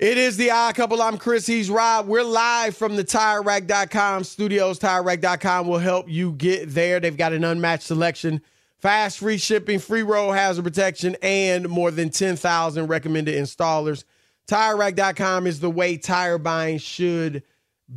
It 0.00 0.16
is 0.16 0.38
the 0.38 0.50
odd 0.50 0.76
couple. 0.76 1.02
I'm 1.02 1.18
Chris. 1.18 1.46
He's 1.46 1.68
Rob. 1.68 2.06
We're 2.06 2.24
live 2.24 2.74
from 2.74 2.96
the 2.96 3.04
TireRack.com 3.04 4.24
studios. 4.24 4.78
TireRack.com 4.78 5.68
will 5.68 5.78
help 5.78 6.08
you 6.08 6.32
get 6.32 6.70
there. 6.70 7.00
They've 7.00 7.14
got 7.14 7.34
an 7.34 7.44
unmatched 7.44 7.82
selection, 7.82 8.40
fast, 8.78 9.18
free 9.18 9.36
shipping, 9.36 9.78
free 9.78 10.02
road 10.02 10.32
hazard 10.32 10.64
protection, 10.64 11.18
and 11.20 11.68
more 11.68 11.90
than 11.90 12.08
10,000 12.08 12.86
recommended 12.86 13.34
installers. 13.34 14.04
TireRack.com 14.48 15.46
is 15.46 15.60
the 15.60 15.68
way 15.68 15.98
tire 15.98 16.38
buying 16.38 16.78
should 16.78 17.42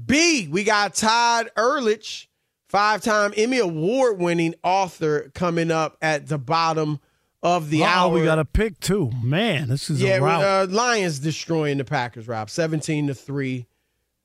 be. 0.05 0.49
We 0.49 0.65
got 0.65 0.95
Todd 0.95 1.51
Ehrlich, 1.55 2.29
five-time 2.67 3.33
Emmy 3.37 3.59
Award-winning 3.59 4.55
author, 4.61 5.31
coming 5.33 5.71
up 5.71 5.95
at 6.01 6.27
the 6.27 6.37
bottom 6.37 6.99
of 7.43 7.69
the 7.69 7.81
oh, 7.81 7.85
hour. 7.85 8.13
we 8.13 8.23
got 8.23 8.39
a 8.39 8.45
pick 8.45 8.79
too. 8.79 9.11
Man, 9.21 9.67
this 9.67 9.89
is 9.89 10.01
Yeah, 10.01 10.17
uh, 10.23 10.65
Lions 10.69 11.19
destroying 11.19 11.77
the 11.77 11.85
Packers, 11.85 12.27
Rob. 12.27 12.49
17 12.49 13.07
to 13.07 13.13
3. 13.13 13.67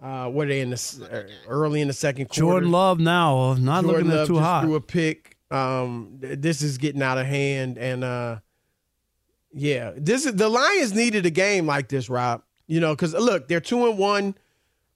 Uh, 0.01 0.29
what 0.29 0.47
are 0.47 0.51
they 0.51 0.61
in 0.61 0.71
the 0.71 1.09
uh, 1.13 1.49
early 1.49 1.81
in 1.81 1.89
the 1.89 1.95
second 1.95 2.27
quarter? 2.27 2.41
Jordan 2.41 2.71
Love 2.71 3.01
now, 3.01 3.39
uh, 3.39 3.55
not 3.57 3.83
Jordan 3.83 4.07
looking 4.07 4.17
Love 4.17 4.29
too 4.29 4.35
just 4.35 4.45
hot. 4.45 4.63
threw 4.63 4.77
a 4.77 4.81
pick. 4.81 5.37
Um, 5.51 6.19
th- 6.21 6.39
this 6.39 6.63
is 6.63 6.79
getting 6.79 7.03
out 7.03 7.19
of 7.19 7.27
hand, 7.27 7.79
and 7.79 8.05
uh, 8.05 8.37
yeah, 9.53 9.91
this 9.97 10.25
is 10.25 10.35
the 10.35 10.49
Lions 10.49 10.95
needed 10.95 11.27
a 11.27 11.31
game 11.31 11.67
like 11.67 11.89
this, 11.89 12.09
Rob. 12.09 12.43
You 12.69 12.79
know, 12.79 12.95
because 12.95 13.13
look, 13.13 13.49
they're 13.49 13.61
two 13.61 13.89
and 13.89 13.99
one. 13.99 14.37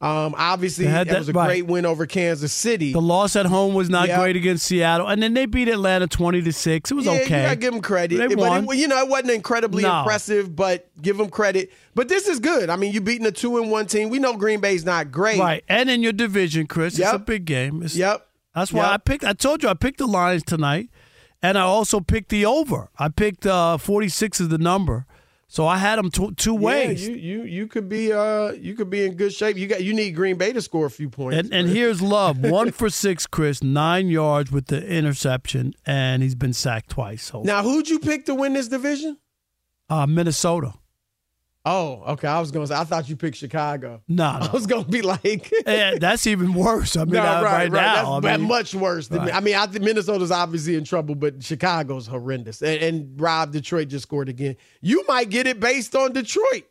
Um, 0.03 0.35
obviously, 0.37 0.87
that, 0.87 1.07
that- 1.07 1.19
was 1.21 1.29
a 1.29 1.33
right. 1.33 1.47
great 1.47 1.67
win 1.67 1.87
over 1.87 2.07
Kansas 2.07 2.53
City. 2.53 2.93
the 2.93 3.01
loss 3.01 3.37
at 3.37 3.47
home 3.47 3.73
was 3.73 3.89
not 3.89 4.09
Yeah. 4.09 4.19
great 4.19 4.35
against 4.35 4.67
Seattle, 4.67 5.07
and 5.07 5.23
then 5.23 5.33
they 5.35 5.47
beat 5.47 5.69
Atlanta 5.69 6.09
twenty 6.09 6.43
to 6.43 6.53
six. 6.53 6.91
It 6.91 6.95
was 6.95 7.07
yeah, 7.07 7.13
okay. 7.13 7.23
you 7.23 7.29
gotta 7.29 7.57
give 7.57 7.73
them 7.73 7.81
credit. 7.83 8.17
They 8.19 8.27
but 8.35 8.39
won. 8.39 8.65
It, 8.65 8.79
you 8.79 8.89
know, 8.89 8.99
it 8.99 9.09
wasn't 9.09 9.31
incredibly 9.31 9.85
No. 9.85 10.01
impressive, 10.01 10.57
but 10.57 10.91
give 11.01 11.19
them 11.19 11.31
credit. 11.31 11.71
But 11.95 12.09
this 12.09 12.27
is 12.27 12.41
good. 12.41 12.69
I 12.69 12.75
mean, 12.75 12.93
you 12.93 13.01
beating 13.01 13.27
a 13.27 13.31
two 13.31 13.59
and 13.59 13.71
one 13.71 13.87
team. 13.87 14.09
We 14.11 14.19
know 14.19 14.37
Green 14.37 14.59
Bay's 14.61 14.85
not 14.85 15.13
great. 15.13 15.39
right, 15.39 15.63
and 15.69 15.89
in 15.89 16.03
your 16.03 16.13
division, 16.13 16.67
Chris, 16.67 16.99
it's 16.99 17.13
a 17.13 17.19
big 17.21 17.45
game. 17.45 17.77
It's- 17.77 17.95
Yep. 17.95 18.27
That's 18.57 18.73
why 18.73 18.83
Yep. 18.83 18.91
I 18.91 18.97
picked. 18.99 19.25
I 19.25 19.33
told 19.35 19.63
you 19.63 19.69
I 19.69 19.75
picked 19.75 19.99
the 19.99 20.07
Lions 20.09 20.43
tonight, 20.43 20.91
and 21.43 21.57
I 21.57 21.63
also 21.63 22.01
picked 22.01 22.29
the 22.31 22.45
over. 22.45 22.89
I 22.99 23.09
picked 23.09 23.47
uh, 23.47 23.79
forty 23.79 24.09
six 24.09 24.41
as 24.41 24.49
the 24.49 24.59
number, 24.59 25.07
so 25.53 25.67
I 25.67 25.77
had 25.77 25.99
them 25.99 26.11
two, 26.11 26.33
two 26.33 26.55
ways. 26.55 27.07
Yeah, 27.07 27.15
you 27.15 27.21
you 27.21 27.43
you 27.45 27.67
could 27.67 27.87
be 27.87 28.11
uh 28.11 28.53
you 28.53 28.75
could 28.75 28.89
be 28.89 29.05
in 29.05 29.17
good 29.17 29.35
shape. 29.35 29.59
You 29.59 29.67
got 29.67 29.85
you 29.85 29.93
need 29.93 30.13
Green 30.13 30.39
Bay 30.39 30.51
to 30.55 30.63
score 30.63 30.87
a 30.87 30.91
few 30.91 31.11
points. 31.11 31.37
And 31.37 31.53
and 31.53 31.69
here's 31.69 32.01
love. 32.01 32.39
One 32.41 32.73
for 32.73 32.89
six, 32.89 33.27
Chris. 33.27 33.63
Nine 33.63 34.09
yards 34.09 34.51
with 34.51 34.69
the 34.69 34.83
interception, 34.87 35.75
and 35.85 36.23
he's 36.23 36.35
been 36.35 36.55
sacked 36.55 36.89
twice. 36.89 37.25
So 37.25 37.43
now, 37.43 37.63
who'd 37.63 37.87
you 37.91 37.99
pick 37.99 38.25
to 38.27 38.35
win 38.35 38.55
this 38.55 38.69
division? 38.69 39.19
uh, 39.91 40.07
Minnesota. 40.07 40.73
Oh, 41.65 42.03
okay. 42.15 42.27
I 42.27 42.41
was 42.41 42.51
gonna 42.51 42.67
say 42.67 42.75
I 42.75 42.83
thought 42.85 43.09
you 43.09 43.15
picked 43.15 43.37
Chicago. 43.37 44.03
No, 44.09 44.25
I 44.43 44.51
was 44.53 44.67
gonna 44.67 44.85
be 44.85 45.01
like, 45.03 45.49
that's 45.65 46.27
even 46.27 46.55
worse. 46.55 46.97
I 46.97 47.05
mean, 47.05 47.15
no, 47.15 47.21
uh, 47.23 47.43
right, 47.43 47.71
right, 47.71 47.73
now, 47.73 48.19
That's 48.21 48.35
I 48.35 48.37
mean, 48.39 48.49
much 48.49 48.75
worse. 48.75 49.07
Than. 49.09 49.21
Right. 49.21 49.35
I 49.35 49.41
mean, 49.41 49.55
I 49.55 49.67
think 49.67 49.85
Minnesota's 49.85 50.33
obviously 50.33 50.75
in 50.75 50.83
trouble, 50.85 51.15
but 51.15 51.43
Chicago's 51.43 52.07
horrendous. 52.09 52.63
And, 52.63 52.83
and 52.83 53.21
Rob, 53.21 53.53
Detroit 53.53 53.89
just 53.89 54.03
scored 54.03 54.29
again. 54.29 54.57
You 54.81 55.05
might 55.07 55.31
get 55.31 55.47
it 55.47 55.61
based 55.61 55.95
on 55.95 56.13
Detroit. 56.13 56.65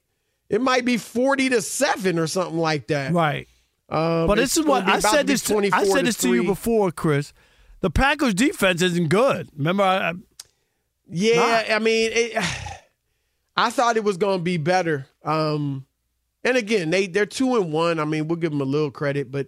It 0.49 0.59
might 0.61 0.83
be 0.83 0.97
forty 0.97 1.47
to 1.49 1.61
seven 1.61 2.19
or 2.19 2.27
something 2.27 2.57
like 2.59 2.87
that. 2.87 3.13
right. 3.13 3.47
Um, 3.87 4.27
But 4.27 4.35
this 4.35 4.57
is 4.57 4.65
what 4.65 4.85
I 4.87 4.99
said 4.99 5.27
this. 5.27 5.41
To, 5.43 5.57
I 5.73 5.85
said 5.85 6.05
this 6.05 6.17
to 6.17 6.33
you 6.33 6.43
before, 6.43 6.91
Chris. 6.91 7.33
The 7.81 7.89
Packers' 7.89 8.33
defense 8.33 8.81
isn't 8.81 9.07
good. 9.09 9.49
Remember, 9.57 9.83
I, 9.83 10.09
I- 10.09 10.13
Yeah, 11.09 11.63
I 11.75 11.79
mean, 11.79 12.11
it, 12.13 12.43
I 13.55 13.69
thought 13.69 13.97
it 13.97 14.03
was 14.03 14.17
going 14.17 14.39
to 14.39 14.43
be 14.43 14.57
better. 14.57 15.07
Um, 15.23 15.85
and 16.43 16.57
again, 16.57 16.89
they 16.89 17.07
they're 17.07 17.25
two 17.25 17.55
and 17.55 17.71
one. 17.71 17.99
I 17.99 18.05
mean, 18.05 18.27
we'll 18.27 18.37
give 18.37 18.51
them 18.51 18.61
a 18.61 18.65
little 18.65 18.91
credit, 18.91 19.31
but 19.31 19.47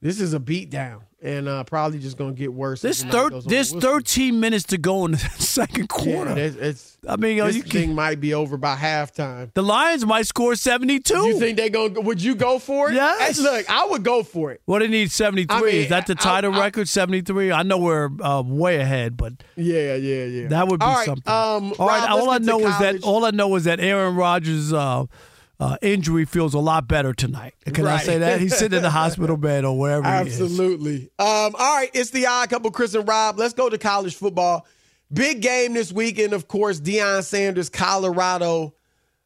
this 0.00 0.20
is 0.20 0.34
a 0.34 0.40
beatdown, 0.40 1.02
and 1.20 1.48
uh, 1.48 1.64
probably 1.64 1.98
just 1.98 2.16
going 2.16 2.32
to 2.34 2.38
get 2.38 2.52
worse. 2.52 2.80
this 2.80 3.02
thir- 3.02 3.30
there's 3.44 3.72
We'll 3.72 3.80
see. 3.80 3.86
13 3.86 4.38
minutes 4.40 4.64
to 4.66 4.78
go 4.78 5.04
in 5.04 5.10
the 5.12 5.18
second 5.38 5.88
quarter. 5.88 6.30
Yeah, 6.30 6.36
it's, 6.44 6.56
it's 6.56 6.98
I 7.08 7.16
mean, 7.16 7.38
this 7.38 7.56
you 7.56 7.62
can- 7.62 7.70
thing 7.72 7.94
might 7.94 8.20
be 8.20 8.34
over 8.34 8.56
by 8.56 8.76
halftime. 8.76 9.52
the 9.54 9.62
Lions 9.62 10.06
might 10.06 10.26
score 10.26 10.54
72. 10.54 11.14
You 11.14 11.38
think 11.40 11.56
they 11.56 11.70
going? 11.70 11.94
to 11.94 12.00
Would 12.02 12.22
you 12.22 12.34
go 12.36 12.58
for 12.60 12.90
it? 12.90 12.94
Yes. 12.94 13.36
Hey, 13.38 13.42
look, 13.42 13.68
I 13.68 13.86
would 13.86 14.04
go 14.04 14.22
for 14.22 14.52
it. 14.52 14.60
what 14.64 14.78
do 14.78 14.86
they 14.86 14.92
need 14.92 15.10
73? 15.10 15.56
I 15.56 15.60
mean, 15.60 15.74
Is 15.74 15.88
that 15.88 16.06
the 16.06 16.14
title 16.14 16.54
I- 16.54 16.60
record? 16.66 16.88
73. 16.88 17.50
I 17.52 17.62
know 17.64 17.78
we're 17.78 18.10
uh, 18.22 18.42
way 18.46 18.76
ahead, 18.76 19.16
but 19.16 19.32
Yeah, 19.56 19.94
yeah, 19.96 20.24
yeah. 20.24 20.48
that 20.48 20.68
would 20.68 20.78
be 20.80 20.86
All 20.86 20.94
right, 20.94 21.06
something. 21.06 21.24
Um, 21.32 21.72
all 21.78 21.88
right. 21.88 22.08
Rob, 22.08 22.10
all 22.20 22.30
I 22.30 22.32
let's 22.34 22.46
get 22.46 22.52
to 22.52 22.58
know 22.60 22.68
is 22.68 22.78
that 22.78 23.02
all 23.02 23.24
I 23.24 23.30
know 23.30 23.56
is 23.56 23.64
that 23.64 23.80
Aaron 23.80 24.14
Rodgers' 24.14 24.72
uh, 24.72 25.06
uh, 25.60 25.76
injury 25.82 26.24
feels 26.24 26.54
a 26.54 26.58
lot 26.58 26.86
better 26.86 27.12
tonight. 27.12 27.54
Can 27.64 27.86
I 27.86 27.98
say 27.98 28.18
that? 28.18 28.40
He's 28.40 28.56
sitting 28.56 28.76
in 28.76 28.82
the 28.82 28.90
hospital 28.90 29.36
bed 29.38 29.64
or 29.64 29.76
wherever 29.78 30.08
he 30.22 30.28
is. 30.28 30.40
Absolutely. 30.40 31.10
Um, 31.18 31.54
all 31.58 31.76
right, 31.76 31.90
it's 31.94 32.10
the 32.10 32.26
odd 32.26 32.50
couple, 32.50 32.70
Chris 32.70 32.94
and 32.94 33.06
Rob. 33.08 33.38
Let's 33.38 33.54
go 33.54 33.68
to 33.68 33.78
college 33.78 34.14
football. 34.14 34.66
Big 35.12 35.40
game 35.40 35.74
this 35.74 35.92
weekend, 35.92 36.32
of 36.32 36.48
course. 36.48 36.80
Deion 36.80 37.24
Sanders, 37.24 37.70
Colorado, 37.70 38.74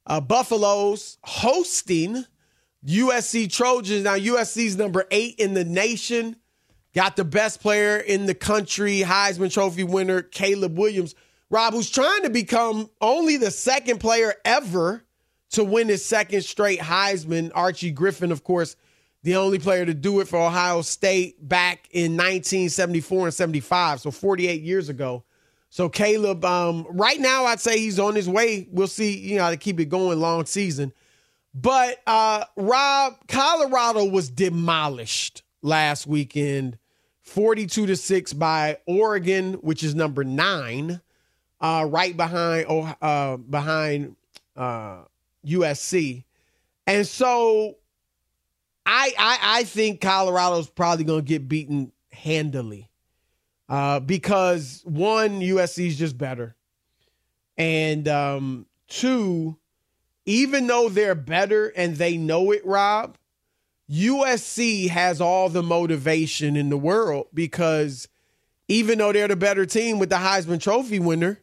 uh, 0.07 0.21
Buffaloes 0.21 1.19
hosting 1.23 2.25
USC 2.87 3.53
Trojans. 3.53 4.05
Now 4.05 4.17
USC's 4.17 4.77
number 4.77 5.07
eight 5.11 5.35
in 5.39 5.55
the 5.55 5.65
nation. 5.65 6.37
Got 6.95 7.17
the 7.17 7.25
best 7.25 7.61
player 7.61 7.97
in 7.97 8.27
the 8.27 8.35
country, 8.35 9.01
Heisman 9.01 9.53
Trophy 9.53 9.83
winner 9.83 10.23
Caleb 10.23 10.79
Williams. 10.79 11.15
Rob, 11.51 11.75
who's 11.75 11.91
trying 11.91 12.23
to 12.23 12.31
become 12.31 12.89
only 13.01 13.37
the 13.37 13.51
second 13.51 13.99
player 13.99 14.35
ever 14.45 15.05
to 15.53 15.65
win 15.65 15.89
his 15.89 16.05
second 16.05 16.43
straight 16.43 16.81
Heisman. 16.81 17.51
Archie 17.55 17.91
Griffin, 17.91 18.33
of 18.33 18.45
course, 18.45 18.77
the 19.23 19.37
only 19.37 19.59
player 19.59 19.87
to 19.87 19.95
do 19.95 20.21
it 20.21 20.29
for 20.29 20.39
Ohio 20.39 20.83
State 20.83 21.47
back 21.47 21.89
in 21.93 22.13
1974 22.13 23.27
and 23.27 23.35
75, 23.35 24.01
so 24.01 24.11
48 24.11 24.63
years 24.63 24.89
ago. 24.89 25.25
So 25.71 25.89
Caleb, 25.89 26.45
um, 26.45 26.87
right 26.91 27.19
now 27.19 27.45
I'd 27.47 27.61
say 27.61 27.79
he's 27.79 27.99
on 27.99 28.15
his 28.15 28.29
way. 28.29 28.69
We'll 28.71 28.89
see, 28.89 29.17
you 29.17 29.39
know, 29.39 29.51
to 29.51 29.57
keep 29.57 29.81
it 29.81 29.87
going 29.87 30.21
long 30.21 30.45
season. 30.45 30.93
But 31.55 32.01
uh 32.07 32.45
Rob, 32.57 33.15
Colorado 33.29 34.07
was 34.07 34.31
demolished 34.31 35.43
last 35.61 36.07
weekend, 36.07 36.79
42 37.21 37.87
to 37.87 37.97
6 37.97 38.33
by 38.33 38.79
Oregon, 38.87 39.55
which 39.55 39.83
is 39.83 39.95
number 39.95 40.25
nine, 40.25 41.01
uh, 41.61 41.87
right 41.89 42.17
behind 42.17 42.97
uh 43.01 43.37
behind 43.37 44.17
uh 44.57 45.03
USC. 45.47 46.25
And 46.87 47.07
so 47.07 47.77
I 48.87 49.13
I, 49.19 49.39
I 49.43 49.65
think 49.65 50.01
Colorado's 50.01 50.69
probably 50.69 51.05
gonna 51.05 51.23
get 51.23 51.49
beaten 51.49 51.93
handily. 52.11 52.89
Uh, 53.69 54.01
because 54.01 54.83
one, 54.85 55.41
USC 55.41 55.87
is 55.87 55.97
just 55.97 56.19
better. 56.19 56.55
And 57.57 58.07
um, 58.07 58.67
two, 58.89 59.57
even 60.27 60.67
though 60.67 60.89
they're 60.89 61.15
better 61.15 61.69
and 61.69 61.97
they 61.97 62.17
know 62.17 62.51
it, 62.51 62.65
Rob, 62.67 63.17
USC 63.91 64.89
has 64.89 65.21
all 65.21 65.49
the 65.49 65.63
motivation 65.63 66.57
in 66.57 66.71
the 66.71 66.77
world 66.77 67.29
because 67.35 68.09
even 68.69 68.99
though 68.99 69.13
they're 69.13 69.29
the 69.29 69.37
better 69.37 69.67
team 69.67 69.99
with 69.99 70.09
the 70.09 70.17
Heisman 70.17 70.61
Trophy 70.61 70.99
winner, 70.99 71.41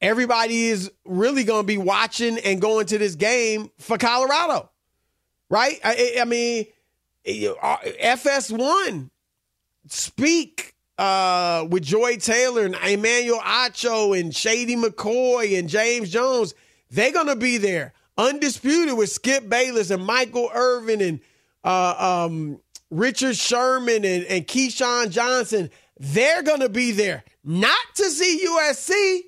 everybody 0.00 0.66
is 0.66 0.90
really 1.04 1.44
going 1.44 1.62
to 1.62 1.66
be 1.66 1.78
watching 1.78 2.38
and 2.38 2.60
going 2.60 2.86
to 2.86 2.98
this 2.98 3.14
game 3.14 3.70
for 3.78 3.98
Colorado, 3.98 4.70
right? 5.48 5.78
I, 5.84 6.16
I 6.20 6.24
mean, 6.24 6.66
uh, 7.26 7.76
FS1, 8.02 9.10
speak 9.88 10.74
uh, 10.98 11.66
with 11.68 11.82
Joy 11.82 12.16
Taylor 12.16 12.64
and 12.64 12.76
Emmanuel 12.86 13.40
Acho 13.40 14.18
and 14.18 14.34
Shady 14.34 14.76
McCoy 14.76 15.58
and 15.58 15.68
James 15.68 16.10
Jones. 16.10 16.54
They're 16.90 17.12
going 17.12 17.28
to 17.28 17.36
be 17.36 17.56
there. 17.56 17.92
Undisputed 18.18 18.96
with 18.96 19.10
Skip 19.10 19.48
Bayless 19.48 19.90
and 19.90 20.04
Michael 20.04 20.50
Irvin 20.52 21.00
and 21.00 21.20
uh, 21.64 22.26
um, 22.26 22.60
Richard 22.90 23.36
Sherman 23.36 24.04
and, 24.04 24.24
and 24.24 24.46
Keyshawn 24.46 25.10
Johnson. 25.10 25.70
They're 25.98 26.42
going 26.42 26.60
to 26.60 26.68
be 26.68 26.92
there. 26.92 27.24
Not 27.44 27.78
to 27.94 28.04
see 28.10 28.46
USC, 28.46 29.20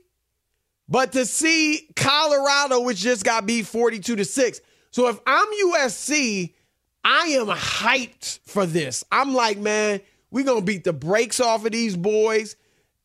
but 0.88 1.12
to 1.12 1.24
see 1.24 1.88
Colorado, 1.96 2.80
which 2.80 2.98
just 2.98 3.24
got 3.24 3.46
beat 3.46 3.66
42 3.66 4.16
to 4.16 4.24
6. 4.24 4.60
So 4.90 5.08
if 5.08 5.18
I'm 5.26 5.46
USC, 5.72 6.52
I 7.04 7.26
am 7.28 7.46
hyped 7.46 8.40
for 8.44 8.66
this. 8.66 9.04
I'm 9.10 9.34
like, 9.34 9.58
man, 9.58 10.00
we're 10.30 10.44
going 10.44 10.60
to 10.60 10.64
beat 10.64 10.84
the 10.84 10.92
brakes 10.92 11.40
off 11.40 11.64
of 11.64 11.72
these 11.72 11.96
boys. 11.96 12.56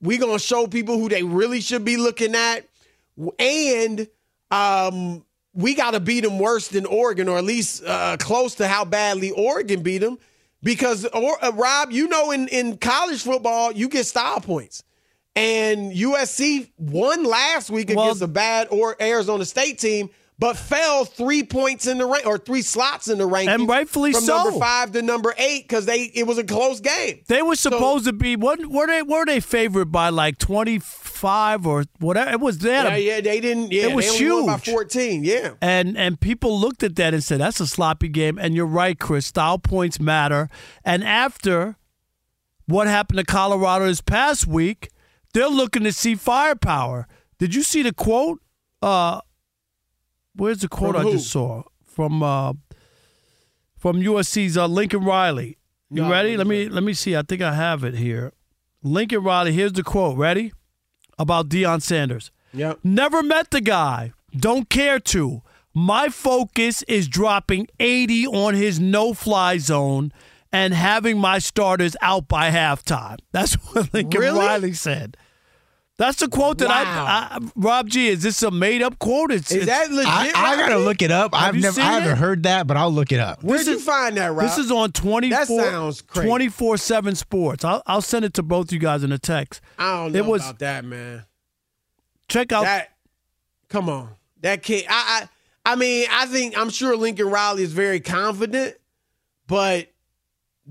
We're 0.02 0.20
going 0.20 0.38
to 0.38 0.44
show 0.44 0.68
people 0.68 1.00
who 1.00 1.10
they 1.10 1.24
really 1.24 1.62
should 1.62 1.84
be 1.84 1.98
looking 1.98 2.36
at. 2.36 2.68
And 3.40 4.08
um, 4.52 5.26
we 5.54 5.74
got 5.74 5.92
to 5.92 6.00
beat 6.00 6.22
them 6.22 6.40
worse 6.40 6.68
than 6.68 6.86
Oregon, 6.86 7.28
or 7.28 7.38
at 7.38 7.44
least 7.44 7.84
uh, 7.84 8.18
close 8.20 8.56
to 8.56 8.68
how 8.68 8.86
badly 8.86 9.32
Oregon 9.32 9.82
beat 9.82 10.00
them. 10.00 10.20
Because, 10.64 11.06
or, 11.06 11.44
uh, 11.44 11.52
Rob, 11.52 11.92
you 11.92 12.08
know, 12.08 12.32
in, 12.32 12.48
in 12.48 12.78
college 12.78 13.24
football, 13.24 13.72
you 13.72 13.90
get 13.90 14.06
style 14.06 14.42
points. 14.42 14.84
And 15.38 15.92
USC 15.94 16.70
won 16.78 17.24
last 17.24 17.70
week 17.70 17.92
Well- 17.94 18.06
against 18.06 18.22
a 18.22 18.28
bad 18.28 18.68
or 18.72 18.96
Arizona 19.02 19.46
State 19.46 19.80
team, 19.80 20.10
but 20.40 20.56
fell 20.56 21.04
three 21.06 21.42
points 21.44 21.88
in 21.88 21.98
the 21.98 22.06
rank 22.06 22.26
or 22.28 22.38
three 22.38 22.62
slots 22.62 23.08
in 23.08 23.18
the 23.18 23.28
rankings, 23.28 23.54
And 23.56 23.68
rightfully 23.68 24.12
from 24.14 24.24
so. 24.24 24.36
number 24.44 24.60
five 24.60 24.92
to 24.92 25.02
number 25.02 25.34
eight 25.38 25.64
because 25.68 25.86
they 25.86 26.12
it 26.14 26.28
was 26.28 26.38
a 26.38 26.44
close 26.44 26.80
game. 26.80 27.22
They 27.28 27.42
were 27.42 27.56
supposed 27.56 28.06
to 28.06 28.14
be 28.14 28.36
what 28.36 28.64
were 28.66 28.86
they 28.88 29.02
were 29.02 29.26
they 29.26 29.40
favored 29.40 29.92
by 29.92 30.10
like 30.10 30.38
twenty 30.38 30.78
five 30.80 31.66
or 31.66 31.86
whatever 32.00 32.30
it 32.32 32.40
was 32.40 32.60
there. 32.60 32.84
Yeah, 32.84 32.96
yeah, 33.16 33.22
they 33.22 33.40
didn't. 33.40 33.72
Yeah, 33.72 33.88
It 33.88 33.96
was 33.96 34.06
won 34.22 34.46
by 34.46 34.58
fourteen. 34.58 35.24
Yeah, 35.24 35.54
And 35.62 35.98
and 35.98 36.20
people 36.20 36.60
looked 36.60 36.84
at 36.84 36.96
that 36.98 37.16
and 37.16 37.24
said 37.24 37.40
that's 37.40 37.60
a 37.60 37.66
sloppy 37.68 38.08
game. 38.08 38.38
And 38.38 38.54
you're 38.56 38.68
right, 38.68 38.98
Chris. 39.00 39.26
Style 39.26 39.58
points 39.58 40.00
matter. 40.00 40.50
And 40.86 41.04
after 41.04 41.78
what 42.68 42.86
happened 42.88 43.18
to 43.18 43.26
Colorado 43.26 43.86
this 43.88 44.02
past 44.02 44.46
week, 44.46 44.90
they're 45.38 45.48
looking 45.50 45.84
to 45.84 45.92
see 45.94 46.16
firepower. 46.16 47.08
Did 47.38 47.54
you 47.54 47.62
see 47.64 47.84
the 47.84 47.94
quote? 47.94 48.42
Uh, 48.82 49.22
where's 50.36 50.60
the 50.60 50.68
quote 50.68 50.96
I 50.96 51.04
just 51.04 51.30
saw 51.30 51.64
from 51.86 52.24
uh, 52.24 52.54
from 53.78 53.98
USC's 53.98 54.58
uh, 54.58 54.68
Lincoln 54.68 55.04
Riley? 55.04 55.58
You 55.90 56.02
No, 56.04 56.10
ready? 56.10 56.36
Let 56.36 56.48
me 56.48 56.66
that? 56.66 56.74
let 56.74 56.84
me 56.84 56.94
see. 56.94 57.16
I 57.16 57.22
think 57.22 57.42
I 57.42 57.54
have 57.54 57.84
it 57.84 57.94
here. 57.96 58.34
Lincoln 58.84 59.24
Riley. 59.24 59.54
Here's 59.54 59.74
the 59.74 59.84
quote. 59.84 60.18
Ready? 60.18 60.54
About 61.20 61.50
Deion 61.50 61.82
Sanders. 61.82 62.32
yep. 62.54 62.80
Never 62.84 63.24
met 63.24 63.52
the 63.52 63.62
guy. 63.62 64.14
Don't 64.36 64.70
care 64.70 65.00
to. 65.00 65.42
My 65.74 66.10
focus 66.10 66.84
is 66.84 67.08
dropping 67.08 67.68
80 67.80 68.28
on 68.28 68.54
his 68.56 68.80
no 68.80 69.14
fly 69.14 69.58
zone 69.60 70.12
and 70.52 70.74
having 70.74 71.20
my 71.20 71.38
starters 71.40 71.96
out 72.02 72.28
by 72.28 72.50
halftime. 72.52 73.18
That's 73.32 73.54
what 73.74 73.94
Lincoln 73.94 74.20
Really? 74.22 74.40
Riley 74.40 74.74
said. 74.74 75.18
That's 75.98 76.20
the 76.20 76.28
quote 76.28 76.60
that 76.60 76.68
Wow. 76.70 76.76
I, 76.76 77.38
I. 77.38 77.40
Rob 77.56 77.90
G, 77.90 78.10
is 78.10 78.22
this 78.22 78.44
a 78.44 78.52
made 78.52 78.84
up 78.84 79.00
quote? 79.00 79.32
It's, 79.32 79.50
Is 79.52 79.64
it's- 79.64 79.88
that 79.90 79.92
legit? 79.94 80.36
I, 80.38 80.54
I 80.54 80.56
gotta 80.56 80.78
look 80.78 81.02
it 81.02 81.10
up. 81.10 81.34
Have 81.34 81.56
I've 81.56 81.62
never, 81.62 81.82
I 81.82 81.84
haven't 81.86 82.10
it? 82.12 82.18
heard 82.20 82.44
that, 82.44 82.68
but 82.68 82.78
I'll 82.78 82.92
look 82.92 83.12
it 83.12 83.20
up. 83.20 83.44
Where'd 83.44 83.62
This 83.62 83.68
you 83.68 83.76
is- 83.78 83.84
find 83.84 84.16
that, 84.18 84.28
Rob? 84.32 84.42
This 84.42 84.60
is 84.60 84.72
on 84.72 84.92
24, 84.92 85.38
That 85.38 85.48
sounds 85.48 86.02
crazy. 86.04 86.28
24-7 86.30 87.18
Sports. 87.18 87.66
I'll, 87.66 87.82
I'll 87.88 88.02
send 88.04 88.26
it 88.26 88.36
to 88.36 88.44
both 88.44 88.72
you 88.72 88.78
guys 88.78 89.04
in 89.04 89.12
a 89.12 89.18
text. 89.18 89.60
I 89.80 90.04
don't 90.04 90.12
know 90.12 90.20
it 90.20 90.26
was- 90.26 90.44
about 90.44 90.60
that, 90.60 90.86
man. 90.86 91.24
Check 92.30 92.52
out 92.52 92.66
That, 92.66 92.90
come 93.70 93.90
on, 93.90 94.10
that 94.42 94.62
kid. 94.62 94.86
I, 94.90 95.28
I, 95.66 95.72
I 95.72 95.76
mean, 95.78 96.06
I 96.12 96.26
think 96.28 96.56
I'm 96.58 96.70
sure 96.70 96.96
Lincoln 96.96 97.28
Riley 97.30 97.64
is 97.64 97.72
very 97.74 98.02
confident, 98.02 98.76
but 99.48 99.88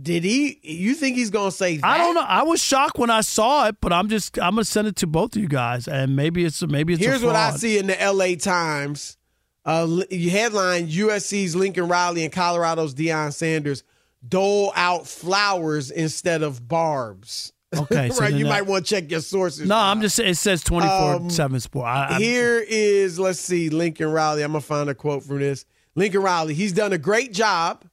did 0.00 0.25
he? 0.25 0.58
You 0.62 0.94
think 0.94 1.16
he's 1.16 1.31
gonna 1.31 1.50
say? 1.50 1.78
That? 1.78 1.87
I 1.87 1.98
don't 1.98 2.14
know. 2.14 2.25
I 2.26 2.43
was 2.43 2.62
shocked 2.62 2.98
when 2.98 3.10
I 3.10 3.22
saw 3.22 3.66
it, 3.69 3.76
but 3.81 3.93
I'm 3.93 4.08
just 4.08 4.38
I'm 4.38 4.52
gonna 4.54 4.64
send 4.64 4.88
it 4.88 4.96
to 4.96 5.06
both 5.06 5.37
of 5.37 5.43
you 5.43 5.48
guys, 5.48 5.88
and 5.88 6.14
maybe 6.16 6.44
it's 6.44 6.62
maybe 6.66 6.94
it's. 6.94 7.04
Here's 7.04 7.22
what 7.22 7.37
I 7.37 7.52
see 7.52 7.78
in 7.78 7.87
the 7.87 8.00
L.A. 8.00 8.37
Times. 8.37 9.16
Uh, 9.64 10.02
headline: 10.10 10.88
USC's 10.88 11.56
Lincoln 11.56 11.88
Riley 11.88 12.25
and 12.25 12.32
Colorado's 12.32 12.94
Deion 12.94 13.32
Sanders 13.32 13.82
dole 14.26 14.72
out 14.76 15.06
flowers 15.06 15.90
instead 15.90 16.42
of 16.42 16.66
barbs. 16.66 17.52
Okay, 17.76 18.08
so 18.10 18.20
right. 18.20 18.32
You 18.32 18.44
that- 18.44 18.50
might 18.50 18.62
want 18.62 18.87
to 18.87 18.94
check 18.94 19.10
your 19.10 19.20
sources. 19.20 19.69
No, 19.69 19.75
Rob. 19.75 19.96
I'm 19.96 20.00
just 20.00 20.16
saying 20.16 20.31
it 20.31 20.37
says 20.37 20.62
24 20.62 21.31
seven 21.31 21.58
sport. 21.60 21.87
I, 21.87 22.19
Here 22.19 22.64
is, 22.66 23.19
let's 23.19 23.40
see, 23.40 23.69
Lincoln 23.70 24.10
Riley. 24.12 24.42
I'm 24.42 24.52
to 24.52 24.60
find 24.60 24.88
a 24.88 24.94
quote 24.94 25.25
from 25.25 25.40
this. 25.40 25.66
Lincoln 25.97 26.23
Riley, 26.23 26.54
he's 26.54 26.73
done 26.73 26.92
a 26.92 26.99
great 26.99 27.32
job. 27.32 27.85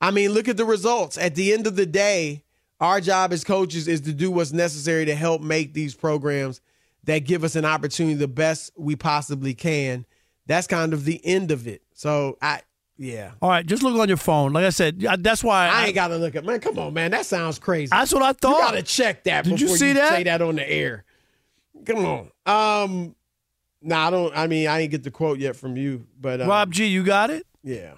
I 0.00 0.10
mean, 0.10 0.30
look 0.30 0.48
at 0.48 0.56
the 0.56 0.64
results. 0.64 1.18
At 1.18 1.34
the 1.34 1.52
end 1.52 1.66
of 1.66 1.76
the 1.76 1.86
day, 1.86 2.44
our 2.80 3.00
job 3.00 3.32
as 3.32 3.42
coaches 3.44 3.88
is 3.88 4.00
to 4.02 4.12
do 4.12 4.30
what's 4.30 4.52
necessary 4.52 5.04
to 5.06 5.14
help 5.14 5.42
make 5.42 5.74
these 5.74 5.94
programs 5.94 6.60
that 7.04 7.20
give 7.20 7.42
us 7.44 7.56
an 7.56 7.64
opportunity 7.64 8.14
the 8.14 8.28
best 8.28 8.70
we 8.76 8.94
possibly 8.96 9.54
can. 9.54 10.04
That's 10.46 10.66
kind 10.66 10.92
of 10.92 11.04
the 11.04 11.20
end 11.26 11.50
of 11.50 11.66
it. 11.66 11.82
So, 11.94 12.38
I, 12.40 12.60
yeah. 12.96 13.32
All 13.42 13.50
right, 13.50 13.66
just 13.66 13.82
look 13.82 13.98
on 13.98 14.08
your 14.08 14.16
phone. 14.16 14.52
Like 14.52 14.64
I 14.66 14.70
said, 14.70 15.04
I- 15.04 15.16
that's 15.16 15.42
why 15.42 15.68
I 15.68 15.86
ain't 15.86 15.94
got 15.94 16.08
to 16.08 16.16
look 16.16 16.36
at, 16.36 16.44
man, 16.44 16.60
come 16.60 16.78
on, 16.78 16.94
man. 16.94 17.10
That 17.10 17.26
sounds 17.26 17.58
crazy. 17.58 17.90
That's 17.90 18.12
what 18.12 18.22
I 18.22 18.32
thought. 18.32 18.56
You 18.56 18.62
got 18.62 18.70
to 18.74 18.82
check 18.82 19.24
that 19.24 19.44
Did 19.44 19.60
you 19.60 19.68
see 19.68 19.92
that? 19.94 20.10
say 20.10 20.22
that 20.24 20.40
on 20.42 20.54
the 20.56 20.70
air. 20.70 21.04
Come 21.84 22.04
on. 22.04 22.30
Um, 22.46 23.14
nah, 23.82 24.06
I 24.08 24.10
don't, 24.10 24.36
I 24.36 24.46
mean, 24.46 24.68
I 24.68 24.80
ain't 24.80 24.90
get 24.90 25.02
the 25.02 25.10
quote 25.10 25.38
yet 25.38 25.56
from 25.56 25.76
you, 25.76 26.06
but, 26.20 26.40
um, 26.40 26.48
Rob 26.48 26.72
G, 26.72 26.86
you 26.86 27.02
got 27.04 27.30
it. 27.30 27.46
yeah. 27.64 27.94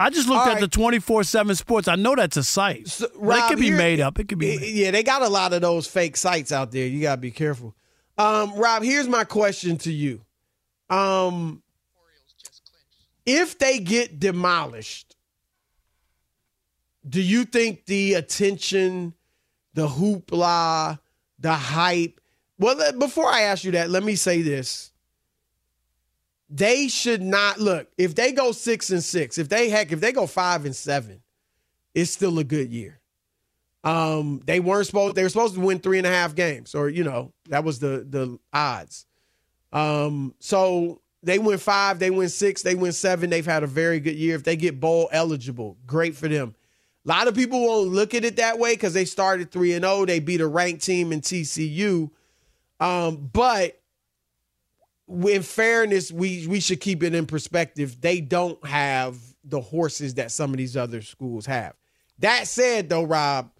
I 0.00 0.08
just 0.08 0.28
looked 0.28 0.40
All 0.40 0.48
at 0.48 0.52
right. 0.54 0.60
the 0.62 0.68
24 0.68 1.24
seven 1.24 1.54
sports. 1.54 1.86
I 1.86 1.94
know 1.94 2.14
that's 2.16 2.38
a 2.38 2.42
site, 2.42 2.88
So, 2.88 3.06
but 3.20 3.36
it 3.36 3.48
could 3.50 3.58
be 3.60 3.70
made 3.70 4.00
up. 4.00 4.18
It 4.18 4.28
could 4.30 4.38
be. 4.38 4.56
Yeah, 4.72 4.92
they 4.92 5.02
got 5.02 5.20
a 5.20 5.28
lot 5.28 5.52
of 5.52 5.60
those 5.60 5.86
fake 5.86 6.16
sites 6.16 6.52
out 6.52 6.72
there. 6.72 6.86
You 6.86 7.02
got 7.02 7.16
to 7.16 7.20
be 7.20 7.30
careful. 7.30 7.74
Um, 8.16 8.54
Rob, 8.54 8.82
here's 8.82 9.06
my 9.06 9.24
question 9.24 9.76
to 9.78 9.92
you. 9.92 10.22
Um, 10.88 11.62
if 13.26 13.58
they 13.58 13.78
get 13.78 14.18
demolished, 14.18 15.16
do 17.06 17.20
you 17.20 17.44
think 17.44 17.84
the 17.84 18.14
attention, 18.14 19.12
the 19.74 19.86
hoopla, 19.86 20.98
the 21.38 21.52
hype? 21.52 22.20
Well, 22.58 22.92
before 22.98 23.26
I 23.26 23.42
ask 23.42 23.64
you 23.64 23.72
that, 23.72 23.90
let 23.90 24.02
me 24.02 24.14
say 24.14 24.40
this. 24.40 24.89
They 26.50 26.88
should 26.88 27.22
not 27.22 27.60
look 27.60 27.88
if 27.96 28.14
they 28.14 28.32
go 28.32 28.50
six 28.50 28.90
and 28.90 29.04
six. 29.04 29.38
If 29.38 29.48
they 29.48 29.68
heck, 29.68 29.92
if 29.92 30.00
they 30.00 30.10
go 30.10 30.26
five 30.26 30.64
and 30.64 30.74
seven, 30.74 31.22
it's 31.94 32.10
still 32.10 32.38
a 32.40 32.44
good 32.44 32.70
year. 32.70 33.00
Um, 33.84 34.42
they 34.44 34.60
weren't 34.60 34.86
supposed. 34.86 35.14
They 35.14 35.22
were 35.22 35.28
supposed 35.28 35.54
to 35.54 35.60
win 35.60 35.78
three 35.78 35.98
and 35.98 36.06
a 36.06 36.10
half 36.10 36.34
games, 36.34 36.74
or 36.74 36.88
you 36.88 37.04
know, 37.04 37.32
that 37.48 37.64
was 37.64 37.78
the 37.78 38.04
the 38.08 38.38
odds. 38.52 39.06
Um, 39.72 40.34
so 40.40 41.00
they 41.22 41.38
win 41.38 41.58
five, 41.58 41.98
they 41.98 42.10
win 42.10 42.28
six, 42.28 42.62
they 42.62 42.74
win 42.74 42.92
seven. 42.92 43.30
They've 43.30 43.46
had 43.46 43.62
a 43.62 43.68
very 43.68 44.00
good 44.00 44.16
year. 44.16 44.34
If 44.34 44.44
they 44.44 44.56
get 44.56 44.80
bowl 44.80 45.08
eligible, 45.12 45.76
great 45.86 46.16
for 46.16 46.28
them. 46.28 46.54
A 47.06 47.08
lot 47.08 47.28
of 47.28 47.34
people 47.34 47.64
won't 47.64 47.88
look 47.88 48.14
at 48.14 48.24
it 48.24 48.36
that 48.36 48.58
way 48.58 48.74
because 48.74 48.92
they 48.92 49.06
started 49.06 49.50
three 49.50 49.72
and 49.72 49.84
zero. 49.84 50.04
They 50.04 50.20
beat 50.20 50.40
a 50.40 50.46
ranked 50.46 50.84
team 50.84 51.12
in 51.12 51.20
TCU. 51.20 52.10
Um, 52.78 53.30
but 53.32 53.79
in 55.10 55.42
fairness, 55.42 56.12
we 56.12 56.46
we 56.46 56.60
should 56.60 56.80
keep 56.80 57.02
it 57.02 57.14
in 57.14 57.26
perspective. 57.26 58.00
They 58.00 58.20
don't 58.20 58.64
have 58.64 59.18
the 59.44 59.60
horses 59.60 60.14
that 60.14 60.30
some 60.30 60.50
of 60.52 60.58
these 60.58 60.76
other 60.76 61.02
schools 61.02 61.46
have. 61.46 61.74
That 62.18 62.46
said, 62.46 62.88
though, 62.88 63.04
Rob, 63.04 63.50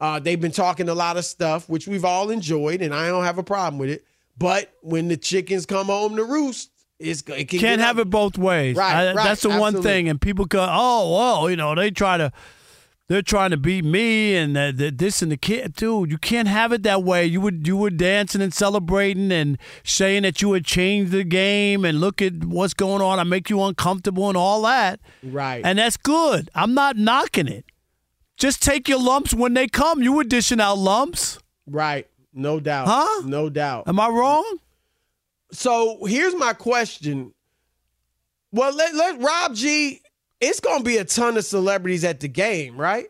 uh, 0.00 0.20
they've 0.20 0.40
been 0.40 0.52
talking 0.52 0.88
a 0.88 0.94
lot 0.94 1.16
of 1.16 1.24
stuff, 1.24 1.68
which 1.68 1.86
we've 1.88 2.04
all 2.04 2.30
enjoyed, 2.30 2.80
and 2.80 2.94
I 2.94 3.08
don't 3.08 3.24
have 3.24 3.38
a 3.38 3.42
problem 3.42 3.78
with 3.78 3.90
it. 3.90 4.04
But 4.38 4.72
when 4.82 5.08
the 5.08 5.16
chickens 5.16 5.66
come 5.66 5.86
home 5.86 6.16
to 6.16 6.24
roost, 6.24 6.70
it's 6.98 7.22
it 7.22 7.48
can 7.48 7.58
Can't 7.58 7.80
have 7.80 7.98
it 7.98 8.08
both 8.10 8.38
ways. 8.38 8.76
Right, 8.76 9.08
I- 9.08 9.14
right, 9.14 9.24
That's 9.24 9.42
the 9.42 9.50
one 9.50 9.82
thing. 9.82 10.08
And 10.08 10.20
people 10.20 10.44
go, 10.44 10.66
oh, 10.68 11.14
well, 11.16 11.50
you 11.50 11.56
know, 11.56 11.74
they 11.74 11.90
try 11.90 12.16
to, 12.16 12.32
they're 13.08 13.22
trying 13.22 13.50
to 13.50 13.56
beat 13.56 13.84
me 13.84 14.34
and 14.34 14.56
the, 14.56 14.72
the, 14.74 14.90
this 14.90 15.20
and 15.20 15.30
the 15.30 15.36
kid. 15.36 15.74
Dude, 15.74 16.10
you 16.10 16.18
can't 16.18 16.48
have 16.48 16.72
it 16.72 16.82
that 16.84 17.02
way. 17.02 17.26
You 17.26 17.40
would 17.40 17.66
you 17.66 17.76
were 17.76 17.90
dancing 17.90 18.40
and 18.40 18.52
celebrating 18.52 19.30
and 19.30 19.58
saying 19.82 20.22
that 20.22 20.40
you 20.40 20.48
would 20.50 20.64
change 20.64 21.10
the 21.10 21.24
game 21.24 21.84
and 21.84 22.00
look 22.00 22.22
at 22.22 22.44
what's 22.44 22.74
going 22.74 23.02
on. 23.02 23.18
I 23.18 23.24
make 23.24 23.50
you 23.50 23.62
uncomfortable 23.62 24.28
and 24.28 24.36
all 24.36 24.62
that. 24.62 25.00
Right. 25.22 25.64
And 25.64 25.78
that's 25.78 25.96
good. 25.96 26.50
I'm 26.54 26.72
not 26.74 26.96
knocking 26.96 27.48
it. 27.48 27.66
Just 28.36 28.62
take 28.62 28.88
your 28.88 29.00
lumps 29.00 29.34
when 29.34 29.54
they 29.54 29.68
come. 29.68 30.02
You 30.02 30.12
were 30.12 30.24
dishing 30.24 30.60
out 30.60 30.78
lumps. 30.78 31.38
Right. 31.66 32.08
No 32.32 32.58
doubt. 32.58 32.88
Huh? 32.88 33.22
No 33.26 33.48
doubt. 33.48 33.86
Am 33.86 34.00
I 34.00 34.08
wrong? 34.08 34.58
So 35.52 36.04
here's 36.06 36.34
my 36.34 36.52
question. 36.52 37.32
Well, 38.50 38.74
let, 38.74 38.94
let 38.94 39.20
Rob 39.20 39.54
G. 39.54 40.00
It's 40.40 40.60
going 40.60 40.78
to 40.78 40.84
be 40.84 40.96
a 40.98 41.04
ton 41.04 41.36
of 41.36 41.44
celebrities 41.44 42.04
at 42.04 42.20
the 42.20 42.28
game, 42.28 42.76
right? 42.76 43.06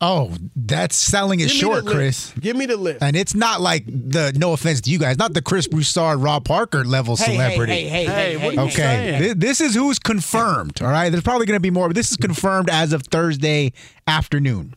Oh, 0.00 0.32
that's 0.54 0.96
selling 0.96 1.40
it 1.40 1.48
short. 1.50 1.86
Chris. 1.86 2.32
Give 2.38 2.56
me 2.56 2.66
the 2.66 2.76
list. 2.76 3.02
And 3.02 3.16
it's 3.16 3.34
not 3.34 3.60
like 3.62 3.86
the 3.86 4.32
no 4.36 4.52
offense 4.52 4.82
to 4.82 4.90
you 4.90 4.98
guys, 4.98 5.16
not 5.18 5.32
the 5.32 5.40
Chris 5.40 5.66
Broussard, 5.66 6.18
Rob 6.18 6.44
Parker 6.44 6.84
level 6.84 7.16
Hey, 7.16 7.24
hey, 7.24 7.32
celebrity. 7.32 7.72
hey, 7.72 7.88
hey, 7.88 8.04
Hey, 8.04 8.04
hey, 8.04 8.36
what 8.36 8.42
hey, 8.42 8.48
are 8.48 8.52
you 8.52 8.58
hey. 8.58 8.64
Okay, 8.66 9.18
saying? 9.20 9.38
This 9.38 9.60
is 9.62 9.74
who's 9.74 9.98
confirmed. 9.98 10.82
All 10.82 10.88
right, 10.88 11.08
there's 11.10 11.22
probably 11.22 11.46
going 11.46 11.56
to 11.56 11.60
be 11.62 11.70
more, 11.70 11.88
but 11.88 11.94
this 11.94 12.10
is 12.10 12.16
confirmed 12.18 12.68
as 12.68 12.92
of 12.92 13.02
Thursday 13.04 13.72
afternoon. 14.06 14.74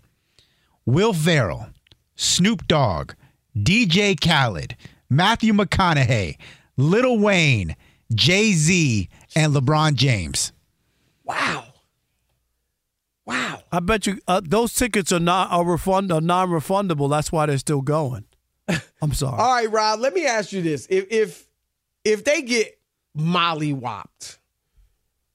Will 0.85 1.11
Ferrell, 1.13 1.67
Snoop 2.15 2.65
Dogg, 2.67 3.11
DJ 3.57 4.15
Khaled, 4.17 4.77
Matthew 5.09 5.51
McConaughey, 5.51 6.37
Lil 6.77 7.17
Wayne, 7.19 7.75
Jay 8.13 8.53
Z, 8.53 9.09
and 9.35 9.53
LeBron 9.53 9.95
James. 9.95 10.53
Wow. 11.27 11.65
Wow. 13.25 13.61
I 13.71 13.81
bet 13.81 14.07
you 14.07 14.19
uh, 14.27 14.41
those 14.43 14.73
tickets 14.73 15.11
are 15.11 15.19
not 15.19 15.51
are 15.51 15.65
refund 15.65 16.11
are 16.11 16.21
non-refundable. 16.21 17.09
That's 17.09 17.31
why 17.31 17.45
they're 17.45 17.57
still 17.57 17.81
going. 17.81 18.23
I'm 19.01 19.13
sorry. 19.13 19.37
All 19.37 19.55
right, 19.55 19.69
Rob, 19.69 19.99
let 19.99 20.13
me 20.13 20.25
ask 20.25 20.53
you 20.53 20.61
this. 20.61 20.87
If 20.89 21.11
if 21.11 21.47
if 22.05 22.23
they 22.23 22.41
get 22.41 22.79
mollywopped, 23.17 24.37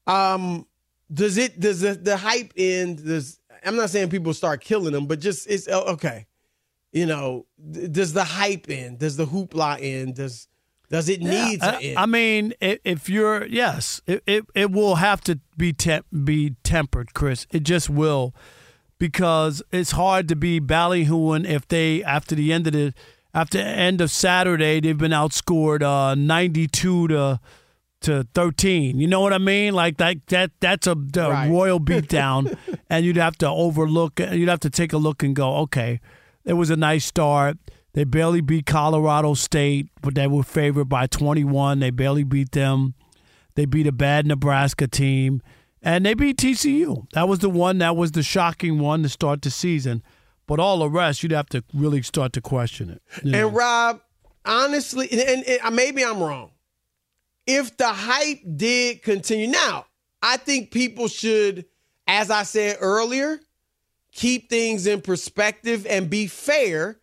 um, 0.07 0.65
does 1.13 1.37
it 1.37 1.59
does 1.59 1.81
the, 1.81 1.93
the 1.93 2.17
hype 2.17 2.53
end? 2.57 3.05
Does 3.05 3.39
I'm 3.63 3.75
not 3.75 3.91
saying 3.91 4.09
people 4.09 4.33
start 4.33 4.61
killing 4.61 4.93
them, 4.93 5.05
but 5.05 5.19
just 5.19 5.47
it's 5.47 5.67
oh, 5.67 5.83
okay. 5.93 6.25
You 6.91 7.05
know, 7.05 7.45
does 7.71 8.13
the 8.13 8.23
hype 8.23 8.69
end? 8.69 8.99
Does 8.99 9.17
the 9.17 9.25
hoopla 9.25 9.79
end? 9.81 10.15
Does 10.15 10.47
does 10.93 11.09
it 11.09 11.21
need 11.21 11.59
to 11.61 11.65
I? 11.79 11.95
I 11.97 12.05
mean, 12.05 12.53
if 12.61 13.09
you're 13.09 13.45
yes, 13.47 13.99
it, 14.05 14.21
it, 14.27 14.45
it 14.53 14.71
will 14.71 14.95
have 14.95 15.21
to 15.21 15.39
be 15.57 15.73
temp, 15.73 16.05
be 16.23 16.55
tempered, 16.63 17.13
Chris. 17.15 17.47
It 17.51 17.63
just 17.63 17.89
will, 17.89 18.35
because 18.99 19.63
it's 19.71 19.91
hard 19.91 20.27
to 20.29 20.35
be 20.35 20.59
ballyhooing 20.61 21.45
if 21.49 21.67
they 21.67 22.03
after 22.03 22.35
the 22.35 22.53
end 22.53 22.67
of 22.67 22.73
the 22.73 22.93
after 23.33 23.57
the 23.57 23.65
end 23.65 24.01
of 24.01 24.11
Saturday 24.11 24.79
they've 24.79 24.97
been 24.97 25.11
outscored 25.11 25.81
uh, 25.81 26.13
92 26.15 27.07
to 27.07 27.39
to 28.01 28.27
13. 28.35 28.99
You 28.99 29.07
know 29.07 29.21
what 29.21 29.33
I 29.33 29.39
mean? 29.39 29.73
Like 29.73 29.97
that 29.97 30.17
that 30.27 30.51
that's 30.59 30.85
a, 30.85 30.91
a 30.91 30.95
Right. 31.29 31.49
royal 31.49 31.79
beatdown, 31.79 32.55
and 32.89 33.03
you'd 33.05 33.17
have 33.17 33.37
to 33.39 33.49
overlook. 33.49 34.19
You'd 34.19 34.49
have 34.49 34.59
to 34.59 34.69
take 34.69 34.93
a 34.93 34.97
look 34.97 35.23
and 35.23 35.35
go, 35.35 35.55
okay, 35.63 35.99
it 36.45 36.53
was 36.53 36.69
a 36.69 36.75
nice 36.75 37.05
start. 37.05 37.57
They 37.93 38.03
barely 38.03 38.41
beat 38.41 38.65
Colorado 38.65 39.35
State, 39.35 39.89
but 40.01 40.15
they 40.15 40.27
were 40.27 40.43
favored 40.43 40.89
by 40.89 41.07
21. 41.07 41.79
They 41.79 41.91
barely 41.91 42.23
beat 42.23 42.51
them. 42.51 42.95
They 43.55 43.65
beat 43.65 43.85
a 43.85 43.91
bad 43.91 44.25
Nebraska 44.25 44.87
team, 44.87 45.41
and 45.81 46.05
they 46.05 46.15
beat 46.15 46.37
TCU. 46.37 47.05
That 47.13 47.27
was 47.27 47.39
the 47.39 47.49
one. 47.49 47.77
That 47.77 47.95
was 47.95 48.13
the 48.13 48.23
shocking 48.23 48.79
one 48.79 49.03
to 49.03 49.09
start 49.09 49.43
the 49.43 49.51
season. 49.51 50.01
But 50.47 50.59
all 50.59 50.79
the 50.79 50.89
rest, 50.89 51.23
you'd 51.23 51.31
have 51.31 51.49
to 51.49 51.63
really 51.73 52.01
start 52.01 52.33
to 52.33 52.41
question 52.41 52.89
it. 52.89 53.01
you 53.23 53.31
know? 53.31 53.47
And 53.47 53.55
Rob, 53.55 54.01
honestly, 54.43 55.07
and, 55.11 55.21
and, 55.21 55.43
and 55.43 55.61
uh, 55.63 55.71
maybe 55.71 56.03
I'm 56.03 56.21
wrong. 56.21 56.51
If 57.45 57.77
the 57.77 57.89
hype 57.89 58.39
did 58.55 59.03
continue, 59.03 59.47
now 59.47 59.85
I 60.21 60.37
think 60.37 60.71
people 60.71 61.07
should, 61.07 61.65
as 62.07 62.31
I 62.31 62.43
said 62.43 62.77
earlier, 62.79 63.39
keep 64.11 64.49
things 64.49 64.87
in 64.87 65.01
perspective 65.01 65.85
and 65.89 66.09
be 66.09 66.27
fair. 66.27 66.99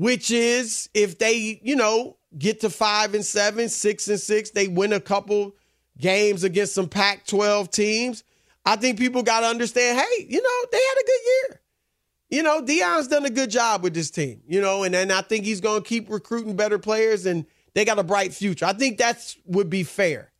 Which 0.00 0.30
is 0.30 0.88
if 0.94 1.18
they, 1.18 1.60
you 1.62 1.76
know, 1.76 2.16
get 2.38 2.60
to 2.60 2.70
five 2.70 3.14
and 3.14 3.24
seven, 3.24 3.68
six 3.68 4.08
and 4.08 4.18
six, 4.18 4.50
they 4.50 4.66
win 4.66 4.92
a 4.92 5.00
couple 5.00 5.54
games 5.98 6.42
against 6.42 6.74
some 6.74 6.88
Pac-12 6.88 7.70
teams. 7.70 8.24
I 8.64 8.76
think 8.76 8.98
people 8.98 9.22
got 9.22 9.40
to 9.40 9.46
understand. 9.46 9.98
Hey, 9.98 10.26
you 10.28 10.40
know, 10.40 10.68
they 10.72 10.78
had 10.78 11.02
a 11.02 11.06
good 11.06 11.20
year 11.24 11.60
you 12.30 12.44
know, 12.44 12.62
Deion's 12.62 13.08
done 13.08 13.26
a 13.26 13.30
good 13.30 13.50
job 13.50 13.82
with 13.82 13.92
this 13.92 14.10
team, 14.10 14.40
you 14.46 14.60
know, 14.60 14.84
and 14.84 14.94
then 14.94 15.10
I 15.10 15.20
think 15.20 15.44
he's 15.44 15.60
going 15.60 15.82
to 15.82 15.88
keep 15.88 16.08
recruiting 16.08 16.56
better 16.56 16.78
players 16.78 17.26
and 17.26 17.44
they 17.74 17.84
got 17.84 17.98
a 17.98 18.04
bright 18.04 18.32
future. 18.32 18.64
I 18.64 18.72
think 18.72 18.98
that's 18.98 19.36
would 19.46 19.68
be 19.68 19.82
fair. 19.82 20.32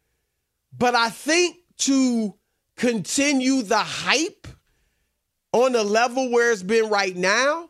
But 0.77 0.95
I 0.95 1.11
think 1.11 1.57
to 1.79 2.35
continue 2.77 3.63
the 3.63 3.79
hype 3.79 4.47
on 5.53 5.73
the 5.73 5.83
level 5.83 6.31
where 6.31 6.53
it's 6.53 6.63
been 6.63 6.89
right 6.89 7.17
now, 7.17 7.70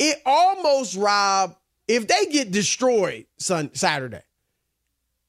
it 0.00 0.20
almost, 0.26 0.96
Rob, 0.96 1.56
if 1.86 2.08
they 2.08 2.26
get 2.32 2.50
destroyed 2.50 3.26
Sun 3.38 3.70
Saturday, 3.74 4.22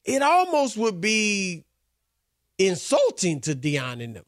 it 0.05 0.21
almost 0.23 0.77
would 0.77 0.99
be 1.01 1.63
insulting 2.57 3.41
to 3.41 3.53
Deion 3.55 4.03
and 4.03 4.15
them. 4.15 4.25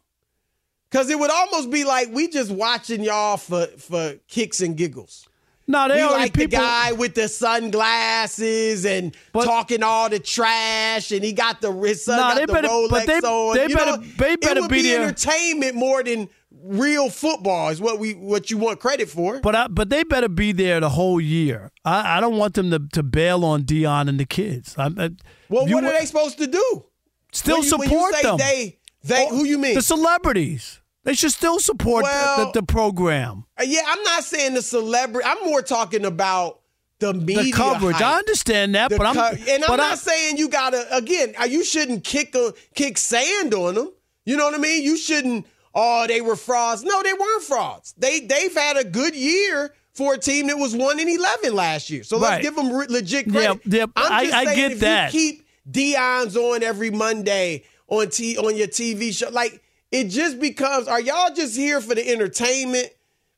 Cause 0.91 1.09
it 1.09 1.17
would 1.17 1.31
almost 1.31 1.71
be 1.71 1.85
like 1.85 2.09
we 2.11 2.27
just 2.27 2.51
watching 2.51 3.03
y'all 3.03 3.37
for 3.37 3.65
for 3.79 4.13
kicks 4.27 4.61
and 4.61 4.77
giggles. 4.77 5.27
no, 5.65 5.87
they 5.87 5.95
We 6.03 6.09
like 6.09 6.33
people. 6.33 6.51
the 6.59 6.63
guy 6.63 6.91
with 6.91 7.15
the 7.15 7.27
sunglasses 7.27 8.85
and 8.85 9.15
But- 9.31 9.45
talking 9.45 9.81
all 9.81 10.09
the 10.09 10.19
trash, 10.19 11.11
and 11.11 11.23
he 11.23 11.33
got 11.33 11.61
the 11.61 11.71
his 11.71 12.05
son 12.05 12.17
Nah, 12.17 12.29
got 12.29 12.35
they 12.35 12.45
the 12.45 12.53
better- 12.53 12.67
Rolex 12.67 12.89
but 12.89 13.05
they- 13.07 13.19
on. 13.27 13.55
they 13.55 13.67
You 13.69 13.75
better- 13.75 13.91
know, 13.97 14.03
they 14.17 14.35
better 14.35 14.57
it 14.59 14.61
would 14.61 14.69
be 14.69 14.83
be 14.83 14.93
entertainment 14.95 15.73
more 15.75 16.03
than 16.03 16.29
real 16.61 17.09
football. 17.09 17.69
Is 17.69 17.81
what 17.81 17.99
we 17.99 18.13
what 18.13 18.51
you 18.51 18.57
want 18.57 18.79
credit 18.79 19.09
for. 19.09 19.39
But 19.41 19.55
I, 19.55 19.67
but 19.67 19.89
they 19.89 20.03
better 20.03 20.29
be 20.29 20.51
there 20.51 20.79
the 20.79 20.89
whole 20.89 21.19
year. 21.21 21.71
I, 21.85 22.17
I 22.17 22.21
don't 22.21 22.37
want 22.37 22.53
them 22.53 22.71
to, 22.71 22.79
to 22.93 23.03
bail 23.03 23.43
on 23.45 23.63
Deion 23.63 24.07
and 24.09 24.19
the 24.19 24.25
kids. 24.25 24.75
I, 24.77 24.85
I, 24.85 25.09
well, 25.49 25.65
what 25.67 25.83
wa- 25.83 25.89
are 25.89 25.99
they 25.99 26.05
supposed 26.05 26.37
to 26.39 26.47
do? 26.47 26.85
still 27.31 27.55
when 27.57 27.63
you, 27.63 27.69
support 27.69 28.15
you 28.15 28.21
them? 28.23 28.37
They 28.37 28.79
they 29.03 29.27
who 29.29 29.43
you 29.45 29.57
mean? 29.57 29.75
The 29.75 29.81
celebrities. 29.81 30.79
They 31.05 31.15
should 31.15 31.31
still 31.33 31.59
support 31.59 32.03
Well- 32.03 32.51
the, 32.53 32.61
the 32.61 32.65
program. 32.65 33.43
Uh, 33.59 33.63
yeah, 33.67 33.81
I'm 33.85 34.01
not 34.03 34.23
saying 34.23 34.53
the 34.53 34.61
celebrity. 34.61 35.27
I'm 35.27 35.43
more 35.45 35.61
talking 35.61 36.05
about 36.05 36.61
the 36.99 37.13
media 37.13 37.43
The 37.43 37.51
coverage. 37.51 37.95
hype. 37.97 38.05
I 38.05 38.17
understand 38.19 38.75
that, 38.75 38.89
The 38.89 38.97
but 38.97 39.07
I'm 39.07 39.15
co- 39.15 39.35
and 39.51 39.63
I'm 39.65 39.75
not 39.77 39.91
I, 39.91 39.95
saying 39.95 40.37
you 40.37 40.47
gotta 40.47 40.85
again. 40.95 41.33
uh, 41.37 41.43
You 41.43 41.65
shouldn't 41.65 42.05
kick 42.05 42.33
a 42.35 42.53
kick 42.75 42.97
sand 42.97 43.53
on 43.53 43.75
them. 43.75 43.91
You 44.25 44.37
know 44.37 44.45
what 44.45 44.53
I 44.53 44.59
mean? 44.59 44.83
You 44.83 44.95
shouldn't. 44.95 45.45
Oh, 45.75 46.05
they 46.07 46.21
were 46.21 46.35
frauds. 46.35 46.83
No, 46.83 47.01
they 47.03 47.13
weren't 47.13 47.43
frauds. 47.43 47.93
They 47.97 48.19
they've 48.21 48.53
had 48.53 48.77
a 48.77 48.83
good 48.83 49.15
year 49.15 49.73
for 49.93 50.13
a 50.15 50.17
team 50.17 50.47
that 50.47 50.57
was 50.57 50.75
one 50.75 50.99
in 50.99 51.07
eleven 51.09 51.55
last 51.55 51.89
year. 51.89 52.03
So 52.03 52.17
let's 52.17 52.31
Right. 52.31 52.41
give 52.41 52.55
them 52.55 52.71
re- 52.71 52.87
legit 52.89 53.31
credit. 53.31 53.61
yeah, 53.65 53.85
I'm 53.95 54.23
just 54.25 54.35
I 54.35 54.43
saying 54.45 54.55
get 54.57 54.71
if 54.73 54.79
that. 54.81 55.13
You 55.13 55.19
keep 55.19 55.47
Deion's 55.69 56.35
on 56.37 56.61
every 56.63 56.91
Monday 56.91 57.63
on 57.87 58.09
t 58.09 58.37
on 58.37 58.55
your 58.55 58.67
TV 58.67 59.11
show. 59.11 59.29
Like 59.29 59.61
it 59.91 60.05
just 60.05 60.39
becomes. 60.39 60.87
Are 60.87 60.99
y'all 61.01 61.33
just 61.33 61.55
here 61.55 61.81
for 61.81 61.95
the 61.95 62.07
entertainment? 62.07 62.89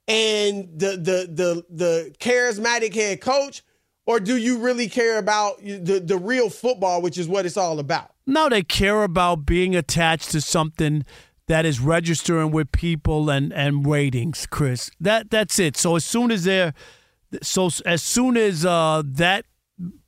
and 0.07 0.69
the 0.79 0.89
the 0.91 1.29
the 1.33 1.65
the 1.71 2.15
charismatic 2.19 2.93
head 2.93 3.21
coach, 3.21 3.63
or 4.05 4.19
do 4.19 4.37
you 4.37 4.59
really 4.59 4.87
care 4.87 5.17
about 5.17 5.57
the 5.63 5.99
the 5.99 6.15
real 6.17 6.49
football, 6.51 7.01
which 7.01 7.17
is 7.17 7.27
what 7.27 7.45
it's 7.45 7.57
all 7.57 7.79
about? 7.79 8.11
no, 8.27 8.47
they 8.49 8.61
care 8.61 9.03
about 9.03 9.45
being 9.47 9.75
attached 9.75 10.29
to 10.31 10.41
something 10.41 11.03
that 11.47 11.65
is 11.65 11.79
registering 11.79 12.51
with 12.51 12.71
people 12.71 13.29
and 13.29 13.53
and 13.53 13.85
ratings, 13.85 14.47
Chris. 14.49 14.89
That 14.99 15.29
that's 15.29 15.59
it. 15.59 15.77
So 15.77 15.95
as 15.95 16.05
soon 16.05 16.31
as 16.31 16.43
they're 16.43 16.73
so 17.41 17.69
as 17.85 18.01
soon 18.01 18.37
as 18.37 18.65
uh, 18.65 19.03
that 19.05 19.45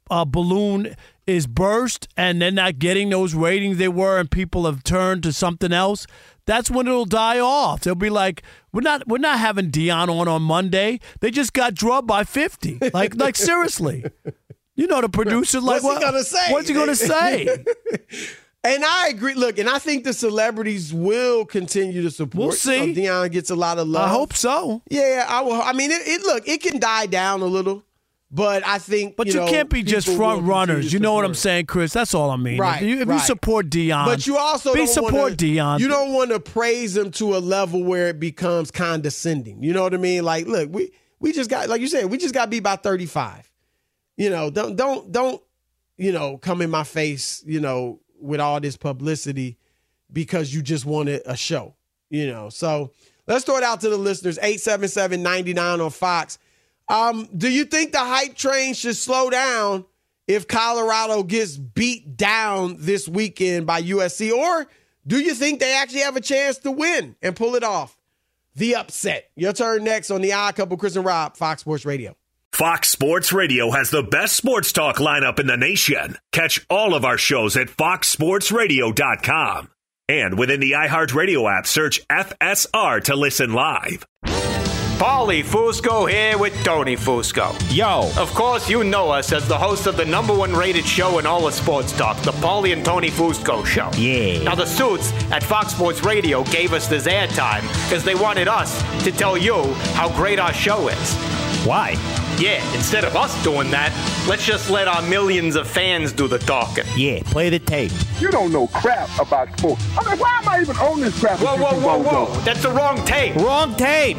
uh, 0.09 0.25
balloon 0.25 0.95
is 1.25 1.45
burst 1.45 2.07
and 2.15 2.41
they're 2.41 2.51
not 2.51 2.79
getting 2.79 3.09
those 3.09 3.33
ratings 3.35 3.77
they 3.77 3.87
were, 3.89 4.19
and 4.19 4.31
people 4.31 4.65
have 4.65 4.83
turned 4.83 5.23
to 5.23 5.33
something 5.33 5.73
else, 5.73 6.07
that's 6.45 6.71
when 6.71 6.87
it'll 6.87 7.05
die 7.05 7.39
off. 7.39 7.81
They'll 7.81 7.95
be 7.95 8.09
like, 8.09 8.41
we're 8.71 8.81
not 8.81 9.07
we're 9.07 9.17
not 9.17 9.39
having 9.39 9.69
Deion 9.69 10.09
on 10.09 10.27
on 10.27 10.41
Monday. 10.41 10.99
They 11.19 11.31
just 11.31 11.53
got 11.53 11.73
drubbed 11.73 12.07
by 12.07 12.23
fifty. 12.23 12.79
Like 12.93 13.15
like 13.15 13.35
seriously. 13.35 14.05
You 14.75 14.85
know 14.85 15.01
the 15.01 15.09
producer, 15.09 15.59
like, 15.61 15.81
What's 15.81 15.97
he 15.99 16.05
what, 16.05 16.11
gonna 16.11 16.23
say? 16.23 16.51
What's 16.51 16.67
he 16.67 16.73
gonna 16.73 16.95
say? 16.95 17.63
And 18.67 18.83
I 18.83 19.07
agree. 19.07 19.33
Look, 19.33 19.59
and 19.59 19.69
I 19.69 19.79
think 19.79 20.03
the 20.03 20.13
celebrities 20.13 20.93
will 20.93 21.45
continue 21.45 22.01
to 22.01 22.11
support. 22.11 22.37
We'll 22.37 22.51
see. 22.51 22.91
You 22.91 22.93
Deion 22.93 23.31
gets 23.31 23.49
a 23.49 23.55
lot 23.55 23.77
of 23.77 23.87
love. 23.87 24.09
I 24.09 24.11
hope 24.11 24.33
so. 24.33 24.81
Yeah, 24.89 25.25
I 25.27 25.41
will. 25.41 25.61
I 25.61 25.71
mean, 25.71 25.89
it, 25.89 26.01
it 26.05 26.21
look, 26.23 26.47
it 26.47 26.61
can 26.61 26.77
die 26.79 27.05
down 27.05 27.41
a 27.41 27.45
little, 27.45 27.83
but 28.29 28.67
I 28.67 28.77
think. 28.77 29.15
But 29.15 29.27
you, 29.27 29.35
know, 29.35 29.47
can't 29.47 29.69
be 29.69 29.83
just 29.83 30.09
front 30.09 30.43
runners. 30.43 30.91
You 30.91 30.99
know 30.99 31.13
what 31.13 31.23
I'm 31.23 31.33
saying, 31.33 31.67
Chris? 31.67 31.93
That's 31.93 32.13
all 32.13 32.29
I 32.29 32.35
mean. 32.35 32.59
Right, 32.59 32.81
If 32.81 32.89
you, 32.89 32.99
if 32.99 33.07
you 33.07 33.19
support 33.19 33.69
Deion, 33.69 34.05
But 34.05 34.27
you 34.27 34.37
also 34.37 34.73
be 34.73 34.79
don't 34.79 34.87
support 34.87 35.13
wanna, 35.13 35.35
Deion. 35.35 35.79
You 35.79 35.87
don't 35.87 36.11
want 36.11 36.31
to 36.31 36.39
praise 36.41 36.97
him 36.97 37.11
to 37.11 37.37
a 37.37 37.39
level 37.39 37.83
where 37.83 38.09
it 38.09 38.19
becomes 38.19 38.69
condescending. 38.69 39.63
You 39.63 39.71
know 39.71 39.83
what 39.83 39.93
I 39.93 39.97
mean? 39.97 40.25
Like, 40.25 40.45
look, 40.45 40.69
we 40.73 40.91
we 41.19 41.31
just 41.31 41.49
got 41.49 41.69
like 41.69 41.79
you 41.79 41.87
said, 41.87 42.05
we 42.07 42.17
just 42.17 42.33
got 42.33 42.49
beat 42.49 42.63
by 42.63 42.75
35. 42.75 43.49
You 44.17 44.29
know, 44.29 44.49
don't 44.49 44.75
don't 44.75 45.09
don't 45.09 45.41
you 45.95 46.11
know 46.11 46.37
come 46.37 46.61
in 46.61 46.69
my 46.69 46.83
face. 46.83 47.41
You 47.45 47.61
know, 47.61 48.01
with 48.19 48.39
all 48.39 48.59
this 48.59 48.77
publicity 48.77 49.57
because 50.11 50.53
you 50.53 50.61
just 50.61 50.85
wanted 50.85 51.21
a 51.25 51.35
show. 51.35 51.75
You 52.09 52.27
know, 52.27 52.49
so 52.49 52.91
let's 53.27 53.43
throw 53.43 53.57
it 53.57 53.63
out 53.63 53.81
to 53.81 53.89
the 53.89 53.97
listeners. 53.97 54.37
877-99 54.39 55.83
on 55.83 55.89
Fox. 55.91 56.39
Um, 56.89 57.27
do 57.35 57.49
you 57.49 57.65
think 57.65 57.91
the 57.91 57.99
hype 57.99 58.35
train 58.35 58.73
should 58.73 58.95
slow 58.95 59.29
down 59.29 59.85
if 60.25 60.47
Colorado 60.47 61.23
gets 61.23 61.57
beat 61.57 62.15
down 62.15 62.77
this 62.79 63.07
weekend 63.07 63.65
by 63.65 63.81
USC? 63.81 64.31
Or 64.31 64.67
do 65.05 65.19
you 65.19 65.33
think 65.33 65.59
they 65.59 65.73
actually 65.75 66.01
have 66.01 66.15
a 66.15 66.21
chance 66.21 66.57
to 66.59 66.71
win 66.71 67.15
and 67.21 67.35
pull 67.35 67.55
it 67.55 67.63
off? 67.63 67.97
The 68.55 68.75
upset. 68.75 69.29
Your 69.35 69.53
turn 69.53 69.83
next 69.83 70.09
on 70.09 70.21
the 70.21 70.33
Odd 70.33 70.55
Couple, 70.55 70.77
Chris 70.77 70.95
and 70.95 71.05
Rob, 71.05 71.37
Fox 71.37 71.61
Sports 71.61 71.85
Radio. 71.85 72.15
Fox 72.53 72.89
Sports 72.89 73.31
Radio 73.33 73.71
has 73.71 73.91
the 73.91 74.01
best 74.01 74.35
sports 74.35 74.71
talk 74.71 74.97
lineup 74.97 75.39
in 75.39 75.45
the 75.47 75.57
nation. 75.57 76.17
Catch 76.31 76.65
all 76.69 76.95
of 76.95 77.05
our 77.05 77.17
shows 77.17 77.55
at 77.55 77.67
foxsportsradio.com. 77.67 79.69
And 80.09 80.39
within 80.39 80.59
the 80.61 80.71
iHeartRadio 80.71 81.51
app, 81.55 81.67
search 81.67 82.05
FSR 82.07 83.03
to 83.03 83.15
listen 83.15 83.53
live. 83.53 84.07
Paulie 84.97 85.43
Fusco 85.43 86.09
here 86.09 86.39
with 86.39 86.53
Tony 86.63 86.95
Fusco. 86.95 87.53
Yo. 87.75 88.09
Of 88.19 88.33
course, 88.33 88.67
you 88.67 88.83
know 88.83 89.11
us 89.11 89.31
as 89.31 89.47
the 89.47 89.57
host 89.57 89.85
of 89.85 89.95
the 89.95 90.05
number 90.05 90.33
one 90.33 90.53
rated 90.53 90.85
show 90.85 91.19
in 91.19 91.27
all 91.27 91.47
of 91.47 91.53
sports 91.53 91.95
talk, 91.95 92.19
the 92.23 92.31
Paulie 92.31 92.73
and 92.73 92.83
Tony 92.83 93.11
Fusco 93.11 93.63
Show. 93.63 93.91
Yeah. 93.95 94.41
Now, 94.41 94.55
the 94.55 94.65
suits 94.65 95.11
at 95.31 95.43
Fox 95.43 95.73
Sports 95.73 96.03
Radio 96.03 96.43
gave 96.45 96.73
us 96.73 96.87
this 96.87 97.05
airtime 97.05 97.61
because 97.87 98.03
they 98.03 98.15
wanted 98.15 98.47
us 98.47 98.81
to 99.03 99.11
tell 99.11 99.37
you 99.37 99.71
how 99.93 100.09
great 100.15 100.39
our 100.39 100.53
show 100.53 100.87
is. 100.87 101.36
Why? 101.67 101.97
Yeah, 102.39 102.63
instead 102.73 103.03
of 103.03 103.17
us 103.17 103.43
doing 103.43 103.69
that, 103.71 103.91
let's 104.25 104.45
just 104.45 104.69
let 104.69 104.87
our 104.87 105.01
millions 105.01 105.57
of 105.57 105.67
fans 105.67 106.13
do 106.13 106.25
the 106.29 106.39
talking. 106.39 106.85
Yeah, 106.95 107.19
play 107.25 107.49
the 107.49 107.59
tape. 107.59 107.91
You 108.21 108.29
don't 108.31 108.53
know 108.53 108.67
crap 108.67 109.09
about 109.19 109.49
sports. 109.59 109.83
I 109.97 110.09
mean, 110.09 110.17
why 110.17 110.39
am 110.41 110.47
I 110.47 110.61
even 110.61 110.77
on 110.77 111.01
this 111.01 111.19
crap? 111.19 111.39
Whoa, 111.41 111.57
with 111.57 111.59
you 111.59 111.85
whoa, 111.85 111.97
whoa, 111.97 112.03
bozos? 112.05 112.35
whoa. 112.35 112.41
That's 112.45 112.61
the 112.61 112.69
wrong 112.71 113.03
tape. 113.03 113.35
Wrong 113.35 113.75
tape. 113.75 114.15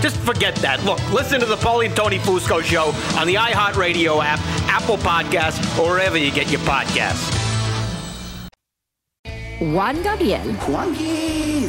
Just 0.00 0.18
forget 0.18 0.54
that. 0.56 0.80
Look, 0.84 1.00
listen 1.12 1.40
to 1.40 1.46
the 1.46 1.56
Paulie 1.56 1.86
and 1.86 1.96
Tony 1.96 2.18
Fusco 2.20 2.62
show 2.62 2.94
on 3.18 3.26
the 3.26 3.34
iHeartRadio 3.34 4.22
app, 4.24 4.38
Apple 4.68 4.98
Podcasts, 4.98 5.58
or 5.80 5.90
wherever 5.90 6.16
you 6.16 6.30
get 6.30 6.48
your 6.48 6.60
podcasts. 6.60 7.38
Juan 9.60 10.00
Gabriel, 10.02 10.54
Juanquis, 10.68 11.68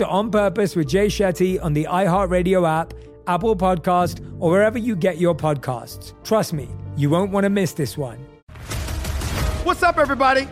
to 0.01 0.07
On 0.07 0.31
Purpose 0.31 0.75
with 0.75 0.87
Jay 0.87 1.05
Shetty 1.05 1.63
on 1.63 1.73
the 1.73 1.85
iHeartRadio 1.85 2.67
app, 2.67 2.95
Apple 3.27 3.55
Podcast, 3.55 4.19
or 4.39 4.49
wherever 4.49 4.79
you 4.79 4.95
get 4.95 5.19
your 5.19 5.35
podcasts. 5.35 6.15
Trust 6.23 6.53
me, 6.53 6.67
you 6.97 7.07
won't 7.07 7.31
want 7.31 7.43
to 7.43 7.51
miss 7.51 7.73
this 7.73 7.99
one. 7.99 8.17
What's 9.63 9.83
up, 9.83 9.99
everybody? 9.99 10.47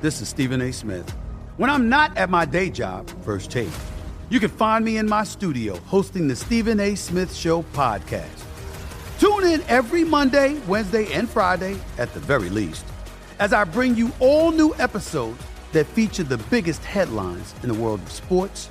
This 0.00 0.22
is 0.22 0.30
Stephen 0.30 0.62
A. 0.62 0.72
Smith. 0.72 1.10
When 1.58 1.68
I'm 1.68 1.90
not 1.90 2.16
at 2.16 2.30
my 2.30 2.46
day 2.46 2.70
job, 2.70 3.10
First 3.22 3.50
Take, 3.50 3.68
you 4.30 4.40
can 4.40 4.48
find 4.48 4.82
me 4.82 4.96
in 4.96 5.06
my 5.06 5.24
studio 5.24 5.76
hosting 5.80 6.26
the 6.26 6.34
Stephen 6.34 6.80
A. 6.80 6.94
Smith 6.94 7.34
Show 7.34 7.62
podcast. 7.74 8.42
Tune 9.18 9.44
in 9.44 9.60
every 9.68 10.04
Monday, 10.04 10.58
Wednesday, 10.66 11.12
and 11.12 11.28
Friday, 11.28 11.76
at 11.98 12.10
the 12.14 12.20
very 12.20 12.48
least, 12.48 12.86
as 13.38 13.52
I 13.52 13.64
bring 13.64 13.96
you 13.96 14.12
all 14.18 14.50
new 14.50 14.74
episodes 14.76 15.42
that 15.72 15.86
feature 15.88 16.22
the 16.22 16.38
biggest 16.38 16.82
headlines 16.84 17.54
in 17.62 17.68
the 17.68 17.74
world 17.74 18.00
of 18.00 18.10
sports, 18.10 18.70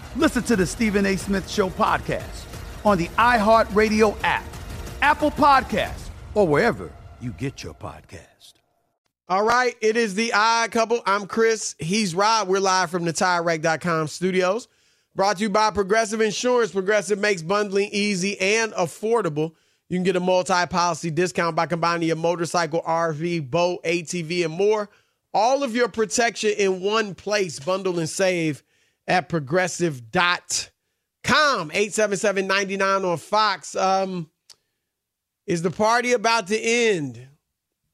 listen 0.15 0.43
to 0.43 0.55
the 0.55 0.65
Stephen 0.65 1.05
A. 1.05 1.15
Smith 1.15 1.49
Show 1.49 1.69
podcast 1.69 2.45
on 2.85 2.97
the 2.97 3.07
iHeartRadio 3.09 4.17
app, 4.23 4.45
Apple 5.01 5.31
Podcasts, 5.31 6.09
or 6.33 6.47
wherever 6.47 6.91
you 7.19 7.31
get 7.31 7.63
your 7.63 7.73
podcast. 7.73 8.53
All 9.29 9.43
right, 9.43 9.75
it 9.79 9.95
is 9.95 10.15
the 10.15 10.33
odd 10.33 10.71
couple. 10.71 11.01
I'm 11.05 11.25
Chris. 11.25 11.75
He's 11.79 12.13
Rob. 12.13 12.49
We're 12.49 12.59
live 12.59 12.91
from 12.91 13.05
the 13.05 13.13
TireRack.com 13.13 14.07
studios. 14.07 14.67
Brought 15.15 15.37
to 15.37 15.43
you 15.43 15.49
by 15.49 15.71
Progressive 15.71 16.19
Insurance. 16.19 16.71
Progressive 16.71 17.19
makes 17.19 17.41
bundling 17.41 17.89
easy 17.91 18.39
and 18.39 18.73
affordable. 18.73 19.53
You 19.87 19.97
can 19.97 20.03
get 20.03 20.15
a 20.15 20.21
multi-policy 20.21 21.11
discount 21.11 21.55
by 21.55 21.65
combining 21.65 22.07
your 22.07 22.17
motorcycle, 22.17 22.81
RV, 22.81 23.49
boat, 23.49 23.83
ATV, 23.83 24.45
and 24.45 24.53
more. 24.53 24.89
All 25.33 25.63
of 25.63 25.75
your 25.75 25.87
protection 25.87 26.51
in 26.57 26.81
one 26.81 27.15
place. 27.15 27.59
Bundle 27.59 27.99
and 27.99 28.09
save 28.09 28.63
at 29.11 29.27
progressive.com. 29.27 30.69
877-99 31.25 33.11
on 33.11 33.17
Fox. 33.17 33.75
Um, 33.75 34.29
is 35.45 35.61
the 35.61 35.69
party 35.69 36.13
about 36.13 36.47
to 36.47 36.57
end 36.57 37.27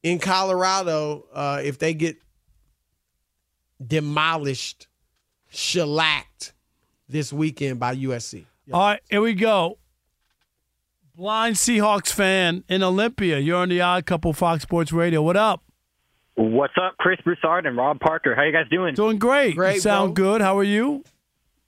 in 0.04 0.20
Colorado 0.20 1.26
uh, 1.32 1.60
if 1.64 1.78
they 1.80 1.92
get 1.92 2.18
demolished, 3.84 4.86
shellacked 5.48 6.52
this 7.08 7.32
weekend 7.32 7.80
by 7.80 7.96
USC? 7.96 8.44
All 8.72 8.80
right, 8.80 9.00
here 9.10 9.20
we 9.20 9.34
go. 9.34 9.78
Blind 11.16 11.56
Seahawks 11.56 12.12
fan 12.12 12.62
in 12.68 12.84
Olympia. 12.84 13.40
You're 13.40 13.56
on 13.56 13.70
the 13.70 13.80
Odd 13.80 14.06
Couple 14.06 14.32
Fox 14.32 14.62
Sports 14.62 14.92
Radio. 14.92 15.20
What 15.20 15.36
up? 15.36 15.64
What's 16.38 16.74
up, 16.80 16.96
Chris 16.98 17.20
Broussard 17.24 17.66
and 17.66 17.76
Rob 17.76 17.98
Parker? 17.98 18.36
How 18.36 18.44
you 18.44 18.52
guys 18.52 18.68
doing? 18.70 18.94
Doing 18.94 19.18
great. 19.18 19.56
Great, 19.56 19.74
you 19.74 19.80
sound 19.80 20.14
bro. 20.14 20.24
good. 20.24 20.40
How 20.40 20.56
are 20.56 20.62
you? 20.64 21.02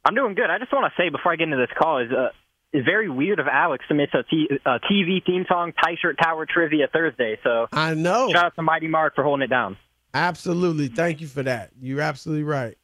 I'm 0.04 0.14
doing 0.14 0.34
good. 0.34 0.48
I 0.48 0.58
just 0.58 0.72
want 0.72 0.92
to 0.92 1.02
say 1.02 1.08
before 1.08 1.32
I 1.32 1.36
get 1.36 1.44
into 1.44 1.56
this 1.56 1.76
call 1.76 1.98
is 1.98 2.12
uh, 2.12 2.28
it's 2.72 2.84
very 2.86 3.10
weird 3.10 3.40
of 3.40 3.48
Alex 3.48 3.84
to 3.88 3.94
miss 3.94 4.10
a, 4.14 4.22
t- 4.22 4.48
a 4.64 4.78
TV 4.78 5.24
theme 5.26 5.44
song, 5.48 5.72
Tie 5.72 5.96
Shirt 6.00 6.18
Tower 6.22 6.46
Trivia 6.46 6.86
Thursday. 6.92 7.36
So 7.42 7.66
I 7.72 7.94
know. 7.94 8.30
shout 8.30 8.44
out 8.44 8.54
to 8.54 8.62
Mighty 8.62 8.86
Mark 8.86 9.16
for 9.16 9.24
holding 9.24 9.42
it 9.42 9.50
down. 9.50 9.76
Absolutely. 10.14 10.86
Thank 10.86 11.20
you 11.20 11.26
for 11.26 11.42
that. 11.42 11.70
You're 11.82 12.00
absolutely 12.00 12.44
right. 12.44 12.78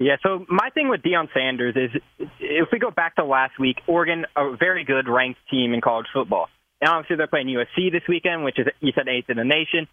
Yeah, 0.00 0.16
so 0.24 0.44
my 0.48 0.70
thing 0.70 0.88
with 0.88 1.02
Deion 1.02 1.28
Sanders 1.32 1.76
is 1.76 2.02
if 2.40 2.68
we 2.72 2.80
go 2.80 2.90
back 2.90 3.14
to 3.16 3.24
last 3.24 3.56
week, 3.60 3.76
Oregon, 3.86 4.26
a 4.36 4.56
very 4.56 4.82
good 4.82 5.08
ranked 5.08 5.38
team 5.48 5.74
in 5.74 5.80
college 5.80 6.06
football. 6.12 6.48
And 6.82 6.90
obviously 6.90 7.16
they're 7.16 7.28
playing 7.28 7.46
USC 7.46 7.92
this 7.92 8.02
weekend, 8.08 8.44
which 8.44 8.58
is, 8.58 8.66
you 8.80 8.92
said, 8.94 9.06
eighth 9.06 9.30
in 9.30 9.36
the 9.36 9.44
nation. 9.44 9.86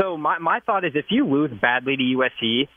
So 0.00 0.16
my, 0.16 0.38
my 0.38 0.60
thought 0.60 0.84
is 0.84 0.92
if 0.94 1.06
you 1.10 1.26
lose 1.26 1.50
badly 1.60 1.96
to 1.96 2.02
USC, 2.02 2.68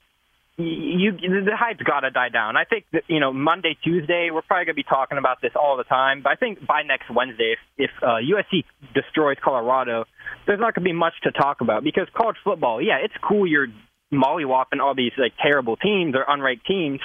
you, 0.58 1.16
you 1.22 1.46
the 1.46 1.56
hype's 1.56 1.82
got 1.84 2.02
to 2.02 2.10
die 2.10 2.30
down. 2.30 2.58
I 2.58 2.66
think 2.66 2.86
that, 2.92 3.04
you 3.08 3.20
know, 3.20 3.32
Monday, 3.32 3.78
Tuesday, 3.84 4.30
we're 4.34 4.42
probably 4.42 4.66
going 4.66 4.76
to 4.76 4.82
be 4.82 4.84
talking 4.84 5.20
about 5.20 5.42
this 5.42 5.52
all 5.56 5.78
the 5.78 5.84
time. 5.84 6.22
But 6.24 6.32
I 6.32 6.36
think 6.36 6.66
by 6.66 6.82
next 6.82 7.10
Wednesday, 7.14 7.56
if, 7.78 7.90
if 7.90 7.92
uh, 8.04 8.18
USC 8.18 8.66
destroys 8.94 9.38
Colorado, 9.42 10.06
there's 10.48 10.60
not 10.60 10.74
going 10.74 10.84
to 10.84 10.90
be 10.90 10.94
much 10.94 11.14
to 11.24 11.32
talk 11.32 11.62
about 11.62 11.84
because 11.84 12.08
college 12.14 12.38
football, 12.44 12.82
yeah, 12.82 12.98
it's 13.04 13.14
cool 13.22 13.48
you're 13.48 13.68
mollywopping 14.12 14.82
all 14.82 14.96
these 14.96 15.12
like 15.18 15.34
terrible 15.42 15.78
teams 15.78 16.16
or 16.16 16.26
unranked 16.26 16.66
teams. 16.66 17.00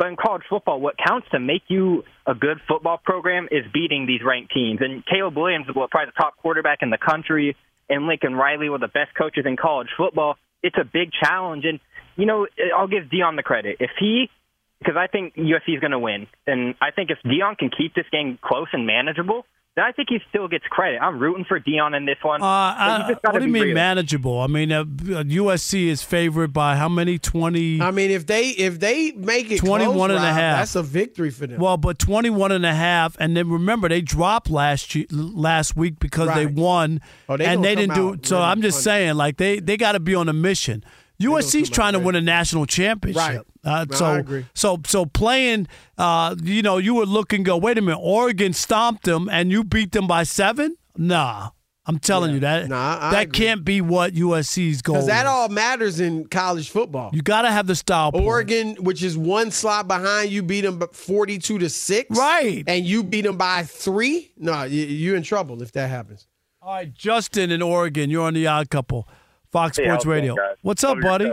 But 0.00 0.08
in 0.08 0.16
college 0.16 0.44
football, 0.48 0.80
what 0.80 0.94
counts 0.96 1.26
to 1.32 1.38
make 1.38 1.64
you 1.68 2.04
a 2.26 2.34
good 2.34 2.56
football 2.66 2.98
program 3.04 3.48
is 3.50 3.66
beating 3.70 4.06
these 4.06 4.22
ranked 4.24 4.50
teams. 4.50 4.78
And 4.80 5.04
Caleb 5.04 5.36
Williams 5.36 5.66
is 5.68 5.74
probably 5.74 6.06
the 6.06 6.18
top 6.18 6.38
quarterback 6.38 6.78
in 6.80 6.88
the 6.88 6.96
country, 6.96 7.54
and 7.90 8.06
Lincoln 8.06 8.34
Riley, 8.34 8.68
of 8.68 8.80
the 8.80 8.88
best 8.88 9.14
coaches 9.14 9.44
in 9.44 9.58
college 9.58 9.88
football. 9.98 10.36
It's 10.62 10.76
a 10.80 10.84
big 10.90 11.10
challenge, 11.22 11.66
and 11.66 11.80
you 12.16 12.24
know 12.24 12.46
I'll 12.74 12.88
give 12.88 13.10
Deion 13.12 13.36
the 13.36 13.42
credit 13.42 13.76
if 13.78 13.90
he, 14.00 14.30
because 14.78 14.96
I 14.96 15.06
think 15.06 15.34
USC 15.34 15.74
is 15.74 15.80
going 15.80 15.90
to 15.90 15.98
win, 15.98 16.28
and 16.46 16.76
I 16.80 16.92
think 16.92 17.10
if 17.10 17.18
Deion 17.22 17.58
can 17.58 17.68
keep 17.68 17.94
this 17.94 18.06
game 18.10 18.38
close 18.40 18.68
and 18.72 18.86
manageable, 18.86 19.44
I 19.76 19.92
think 19.92 20.08
he 20.08 20.18
still 20.28 20.48
gets 20.48 20.64
credit. 20.68 20.98
I'm 21.00 21.20
rooting 21.20 21.44
for 21.44 21.60
Deion 21.60 21.96
in 21.96 22.04
this 22.04 22.18
one. 22.22 22.42
Uh, 22.42 22.74
but 22.76 22.84
you 22.84 23.04
uh, 23.04 23.08
just 23.08 23.22
gotta 23.22 23.34
what 23.34 23.38
do 23.40 23.46
you 23.46 23.52
mean 23.52 23.62
real. 23.62 23.74
manageable? 23.74 24.40
I 24.40 24.48
mean, 24.48 24.72
uh, 24.72 24.84
USC 24.84 25.86
is 25.86 26.02
favored 26.02 26.52
by 26.52 26.76
how 26.76 26.88
many? 26.88 27.18
20. 27.18 27.80
I 27.80 27.90
mean, 27.92 28.10
if 28.10 28.26
they 28.26 28.48
if 28.48 28.80
they 28.80 29.12
make 29.12 29.50
it 29.50 29.58
21 29.58 29.94
close, 29.94 30.10
and 30.10 30.18
a 30.18 30.32
half. 30.32 30.58
that's 30.58 30.74
a 30.74 30.82
victory 30.82 31.30
for 31.30 31.46
them. 31.46 31.60
Well, 31.60 31.76
but 31.76 31.98
21 31.98 32.50
and 32.52 32.66
a 32.66 32.74
half 32.74 33.16
and 33.20 33.36
then 33.36 33.48
remember 33.48 33.88
they 33.88 34.00
dropped 34.00 34.50
last 34.50 34.94
year, 34.94 35.06
last 35.10 35.76
week 35.76 35.98
because 36.00 36.34
they 36.34 36.46
won 36.46 37.00
Oh, 37.28 37.36
they 37.36 37.46
and 37.46 37.64
they 37.64 37.74
didn't 37.74 37.94
do 37.94 38.10
out 38.10 38.26
so 38.26 38.40
I'm 38.40 38.62
just 38.62 38.78
to 38.78 38.82
saying 38.82 39.14
like 39.14 39.36
they 39.36 39.60
they 39.60 39.76
got 39.76 39.92
to 39.92 40.00
be 40.00 40.14
on 40.14 40.28
a 40.28 40.32
mission. 40.32 40.84
USC's 41.20 41.70
trying 41.70 41.92
to 41.92 41.98
win 41.98 42.14
a 42.16 42.20
national 42.20 42.66
championship. 42.66 43.20
Right. 43.20 43.40
Uh, 43.64 43.84
No, 43.90 43.96
so 43.96 44.04
I 44.06 44.18
agree. 44.18 44.46
so 44.54 44.80
so 44.86 45.04
playing 45.04 45.68
uh 45.98 46.34
you 46.42 46.62
know 46.62 46.78
you 46.78 46.94
would 46.94 47.08
look 47.08 47.32
and 47.34 47.44
go 47.44 47.56
wait 47.58 47.76
a 47.76 47.82
minute 47.82 47.98
Oregon 48.00 48.52
stomped 48.54 49.04
them 49.04 49.28
and 49.30 49.50
you 49.52 49.62
beat 49.64 49.92
them 49.92 50.06
by 50.06 50.22
7? 50.22 50.76
Nah. 50.96 51.50
I'm 51.86 51.98
telling 51.98 52.32
you 52.34 52.40
that 52.40 52.68
Nah, 52.68 52.98
I 53.00 53.10
that 53.12 53.32
can't 53.32 53.64
be 53.64 53.80
what 53.80 54.12
USC's 54.14 54.80
goal. 54.80 54.94
Because 54.96 55.08
that 55.08 55.24
is. 55.24 55.30
all 55.30 55.48
matters 55.48 55.98
in 55.98 56.26
college 56.26 56.70
football. 56.70 57.10
you 57.12 57.20
got 57.22 57.42
to 57.42 57.50
have 57.50 57.66
the 57.66 57.74
style. 57.74 58.12
point. 58.12 58.24
Oregon, 58.24 58.76
which 58.76 59.02
is 59.02 59.16
one 59.18 59.50
slot 59.50 59.88
behind, 59.88 60.30
you 60.30 60.42
beat 60.42 60.60
them 60.60 60.78
forty-two 60.92 61.58
to 61.58 61.68
six, 61.68 62.16
Right. 62.16 62.62
And 62.66 62.84
you 62.86 63.02
beat 63.02 63.22
them 63.22 63.36
by 63.38 63.64
three. 63.64 64.30
No, 64.36 64.62
you, 64.64 64.84
you're 64.84 65.16
in 65.16 65.22
trouble 65.22 65.62
if 65.62 65.72
that 65.72 65.88
happens. 65.88 66.28
All 66.62 66.74
right, 66.74 66.94
Justin 66.94 67.50
in 67.50 67.62
Oregon, 67.62 68.08
you're 68.10 68.26
on 68.26 68.34
the 68.34 68.46
Odd 68.46 68.68
Couple, 68.70 69.08
Fox 69.52 69.76
Hey, 69.76 69.84
Sports 69.84 70.04
going, 70.04 70.20
Radio. 70.20 70.36
What's 70.62 70.84
up, 70.84 70.96
Love 70.96 71.02
buddy? 71.02 71.32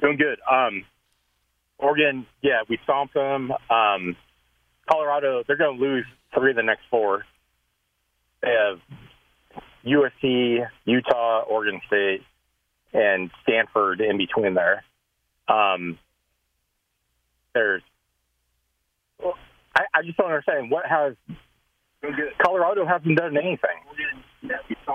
Doing 0.00 0.16
good. 0.16 0.38
Um, 0.50 0.84
Oregon, 1.78 2.26
yeah, 2.42 2.62
we 2.68 2.78
stomped 2.84 3.14
them. 3.14 3.52
Um, 3.70 4.16
Colorado, 4.90 5.42
they're 5.46 5.56
going 5.56 5.78
to 5.78 5.82
lose 5.84 6.04
three 6.34 6.50
of 6.50 6.56
the 6.56 6.62
next 6.62 6.82
four. 6.90 7.24
They 8.42 8.50
have 8.50 8.80
USC, 9.86 10.66
Utah, 10.84 11.42
Oregon 11.42 11.80
State, 11.86 12.22
and 12.92 13.30
Stanford 13.42 14.00
in 14.00 14.16
between 14.18 14.54
there. 14.54 14.84
Um, 15.48 15.98
there's, 17.54 17.82
I, 19.22 19.82
I 19.94 20.02
just 20.02 20.16
don't 20.16 20.26
understand 20.26 20.70
what 20.70 20.86
has 20.86 21.14
Colorado 22.42 22.86
hasn't 22.86 23.16
done 23.16 23.36
anything. 23.36 23.80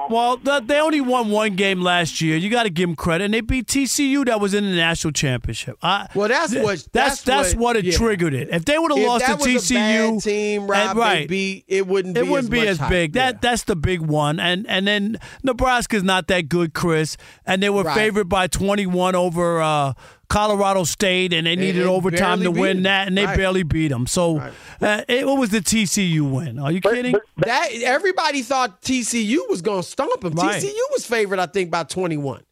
Well, 0.10 0.38
they 0.38 0.80
only 0.80 1.02
won 1.02 1.30
one 1.30 1.56
game 1.56 1.82
last 1.82 2.22
year. 2.22 2.36
You 2.38 2.50
got 2.50 2.64
to 2.64 2.70
give 2.70 2.88
them 2.90 2.96
credit, 2.96 3.26
and 3.26 3.34
they 3.34 3.42
beat 3.42 3.68
TCU 3.68 4.26
that 4.26 4.40
was 4.40 4.54
in 4.54 4.64
the 4.64 4.76
national 4.76 5.12
championship. 5.14 5.78
I, 5.84 6.08
Well, 6.16 6.28
that's 6.30 6.54
what- 6.56 6.64
that's 6.64 6.88
that's 6.92 7.22
that's 7.24 7.54
what- 7.56 7.62
what 7.62 7.78
it 7.78 7.86
yeah. 7.86 7.98
triggered 7.98 8.34
it. 8.34 8.50
If 8.52 8.66
they 8.66 8.78
would 8.78 8.92
have 8.96 9.06
lost 9.06 9.26
to 9.26 9.34
TCU, 9.34 10.22
team, 10.24 10.68
Rob, 10.68 10.96
they 10.96 11.00
right, 11.02 11.28
beat, 11.28 11.66
it 11.68 11.86
wouldn't 11.88 12.18
it 12.18 12.24
be 12.24 12.30
wouldn't 12.30 12.46
as 12.54 12.62
be 12.62 12.68
as 12.68 12.78
hype. 12.80 12.90
big. 12.90 13.14
That 13.14 13.42
that's 13.42 13.64
the 13.64 13.76
big 13.76 14.02
one, 14.02 14.40
and 14.40 14.66
and 14.68 14.88
then 14.88 15.18
Nebraska's 15.44 16.04
not 16.04 16.28
that 16.28 16.50
good, 16.50 16.74
Chris, 16.74 17.18
and 17.46 17.62
they 17.62 17.70
were 17.70 17.84
Right. 17.84 17.96
favored 17.96 18.30
by 18.30 18.48
twenty 18.48 18.86
one 18.86 19.16
over 19.16 19.62
uh, 19.62 19.94
Colorado 20.30 20.84
State, 20.84 21.34
and 21.34 21.46
they 21.48 21.56
needed 21.56 21.82
and 21.82 21.90
overtime 21.90 22.42
to 22.44 22.52
win 22.52 22.84
that, 22.84 23.08
and 23.08 23.18
they 23.18 23.26
Right. 23.26 23.36
barely 23.38 23.64
beat 23.64 23.88
them. 23.90 24.06
So, 24.08 24.38
uh, 24.82 25.02
it, 25.08 25.26
what 25.26 25.40
was 25.40 25.50
the 25.50 25.60
TCU 25.60 26.22
win? 26.24 26.60
Are 26.60 26.72
you 26.72 26.82
kidding? 26.82 27.16
That 27.38 27.70
everybody 27.84 28.42
thought 28.44 28.82
TCU 28.82 29.40
was 29.50 29.62
going 29.62 29.82
to 29.82 29.88
stomp 29.88 30.22
them. 30.22 30.34
Right. 30.34 30.62
TCU 30.62 30.80
was 30.94 31.06
favored, 31.06 31.40
I 31.40 31.48
think, 31.48 31.72
by 31.72 31.84
21, 31.84 32.44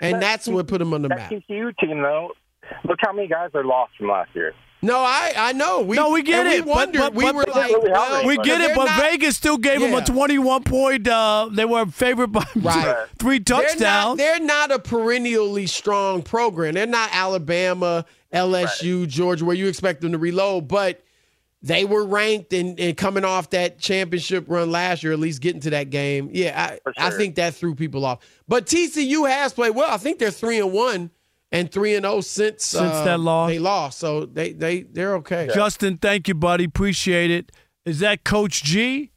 and 0.00 0.22
that's 0.22 0.46
what 0.48 0.66
put 0.68 0.78
them 0.78 0.94
on 0.94 1.02
the 1.02 1.08
that 1.08 1.18
map. 1.18 1.30
TCU 1.32 1.76
team, 1.78 2.00
though, 2.02 2.30
look 2.84 2.98
how 3.00 3.12
many 3.12 3.26
guys 3.28 3.50
are 3.54 3.64
lost 3.64 3.92
from 3.98 4.08
last 4.08 4.30
year. 4.34 4.54
No, 4.80 4.98
I 4.98 5.32
I 5.36 5.52
know. 5.52 5.80
We, 5.82 5.96
no, 5.96 6.10
we 6.10 6.22
get 6.22 6.46
it. 6.46 6.64
We 6.64 6.70
wondered. 6.70 6.98
but, 7.00 7.14
but, 7.14 7.16
we 7.16 7.24
but- 7.24 7.34
were 7.34 7.44
but- 7.46 7.56
like, 7.56 7.82
well, 7.82 8.26
we 8.26 8.36
get 8.38 8.60
it. 8.60 8.76
But 8.76 8.84
not- 8.86 9.00
Vegas 9.00 9.36
still 9.36 9.56
gave 9.58 9.80
them 9.80 9.92
a 9.94 10.04
twenty-one 10.04 10.62
point. 10.64 11.08
Uh, 11.08 11.48
they 11.52 11.64
were 11.64 11.86
favored 11.86 12.28
by 12.32 12.44
Right. 12.54 13.06
three 13.18 13.38
They're 13.40 13.56
not, 13.56 13.68
touchdowns. 13.68 14.18
they're 14.18 14.40
not 14.40 14.70
a 14.70 14.78
perennially 14.78 15.66
strong 15.66 16.22
program. 16.22 16.74
They're 16.74 16.86
not 16.86 17.10
Alabama, 17.12 18.04
LSU, 18.32 19.06
Georgia, 19.08 19.44
where 19.44 19.56
you 19.56 19.66
expect 19.66 20.00
them 20.00 20.12
to 20.12 20.18
reload, 20.18 20.68
but 20.68 21.02
they 21.60 21.84
were 21.84 22.04
ranked 22.04 22.52
and, 22.52 22.78
and 22.78 22.96
coming 22.96 23.24
off 23.24 23.50
that 23.50 23.80
championship 23.80 24.44
run 24.46 24.70
last 24.70 25.02
year, 25.02 25.12
at 25.12 25.18
least 25.18 25.40
getting 25.40 25.60
to 25.62 25.70
that 25.70 25.90
game. 25.90 26.30
Yeah, 26.32 26.78
I, 26.86 27.06
I 27.06 27.10
think 27.10 27.34
that 27.34 27.54
threw 27.54 27.74
people 27.74 28.04
off. 28.06 28.20
But 28.46 28.66
TCU 28.66 29.28
has 29.28 29.52
played 29.52 29.74
well. 29.74 29.90
I 29.90 29.96
think 29.96 30.20
they're 30.20 30.30
three 30.30 30.60
and 30.60 30.72
one 30.72 31.10
and 31.52 31.70
three 31.70 31.94
and 31.94 32.04
zero 32.04 32.20
since 32.20 32.64
Since 32.64 32.92
uh, 32.92 33.04
that 33.04 33.20
loss. 33.20 33.50
They 33.50 33.58
lost, 33.58 33.98
so 33.98 34.26
they 34.26 34.52
they 34.52 34.82
they're 34.82 35.14
okay. 35.16 35.48
Justin, 35.54 35.96
thank 35.98 36.28
you, 36.28 36.34
buddy. 36.34 36.64
Appreciate 36.64 37.30
it. 37.30 37.52
Is 37.84 38.00
that 38.00 38.24
Coach 38.24 38.62
G 38.62 39.10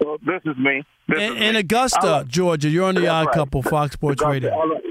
Well, 0.00 0.18
this 0.24 0.40
is 0.44 0.56
me. 0.58 0.82
This 1.08 1.18
in, 1.22 1.32
is 1.34 1.40
me. 1.40 1.46
in 1.48 1.56
Augusta, 1.56 1.98
I 2.02 2.10
like- 2.18 2.28
Georgia? 2.28 2.68
You're 2.68 2.86
on 2.86 2.94
the 2.94 3.02
That's 3.02 3.12
Odd 3.12 3.26
right. 3.26 3.34
Couple, 3.34 3.62
Fox 3.62 3.92
Sports 3.94 4.20
Augusta, 4.22 4.32
Radio. 4.32 4.50
I 4.50 4.64
like- 4.66 4.82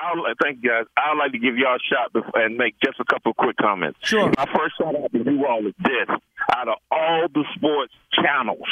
I 0.00 0.12
would 0.14 0.36
thank 0.42 0.58
you 0.62 0.70
guys. 0.70 0.84
I 0.96 1.12
would 1.12 1.18
like 1.18 1.32
to 1.32 1.38
give 1.38 1.56
y'all 1.58 1.74
a 1.76 1.78
shot 1.92 2.12
before, 2.12 2.40
and 2.40 2.56
make 2.56 2.74
just 2.84 2.98
a 3.00 3.04
couple 3.04 3.34
quick 3.34 3.56
comments. 3.56 3.98
Sure. 4.02 4.32
My 4.38 4.46
first 4.46 4.74
shout 4.78 4.94
out 4.94 5.10
to 5.12 5.18
you 5.18 5.44
all 5.46 5.66
is 5.66 5.74
this: 5.84 6.08
out 6.54 6.68
of 6.68 6.74
all 6.90 7.26
the 7.34 7.44
sports 7.56 7.92
channels, 8.14 8.68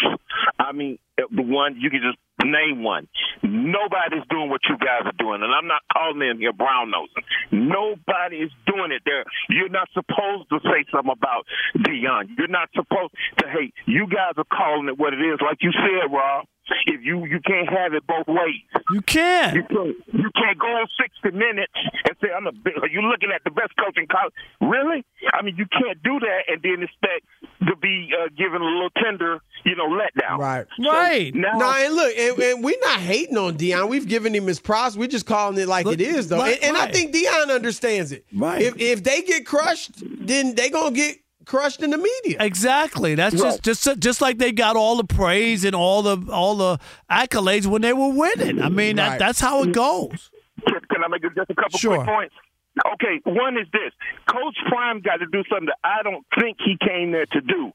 I 0.58 0.72
mean, 0.72 0.98
the 1.16 1.42
one 1.42 1.76
you 1.80 1.90
can 1.90 2.00
just 2.02 2.18
name 2.44 2.82
one. 2.82 3.08
Nobody's 3.42 4.26
doing 4.28 4.50
what 4.50 4.60
you 4.68 4.76
guys 4.78 5.02
are 5.04 5.16
doing, 5.18 5.42
and 5.42 5.52
I'm 5.52 5.66
not 5.66 5.82
calling 5.92 6.20
in 6.20 6.38
here 6.38 6.52
brown 6.52 6.90
nosing. 6.90 7.24
Nobody 7.50 8.44
is 8.44 8.52
doing 8.66 8.92
it. 8.92 9.02
There, 9.04 9.24
you're 9.48 9.68
not 9.72 9.88
supposed 9.94 10.48
to 10.50 10.60
say 10.64 10.84
something 10.92 11.12
about 11.12 11.46
Deion. 11.76 12.36
You're 12.36 12.48
not 12.48 12.68
supposed 12.74 13.14
to. 13.38 13.48
hate. 13.48 13.74
you 13.86 14.06
guys 14.06 14.34
are 14.36 14.48
calling 14.50 14.88
it 14.88 14.98
what 14.98 15.14
it 15.14 15.20
is, 15.20 15.40
like 15.40 15.58
you 15.60 15.72
said, 15.72 16.12
Rob. 16.12 16.46
If 16.86 17.00
you 17.04 17.24
you 17.26 17.38
can't 17.46 17.68
have 17.68 17.94
it 17.94 18.04
both 18.08 18.26
ways. 18.26 18.66
You 18.90 19.00
can. 19.00 19.54
You 19.54 19.62
can't. 19.62 19.96
You 20.12 20.30
can't 20.34 20.58
go 20.58 20.66
on 20.66 20.88
60 21.22 21.30
minutes 21.30 21.72
and 21.76 22.16
say 22.20 22.28
I'm 22.36 22.42
the. 22.42 22.50
best. 22.50 22.82
Are 22.82 22.88
you 22.88 23.02
looking 23.02 23.30
at 23.30 23.44
the 23.44 23.50
best 23.50 23.70
coach 23.78 23.94
in 23.96 24.08
college? 24.08 24.34
Really? 24.60 25.04
I 25.32 25.42
mean, 25.42 25.54
you 25.56 25.66
can't 25.70 26.02
do 26.02 26.18
that 26.18 26.50
and 26.50 26.58
then 26.62 26.82
expect 26.82 27.22
to 27.70 27.76
be 27.76 28.10
uh, 28.10 28.28
given 28.36 28.62
a 28.62 28.64
little 28.64 28.90
tender, 28.90 29.38
you 29.64 29.76
know, 29.76 29.86
letdown. 29.86 30.38
Right. 30.38 30.66
Right. 30.78 31.05
Now, 31.34 31.58
No, 31.58 31.70
and 31.72 31.94
look, 31.94 32.16
and, 32.16 32.38
and 32.38 32.64
we're 32.64 32.78
not 32.80 33.00
hating 33.00 33.36
on 33.36 33.56
Deion. 33.56 33.88
We've 33.88 34.06
given 34.06 34.34
him 34.34 34.46
his 34.46 34.60
props. 34.60 34.96
We're 34.96 35.08
just 35.08 35.26
calling 35.26 35.58
it 35.58 35.68
like 35.68 35.86
it 35.86 36.00
is, 36.00 36.28
though. 36.28 36.38
right, 36.38 36.58
and 36.62 36.76
and 36.76 36.76
I 36.76 36.90
think 36.90 37.14
Deion 37.14 37.50
understands 37.54 38.12
it. 38.12 38.24
Right. 38.34 38.62
If 38.62 38.80
if 38.80 39.04
they 39.04 39.22
get 39.22 39.46
crushed, 39.46 39.90
then 40.26 40.54
they 40.54 40.70
gonna 40.70 40.94
get 40.94 41.16
crushed 41.44 41.82
in 41.82 41.90
the 41.90 41.98
media. 41.98 42.36
Exactly. 42.40 43.14
That's 43.14 43.36
just 43.36 43.62
just 43.62 43.98
just 43.98 44.20
like 44.20 44.38
they 44.38 44.52
got 44.52 44.76
all 44.76 44.96
the 44.96 45.04
praise 45.04 45.64
and 45.64 45.74
all 45.76 46.02
the 46.02 46.30
all 46.32 46.56
the 46.56 46.78
accolades 47.10 47.66
when 47.66 47.82
they 47.82 47.92
were 47.92 48.10
winning. 48.10 48.60
I 48.60 48.68
mean, 48.68 48.96
Right. 48.98 49.10
that, 49.10 49.18
that's 49.18 49.40
how 49.40 49.62
it 49.62 49.72
goes. 49.72 50.30
Can 50.66 50.80
can 50.90 51.04
I 51.04 51.08
make 51.08 51.22
just 51.22 51.50
a 51.50 51.54
couple 51.54 51.78
Sure. 51.78 51.96
quick 51.96 52.06
points? 52.08 52.34
Okay, 52.76 53.24
one 53.24 53.56
is 53.56 53.66
this. 53.72 53.92
Coach 54.28 54.56
Prime 54.68 55.00
got 55.00 55.24
to 55.24 55.26
do 55.26 55.42
something 55.48 55.72
that 55.72 55.80
I 55.80 56.02
don't 56.04 56.26
think 56.38 56.58
he 56.60 56.76
came 56.76 57.12
there 57.12 57.24
to 57.24 57.40
do. 57.40 57.72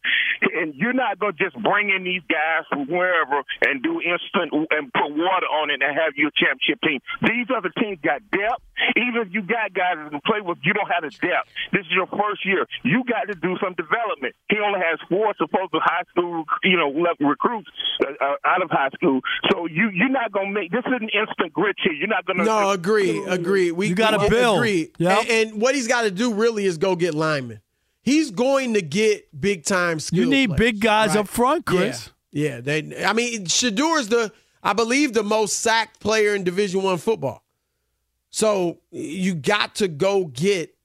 And 0.53 0.75
you're 0.75 0.93
not 0.93 1.17
going 1.17 1.33
to 1.33 1.41
just 1.41 1.57
bring 1.57 1.89
in 1.89 2.03
these 2.03 2.21
guys 2.29 2.69
from 2.69 2.85
wherever 2.85 3.41
and 3.65 3.81
do 3.81 3.97
instant 3.97 4.53
and 4.69 4.93
put 4.93 5.09
water 5.09 5.49
on 5.49 5.71
it 5.71 5.81
and 5.81 5.89
have 5.89 6.13
your 6.15 6.29
championship 6.37 6.77
team. 6.85 7.01
These 7.21 7.49
other 7.49 7.73
teams 7.81 7.97
got 8.03 8.21
depth. 8.29 8.61
Even 8.97 9.25
if 9.25 9.33
you 9.33 9.41
got 9.41 9.73
guys 9.73 9.97
that 9.97 10.09
can 10.09 10.21
play 10.25 10.41
with, 10.41 10.57
you 10.61 10.73
don't 10.73 10.89
have 10.89 11.01
the 11.01 11.13
depth. 11.17 11.49
This 11.73 11.85
is 11.85 11.93
your 11.93 12.07
first 12.07 12.45
year. 12.45 12.65
You 12.83 13.03
got 13.05 13.25
to 13.29 13.37
do 13.37 13.57
some 13.61 13.73
development. 13.73 14.33
He 14.49 14.57
only 14.57 14.81
has 14.81 15.01
four 15.09 15.33
supposed 15.37 15.73
to 15.73 15.79
high 15.81 16.05
school, 16.09 16.45
you 16.63 16.77
know, 16.77 16.89
recruits 17.21 17.69
uh, 18.05 18.13
uh, 18.21 18.35
out 18.45 18.61
of 18.61 18.69
high 18.69 18.89
school. 18.93 19.21
So 19.51 19.65
you 19.65 19.89
you're 19.93 20.09
not 20.09 20.31
going 20.31 20.53
to 20.53 20.53
make 20.53 20.71
this 20.71 20.85
isn't 20.85 21.09
instant 21.13 21.53
grits 21.53 21.79
here. 21.83 21.93
You're 21.93 22.07
not 22.07 22.25
going 22.25 22.37
to. 22.37 22.45
No, 22.45 22.69
agree, 22.71 23.23
agree. 23.25 23.71
We 23.71 23.87
You 23.87 23.95
gotta 23.95 24.29
build. 24.29 24.57
Agree. 24.57 24.90
Yep. 24.97 25.19
And, 25.19 25.29
and 25.29 25.61
what 25.61 25.75
he's 25.75 25.87
got 25.87 26.03
to 26.03 26.11
do 26.11 26.33
really 26.33 26.65
is 26.65 26.77
go 26.77 26.95
get 26.95 27.13
linemen. 27.13 27.61
He's 28.03 28.31
going 28.31 28.73
to 28.73 28.81
get 28.81 29.39
big 29.39 29.63
time 29.63 29.99
skill. 29.99 30.19
You 30.19 30.25
need 30.25 30.47
players, 30.49 30.59
big 30.59 30.79
guys 30.79 31.09
right? 31.09 31.19
up 31.19 31.27
front, 31.27 31.65
Chris. 31.65 32.09
Yeah, 32.31 32.43
yeah. 32.43 32.61
They, 32.61 33.05
I 33.05 33.13
mean, 33.13 33.45
Shedeur's 33.45 34.07
the, 34.07 34.31
I 34.63 34.73
believe, 34.73 35.13
the 35.13 35.23
most 35.23 35.59
sacked 35.59 35.99
player 35.99 36.33
in 36.33 36.43
Division 36.43 36.81
One 36.81 36.97
football. 36.97 37.43
So 38.29 38.79
you 38.91 39.35
got 39.35 39.75
to 39.75 39.87
go 39.87 40.25
get 40.25 40.75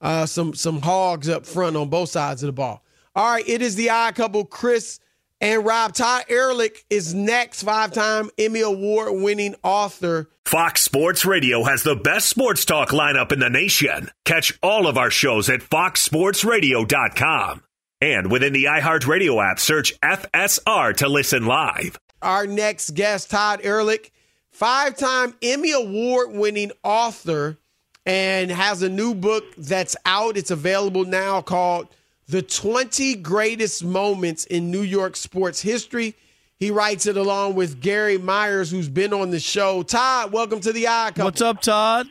uh, 0.00 0.26
some 0.26 0.54
some 0.54 0.80
hogs 0.80 1.28
up 1.28 1.46
front 1.46 1.76
on 1.76 1.88
both 1.88 2.08
sides 2.08 2.42
of 2.42 2.48
the 2.48 2.52
ball. 2.52 2.82
All 3.14 3.30
right, 3.30 3.48
it 3.48 3.62
is 3.62 3.76
the 3.76 3.90
odd 3.90 4.14
couple, 4.16 4.44
Chris 4.44 4.98
and 5.44 5.64
Rob. 5.64 5.92
Todd 5.92 6.24
Ehrlich 6.30 6.84
is 6.88 7.14
next, 7.14 7.62
five 7.62 7.92
time 7.92 8.30
Emmy 8.38 8.62
Award 8.62 9.22
winning 9.22 9.54
author. 9.62 10.30
Fox 10.46 10.80
Sports 10.82 11.26
Radio 11.26 11.64
has 11.64 11.82
the 11.82 11.94
best 11.94 12.30
sports 12.30 12.64
talk 12.64 12.88
lineup 12.88 13.30
in 13.30 13.40
the 13.40 13.50
nation. 13.50 14.10
Catch 14.24 14.58
all 14.62 14.86
of 14.86 14.96
our 14.96 15.10
shows 15.10 15.50
at 15.50 15.60
foxsportsradio.com. 15.60 17.62
And 18.00 18.30
within 18.30 18.54
the 18.54 18.64
iHeartRadio 18.64 19.50
app, 19.50 19.60
search 19.60 19.98
FSR 20.00 20.96
to 20.96 21.08
listen 21.08 21.46
live. 21.46 21.98
Our 22.22 22.46
next 22.46 22.94
guest, 22.94 23.30
Todd 23.30 23.60
Ehrlich, 23.62 24.12
five 24.50 24.96
time 24.96 25.34
Emmy 25.42 25.72
Award 25.72 26.32
winning 26.32 26.72
author, 26.82 27.58
and 28.06 28.50
has 28.50 28.82
a 28.82 28.88
new 28.88 29.14
book 29.14 29.44
that's 29.58 29.94
out. 30.06 30.38
It's 30.38 30.50
available 30.50 31.04
now 31.04 31.42
called 31.42 31.88
The 32.26 32.42
20 32.42 33.16
Greatest 33.16 33.84
Moments 33.84 34.44
in 34.46 34.70
New 34.70 34.80
York 34.82 35.14
Sports 35.16 35.60
History. 35.60 36.14
He 36.58 36.70
writes 36.70 37.06
it 37.06 37.16
along 37.16 37.54
with 37.54 37.80
Gary 37.80 38.16
Myers, 38.16 38.70
who's 38.70 38.88
been 38.88 39.12
on 39.12 39.30
the 39.30 39.40
show. 39.40 39.82
Todd, 39.82 40.32
welcome 40.32 40.60
to 40.60 40.72
the 40.72 40.88
Eye 40.88 41.08
Couple. 41.10 41.24
What's 41.26 41.42
up, 41.42 41.60
Todd? 41.60 42.06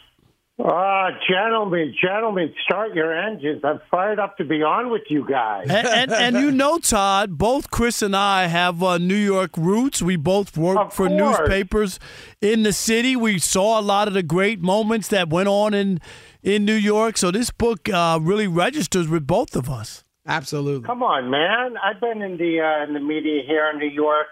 Ah, 0.63 1.09
gentlemen, 1.27 1.95
gentlemen, 1.99 2.53
start 2.63 2.93
your 2.93 3.11
engines. 3.11 3.61
I'm 3.63 3.81
fired 3.89 4.19
up 4.19 4.37
to 4.37 4.43
be 4.45 4.61
on 4.61 4.91
with 4.91 5.01
you 5.09 5.25
guys. 5.27 5.65
And, 5.67 5.87
and, 5.87 6.11
and 6.11 6.35
you 6.37 6.51
know, 6.51 6.77
Todd, 6.77 7.39
both 7.39 7.71
Chris 7.71 8.03
and 8.03 8.15
I 8.15 8.45
have 8.45 8.83
uh, 8.83 8.99
New 8.99 9.15
York 9.15 9.57
roots. 9.57 10.03
We 10.03 10.15
both 10.15 10.55
work 10.55 10.77
Of 10.77 10.93
for 10.93 11.07
course. 11.07 11.39
newspapers 11.39 11.99
in 12.39 12.61
the 12.61 12.71
city. 12.71 13.15
We 13.15 13.39
saw 13.39 13.79
a 13.79 13.81
lot 13.81 14.07
of 14.07 14.13
the 14.13 14.21
great 14.21 14.61
moments 14.61 15.07
that 15.07 15.29
went 15.29 15.47
on 15.49 15.73
in 15.73 15.99
in 16.43 16.65
New 16.65 16.73
York. 16.75 17.17
So 17.17 17.31
this 17.31 17.49
book 17.49 17.89
uh, 17.89 18.19
really 18.21 18.47
registers 18.47 19.07
with 19.07 19.25
both 19.25 19.55
of 19.55 19.69
us. 19.69 20.03
Absolutely. 20.27 20.85
Come 20.85 21.03
on, 21.03 21.29
man. 21.29 21.75
I've 21.83 21.99
been 21.99 22.21
in 22.21 22.37
the 22.37 22.61
uh, 22.61 22.83
in 22.87 22.93
the 22.93 22.99
media 22.99 23.41
here 23.45 23.69
in 23.73 23.79
New 23.79 23.89
York 23.89 24.27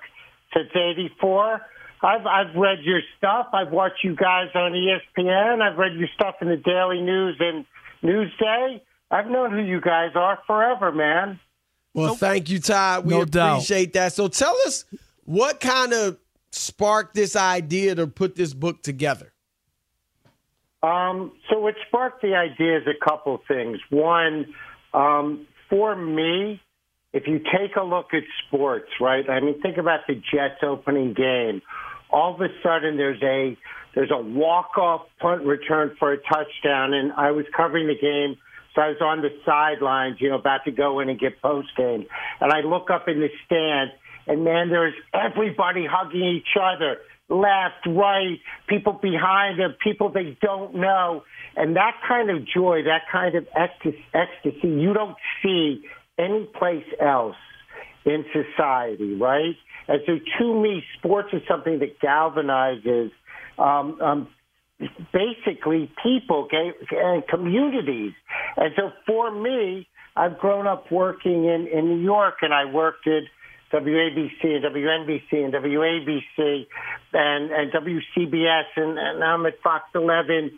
since 0.53 0.69
'84. 0.75 1.61
I've 2.03 2.25
I've 2.25 2.55
read 2.55 2.79
your 2.83 3.01
stuff. 3.17 3.47
I've 3.53 3.71
watched 3.71 4.03
you 4.03 4.15
guys 4.15 4.47
on 4.55 4.71
ESPN. 4.71 5.61
I've 5.61 5.77
read 5.77 5.93
your 5.95 6.07
stuff 6.15 6.35
in 6.41 6.47
the 6.49 6.57
Daily 6.57 7.01
News 7.01 7.35
and 7.39 7.65
Newsday. 8.03 8.81
I've 9.11 9.27
known 9.27 9.51
who 9.51 9.59
you 9.61 9.81
guys 9.81 10.11
are 10.15 10.39
forever, 10.47 10.91
man. 10.91 11.39
Well, 11.93 12.15
thank 12.15 12.49
you, 12.49 12.59
Todd. 12.59 13.05
We 13.05 13.13
No 13.13 13.25
doubt. 13.25 13.55
appreciate 13.57 13.91
that. 13.93 14.13
So 14.13 14.29
tell 14.29 14.55
us 14.65 14.85
what 15.25 15.59
kind 15.59 15.91
of 15.91 16.17
sparked 16.51 17.13
this 17.15 17.35
idea 17.35 17.95
to 17.95 18.07
put 18.07 18.35
this 18.35 18.53
book 18.53 18.81
together. 18.81 19.30
Um, 20.83 21.33
so 21.49 21.59
what 21.59 21.75
sparked 21.87 22.21
the 22.21 22.35
idea 22.35 22.77
is 22.77 22.83
a 22.87 23.05
couple 23.05 23.39
things. 23.47 23.77
One, 23.89 24.47
um, 24.93 25.47
for 25.69 25.95
me, 25.95 26.59
if 27.13 27.27
you 27.27 27.39
take 27.39 27.75
a 27.75 27.83
look 27.83 28.13
at 28.13 28.23
sports, 28.47 28.89
right? 28.99 29.29
I 29.29 29.39
mean, 29.41 29.61
think 29.61 29.77
about 29.77 30.01
the 30.07 30.15
Jets 30.15 30.63
opening 30.63 31.13
game. 31.13 31.61
All 32.09 32.33
of 32.33 32.41
a 32.41 32.47
sudden, 32.63 32.97
there's 32.97 33.21
a 33.21 33.57
there's 33.93 34.11
a 34.11 34.21
walk 34.21 34.77
off 34.77 35.01
punt 35.19 35.43
return 35.45 35.95
for 35.99 36.13
a 36.13 36.17
touchdown, 36.17 36.93
and 36.93 37.11
I 37.13 37.31
was 37.31 37.45
covering 37.55 37.87
the 37.87 37.95
game, 37.95 38.37
so 38.73 38.81
I 38.81 38.87
was 38.87 39.01
on 39.01 39.21
the 39.21 39.29
sidelines, 39.45 40.17
you 40.19 40.29
know, 40.29 40.35
about 40.35 40.63
to 40.65 40.71
go 40.71 41.01
in 41.01 41.09
and 41.09 41.19
get 41.19 41.41
post 41.41 41.69
game, 41.75 42.05
and 42.39 42.51
I 42.51 42.61
look 42.61 42.89
up 42.89 43.07
in 43.07 43.19
the 43.19 43.29
stands, 43.45 43.93
and 44.27 44.45
man, 44.45 44.69
there's 44.69 44.93
everybody 45.13 45.85
hugging 45.89 46.23
each 46.23 46.55
other, 46.55 46.97
left, 47.31 47.87
right, 47.87 48.39
people 48.67 48.93
behind 48.93 49.59
them, 49.59 49.75
people 49.81 50.09
they 50.11 50.37
don't 50.41 50.75
know, 50.75 51.23
and 51.55 51.75
that 51.75 51.93
kind 52.07 52.29
of 52.29 52.45
joy, 52.45 52.83
that 52.83 53.03
kind 53.11 53.35
of 53.35 53.47
ecstasy, 53.55 54.67
you 54.67 54.93
don't 54.93 55.17
see 55.41 55.83
anyplace 56.19 56.85
else 57.01 57.35
in 58.05 58.25
society, 58.33 59.15
right? 59.15 59.55
And 59.87 60.01
so 60.05 60.13
to 60.39 60.61
me, 60.61 60.83
sports 60.97 61.29
is 61.33 61.41
something 61.49 61.79
that 61.79 61.99
galvanizes 61.99 63.11
um, 63.57 63.99
um, 64.01 64.27
basically 65.13 65.91
people 66.01 66.45
okay, 66.45 66.71
and 66.91 67.27
communities. 67.27 68.13
And 68.57 68.73
so 68.75 68.91
for 69.05 69.31
me, 69.31 69.87
I've 70.15 70.37
grown 70.39 70.67
up 70.67 70.91
working 70.91 71.45
in, 71.45 71.67
in 71.67 71.87
New 71.87 72.03
York 72.03 72.35
and 72.41 72.53
I 72.53 72.65
worked 72.65 73.07
at 73.07 73.23
WABC 73.71 74.43
and 74.43 74.63
WNBC 74.63 75.31
and 75.31 75.53
WABC 75.53 76.67
and, 77.13 77.51
and 77.51 77.71
WCBS 77.71 78.63
and, 78.75 78.97
and 78.97 79.23
I'm 79.23 79.45
at 79.45 79.61
Fox 79.63 79.85
11. 79.95 80.51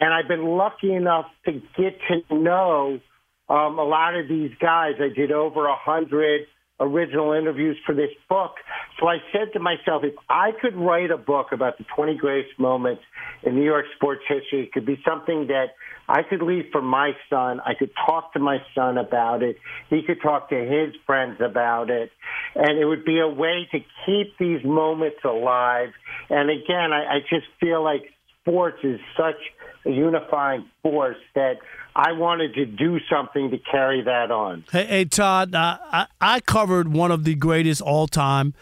And 0.00 0.12
I've 0.12 0.28
been 0.28 0.44
lucky 0.44 0.92
enough 0.92 1.26
to 1.44 1.52
get 1.52 1.98
to 2.08 2.34
know 2.34 3.00
um, 3.48 3.78
a 3.78 3.84
lot 3.84 4.16
of 4.16 4.28
these 4.28 4.50
guys. 4.60 4.94
I 4.98 5.14
did 5.14 5.30
over 5.32 5.66
a 5.66 5.76
hundred 5.76 6.46
original 6.80 7.32
interviews 7.32 7.76
for 7.86 7.94
this 7.94 8.10
book. 8.28 8.52
So 8.98 9.06
I 9.06 9.18
said 9.32 9.52
to 9.52 9.60
myself, 9.60 10.02
if 10.04 10.14
I 10.28 10.50
could 10.60 10.74
write 10.74 11.10
a 11.10 11.16
book 11.16 11.48
about 11.52 11.78
the 11.78 11.84
20 11.94 12.16
greatest 12.16 12.58
moments 12.58 13.02
in 13.42 13.54
New 13.54 13.64
York 13.64 13.86
sports 13.96 14.22
history, 14.28 14.64
it 14.64 14.72
could 14.72 14.86
be 14.86 15.00
something 15.06 15.46
that 15.48 15.74
I 16.08 16.22
could 16.22 16.42
leave 16.42 16.66
for 16.72 16.82
my 16.82 17.12
son. 17.30 17.60
I 17.60 17.74
could 17.78 17.90
talk 18.06 18.32
to 18.34 18.38
my 18.38 18.58
son 18.74 18.98
about 18.98 19.42
it. 19.42 19.56
He 19.88 20.02
could 20.02 20.20
talk 20.20 20.50
to 20.50 20.56
his 20.56 20.94
friends 21.06 21.40
about 21.40 21.90
it. 21.90 22.10
And 22.54 22.78
it 22.78 22.84
would 22.84 23.04
be 23.04 23.20
a 23.20 23.28
way 23.28 23.68
to 23.72 23.78
keep 24.04 24.36
these 24.38 24.64
moments 24.64 25.18
alive. 25.24 25.90
And 26.28 26.50
again, 26.50 26.92
I, 26.92 27.16
I 27.16 27.18
just 27.20 27.46
feel 27.60 27.82
like 27.82 28.02
sports 28.42 28.78
is 28.82 29.00
such 29.16 29.40
a 29.86 29.90
unifying 29.90 30.68
force 30.82 31.16
that 31.34 31.58
I 31.96 32.12
wanted 32.12 32.54
to 32.54 32.66
do 32.66 32.98
something 33.08 33.50
to 33.50 33.58
carry 33.58 34.02
that 34.02 34.30
on. 34.30 34.64
Hey, 34.72 34.86
hey 34.86 35.04
Todd, 35.04 35.54
uh, 35.54 35.78
I, 35.80 36.06
I 36.20 36.40
covered 36.40 36.92
one 36.92 37.12
of 37.12 37.24
the 37.24 37.34
greatest 37.34 37.80
all 37.80 38.08
time 38.08 38.54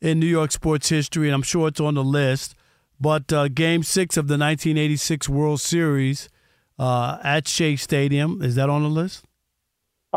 in 0.00 0.20
New 0.20 0.26
York 0.26 0.52
sports 0.52 0.88
history, 0.88 1.28
and 1.28 1.34
I'm 1.34 1.42
sure 1.42 1.68
it's 1.68 1.80
on 1.80 1.94
the 1.94 2.04
list. 2.04 2.54
But 3.00 3.32
uh, 3.32 3.48
Game 3.48 3.82
Six 3.82 4.16
of 4.16 4.28
the 4.28 4.34
1986 4.34 5.28
World 5.28 5.60
Series 5.60 6.28
uh, 6.78 7.18
at 7.22 7.48
Shea 7.48 7.76
Stadium 7.76 8.40
is 8.42 8.54
that 8.54 8.70
on 8.70 8.82
the 8.82 8.88
list? 8.88 9.24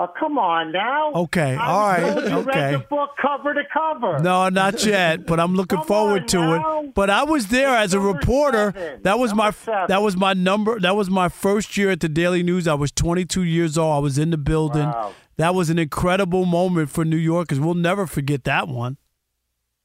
Oh, 0.02 0.08
come 0.18 0.38
on 0.38 0.72
now. 0.72 1.12
Okay, 1.12 1.56
I 1.56 1.68
all 1.68 1.88
right, 1.90 2.30
you 2.30 2.38
okay. 2.38 2.72
Read 2.72 2.74
the 2.76 2.86
book 2.90 3.10
cover 3.22 3.54
to 3.54 3.64
cover. 3.74 4.20
No, 4.20 4.48
not 4.48 4.86
yet, 4.86 5.26
but 5.26 5.42
I'm 5.42 5.56
looking 5.56 5.82
forward 5.84 6.26
to 6.30 6.38
now. 6.38 6.84
it. 6.84 6.94
But 6.94 7.10
I 7.10 7.24
was 7.26 7.48
there 7.48 7.76
as 7.76 7.94
a 7.94 8.00
reporter. 8.00 8.72
seven. 8.74 9.02
That 9.04 9.20
was 9.20 9.34
my 9.34 9.52
seven. 9.52 9.88
that 9.90 10.02
was 10.02 10.16
my 10.16 10.34
number. 10.34 10.80
That 10.80 10.96
was 10.96 11.10
my 11.10 11.28
first 11.28 11.76
year 11.76 11.90
at 11.90 12.00
the 12.00 12.08
Daily 12.08 12.44
News. 12.44 12.66
I 12.66 12.76
was 12.76 12.94
22 12.94 13.44
years 13.44 13.78
old. 13.78 13.94
I 13.94 14.00
was 14.00 14.18
in 14.18 14.30
the 14.30 14.38
building. 14.38 14.86
Wow. 14.86 15.12
That 15.36 15.54
was 15.54 15.70
an 15.70 15.78
incredible 15.78 16.46
moment 16.46 16.90
for 16.90 17.04
New 17.04 17.18
Yorkers. 17.18 17.60
We'll 17.60 17.74
never 17.74 18.08
forget 18.08 18.46
that 18.46 18.70
one. 18.70 18.96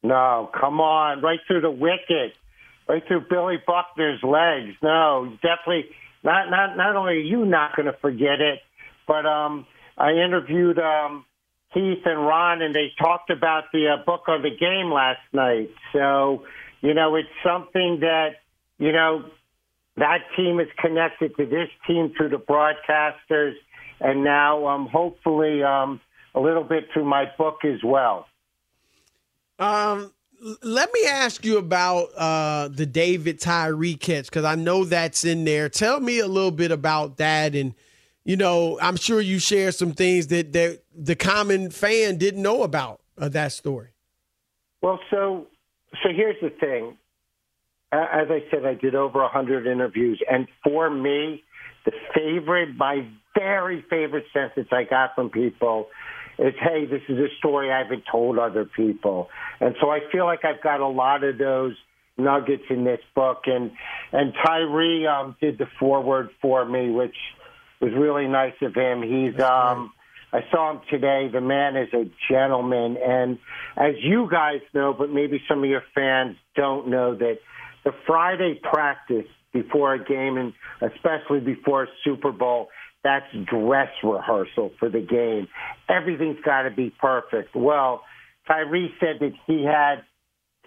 No, 0.04 0.48
come 0.60 0.80
on, 0.80 1.22
right 1.22 1.40
through 1.48 1.62
the 1.62 1.72
wicket, 1.72 2.34
right 2.88 3.02
through 3.08 3.24
Billy 3.28 3.56
Buckner's 3.66 4.22
legs. 4.22 4.76
No, 4.80 5.36
definitely 5.42 5.86
not. 6.22 6.50
Not 6.50 6.76
not 6.76 6.94
only 6.94 7.14
are 7.14 7.16
you 7.16 7.44
not 7.44 7.74
going 7.74 7.86
to 7.86 7.96
forget 8.00 8.40
it, 8.40 8.60
but 9.08 9.26
um, 9.26 9.66
I 9.96 10.12
interviewed 10.12 10.78
um, 10.78 11.24
Keith 11.72 12.02
and 12.04 12.18
Ron, 12.18 12.62
and 12.62 12.74
they 12.74 12.92
talked 12.98 13.30
about 13.30 13.64
the 13.72 13.88
uh, 13.88 14.04
book 14.04 14.22
on 14.28 14.42
the 14.42 14.50
game 14.50 14.92
last 14.92 15.20
night. 15.32 15.70
So 15.92 16.44
you 16.84 16.92
know, 16.92 17.16
it's 17.16 17.28
something 17.42 18.00
that 18.00 18.36
you 18.78 18.92
know 18.92 19.24
that 19.96 20.18
team 20.36 20.60
is 20.60 20.68
connected 20.78 21.34
to 21.36 21.46
this 21.46 21.68
team 21.86 22.12
through 22.14 22.28
the 22.28 22.36
broadcasters, 22.36 23.54
and 24.00 24.22
now 24.22 24.66
um, 24.66 24.86
hopefully 24.86 25.62
um, 25.62 26.00
a 26.34 26.40
little 26.40 26.62
bit 26.62 26.88
through 26.92 27.06
my 27.06 27.24
book 27.38 27.64
as 27.64 27.82
well. 27.82 28.26
Um, 29.58 30.12
let 30.62 30.92
me 30.92 31.06
ask 31.06 31.42
you 31.42 31.56
about 31.56 32.08
uh, 32.16 32.68
the 32.68 32.84
David 32.84 33.40
Tyree 33.40 33.94
catch 33.94 34.26
because 34.26 34.44
I 34.44 34.56
know 34.56 34.84
that's 34.84 35.24
in 35.24 35.44
there. 35.44 35.70
Tell 35.70 36.00
me 36.00 36.18
a 36.18 36.26
little 36.26 36.50
bit 36.50 36.70
about 36.70 37.16
that, 37.16 37.54
and 37.54 37.74
you 38.24 38.36
know, 38.36 38.78
I'm 38.80 38.96
sure 38.96 39.20
you 39.20 39.38
share 39.38 39.70
some 39.70 39.92
things 39.92 40.28
that 40.28 40.52
that 40.54 40.82
the 40.96 41.14
common 41.14 41.70
fan 41.70 42.16
didn't 42.16 42.42
know 42.42 42.62
about 42.62 43.00
uh, 43.18 43.28
that 43.30 43.52
story. 43.52 43.90
Well, 44.82 44.98
so 45.10 45.46
so 46.02 46.08
here's 46.14 46.40
the 46.40 46.50
thing. 46.50 46.96
As 47.92 48.26
I 48.28 48.42
said, 48.50 48.66
I 48.66 48.74
did 48.74 48.96
over 48.96 49.22
a 49.22 49.28
hundred 49.28 49.66
interviews, 49.66 50.20
and 50.28 50.48
for 50.64 50.90
me, 50.90 51.44
the 51.84 51.92
favorite, 52.14 52.76
my 52.76 53.06
very 53.38 53.84
favorite 53.88 54.24
sentence 54.32 54.68
I 54.72 54.82
got 54.82 55.14
from 55.14 55.30
people 55.30 55.86
is, 56.38 56.54
"Hey, 56.60 56.86
this 56.86 57.02
is 57.08 57.18
a 57.18 57.28
story 57.38 57.70
I 57.70 57.78
haven't 57.78 58.04
told 58.10 58.38
other 58.38 58.64
people," 58.64 59.28
and 59.60 59.76
so 59.80 59.90
I 59.90 60.00
feel 60.10 60.24
like 60.24 60.44
I've 60.44 60.62
got 60.62 60.80
a 60.80 60.88
lot 60.88 61.22
of 61.22 61.38
those 61.38 61.76
nuggets 62.16 62.64
in 62.70 62.84
this 62.84 63.00
book, 63.14 63.42
and 63.46 63.70
and 64.12 64.32
Tyree 64.44 65.06
um, 65.06 65.36
did 65.40 65.58
the 65.58 65.66
foreword 65.78 66.30
for 66.40 66.64
me, 66.64 66.90
which 66.90 67.16
was 67.84 67.92
really 67.94 68.26
nice 68.26 68.54
of 68.62 68.74
him. 68.74 69.02
He's 69.02 69.38
um, 69.40 69.92
I 70.32 70.40
saw 70.50 70.72
him 70.72 70.80
today. 70.90 71.28
The 71.32 71.40
man 71.40 71.76
is 71.76 71.88
a 71.92 72.10
gentleman, 72.30 72.96
and 72.96 73.38
as 73.76 73.94
you 74.00 74.28
guys 74.30 74.60
know, 74.72 74.94
but 74.96 75.10
maybe 75.10 75.40
some 75.48 75.62
of 75.62 75.68
your 75.68 75.84
fans 75.94 76.36
don't 76.56 76.88
know 76.88 77.14
that 77.14 77.38
the 77.84 77.92
Friday 78.06 78.58
practice 78.62 79.26
before 79.52 79.94
a 79.94 80.04
game, 80.04 80.36
and 80.36 80.52
especially 80.80 81.40
before 81.40 81.84
a 81.84 81.86
Super 82.04 82.32
Bowl, 82.32 82.68
that's 83.04 83.26
dress 83.44 83.90
rehearsal 84.02 84.72
for 84.80 84.88
the 84.88 85.00
game. 85.00 85.46
Everything's 85.88 86.40
got 86.44 86.62
to 86.62 86.70
be 86.70 86.90
perfect. 86.98 87.54
Well, 87.54 88.02
Tyree 88.48 88.92
said 88.98 89.20
that 89.20 89.32
he 89.46 89.64
had 89.64 90.04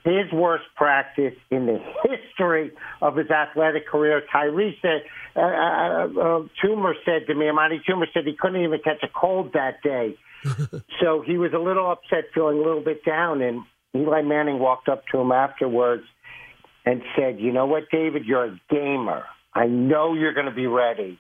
his 0.04 0.32
worst 0.32 0.64
practice 0.76 1.34
in 1.52 1.66
the 1.66 1.80
history 2.04 2.72
of 3.02 3.16
his 3.16 3.30
athletic 3.30 3.88
career. 3.88 4.22
Tyree 4.32 4.78
said, 4.82 5.04
uh, 5.36 5.40
uh, 5.40 6.06
uh, 6.06 6.48
Toomer 6.64 6.94
said 7.06 7.28
to 7.28 7.36
me, 7.36 7.50
Amani 7.50 7.82
Toomer 7.88 8.06
said 8.14 8.24
he 8.26 8.36
couldn't 8.40 8.62
even 8.62 8.80
catch 8.84 9.04
a 9.04 9.08
cold 9.08 9.54
that 9.54 9.82
day. 9.84 10.18
so 11.02 11.24
he 11.26 11.38
was 11.38 11.52
a 11.54 11.60
little 11.60 11.92
upset, 11.92 12.26
feeling 12.34 12.58
a 12.58 12.62
little 12.62 12.84
bit 12.84 13.04
down. 13.04 13.42
And 13.42 13.64
Eli 13.96 14.22
Manning 14.22 14.60
walked 14.60 14.88
up 14.88 15.04
to 15.12 15.20
him 15.20 15.32
afterwards 15.32 16.04
and 16.86 17.02
said, 17.18 17.40
You 17.40 17.52
know 17.52 17.66
what, 17.66 17.84
David? 17.92 18.26
You're 18.26 18.46
a 18.46 18.62
gamer. 18.70 19.24
I 19.54 19.66
know 19.66 20.14
you're 20.14 20.34
going 20.34 20.46
to 20.46 20.56
be 20.56 20.68
ready. 20.68 21.20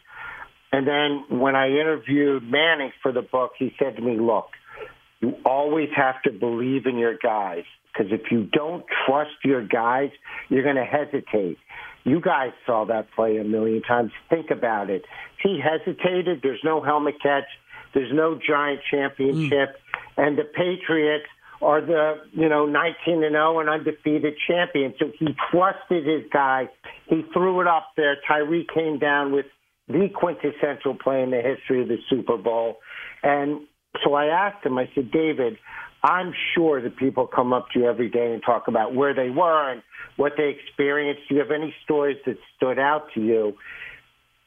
And 0.71 0.87
then 0.87 1.39
when 1.39 1.55
I 1.55 1.69
interviewed 1.69 2.43
Manning 2.43 2.91
for 3.01 3.11
the 3.11 3.21
book, 3.21 3.51
he 3.57 3.73
said 3.79 3.95
to 3.95 4.01
me, 4.01 4.17
Look, 4.19 4.47
you 5.19 5.33
always 5.45 5.89
have 5.95 6.21
to 6.23 6.31
believe 6.31 6.85
in 6.85 6.97
your 6.97 7.17
guys 7.17 7.63
because 7.97 8.11
if 8.11 8.31
you 8.31 8.43
don't 8.51 8.83
trust 9.05 9.31
your 9.43 9.65
guys, 9.65 10.09
you're 10.49 10.63
going 10.63 10.75
to 10.75 10.85
hesitate. 10.85 11.57
You 12.03 12.21
guys 12.21 12.51
saw 12.65 12.85
that 12.85 13.07
play 13.15 13.37
a 13.37 13.43
million 13.43 13.81
times. 13.81 14.11
Think 14.29 14.51
about 14.51 14.89
it. 14.89 15.03
He 15.41 15.59
hesitated. 15.59 16.39
There's 16.41 16.61
no 16.63 16.81
helmet 16.81 17.15
catch. 17.21 17.45
There's 17.93 18.13
no 18.13 18.39
giant 18.47 18.81
championship. 18.89 19.75
Mm. 19.75 20.25
And 20.25 20.37
the 20.37 20.43
Patriots 20.43 21.25
are 21.61 21.81
the, 21.81 22.21
you 22.33 22.47
know, 22.47 22.65
19 22.65 23.23
and 23.23 23.33
0 23.33 23.59
and 23.59 23.69
undefeated 23.69 24.35
champion. 24.47 24.93
So 24.99 25.11
he 25.17 25.35
trusted 25.51 26.05
his 26.05 26.29
guy. 26.31 26.69
He 27.07 27.23
threw 27.33 27.61
it 27.61 27.67
up 27.67 27.89
there. 27.97 28.17
Tyree 28.27 28.67
came 28.73 28.99
down 28.99 29.31
with 29.31 29.45
the 29.87 30.09
quintessential 30.13 30.95
play 30.95 31.23
in 31.23 31.31
the 31.31 31.41
history 31.41 31.81
of 31.81 31.87
the 31.87 31.97
Super 32.09 32.37
Bowl. 32.37 32.77
And 33.23 33.61
so 34.03 34.13
I 34.13 34.25
asked 34.25 34.65
him, 34.65 34.77
I 34.77 34.89
said, 34.93 35.11
David, 35.11 35.57
I'm 36.07 36.33
sure 36.55 36.81
that 36.81 36.95
people 36.95 37.27
come 37.27 37.51
up 37.51 37.67
to 37.73 37.79
you 37.79 37.85
every 37.85 38.09
day 38.09 38.31
and 38.31 38.41
talk 38.41 38.69
about 38.69 38.95
where 38.95 39.13
they 39.13 39.29
were 39.29 39.71
and 39.71 39.83
what 40.15 40.33
they 40.37 40.55
experienced. 40.57 41.23
Do 41.27 41.35
you 41.35 41.41
have 41.41 41.51
any 41.51 41.75
stories 41.83 42.15
that 42.25 42.37
stood 42.55 42.79
out 42.79 43.07
to 43.15 43.19
you? 43.19 43.55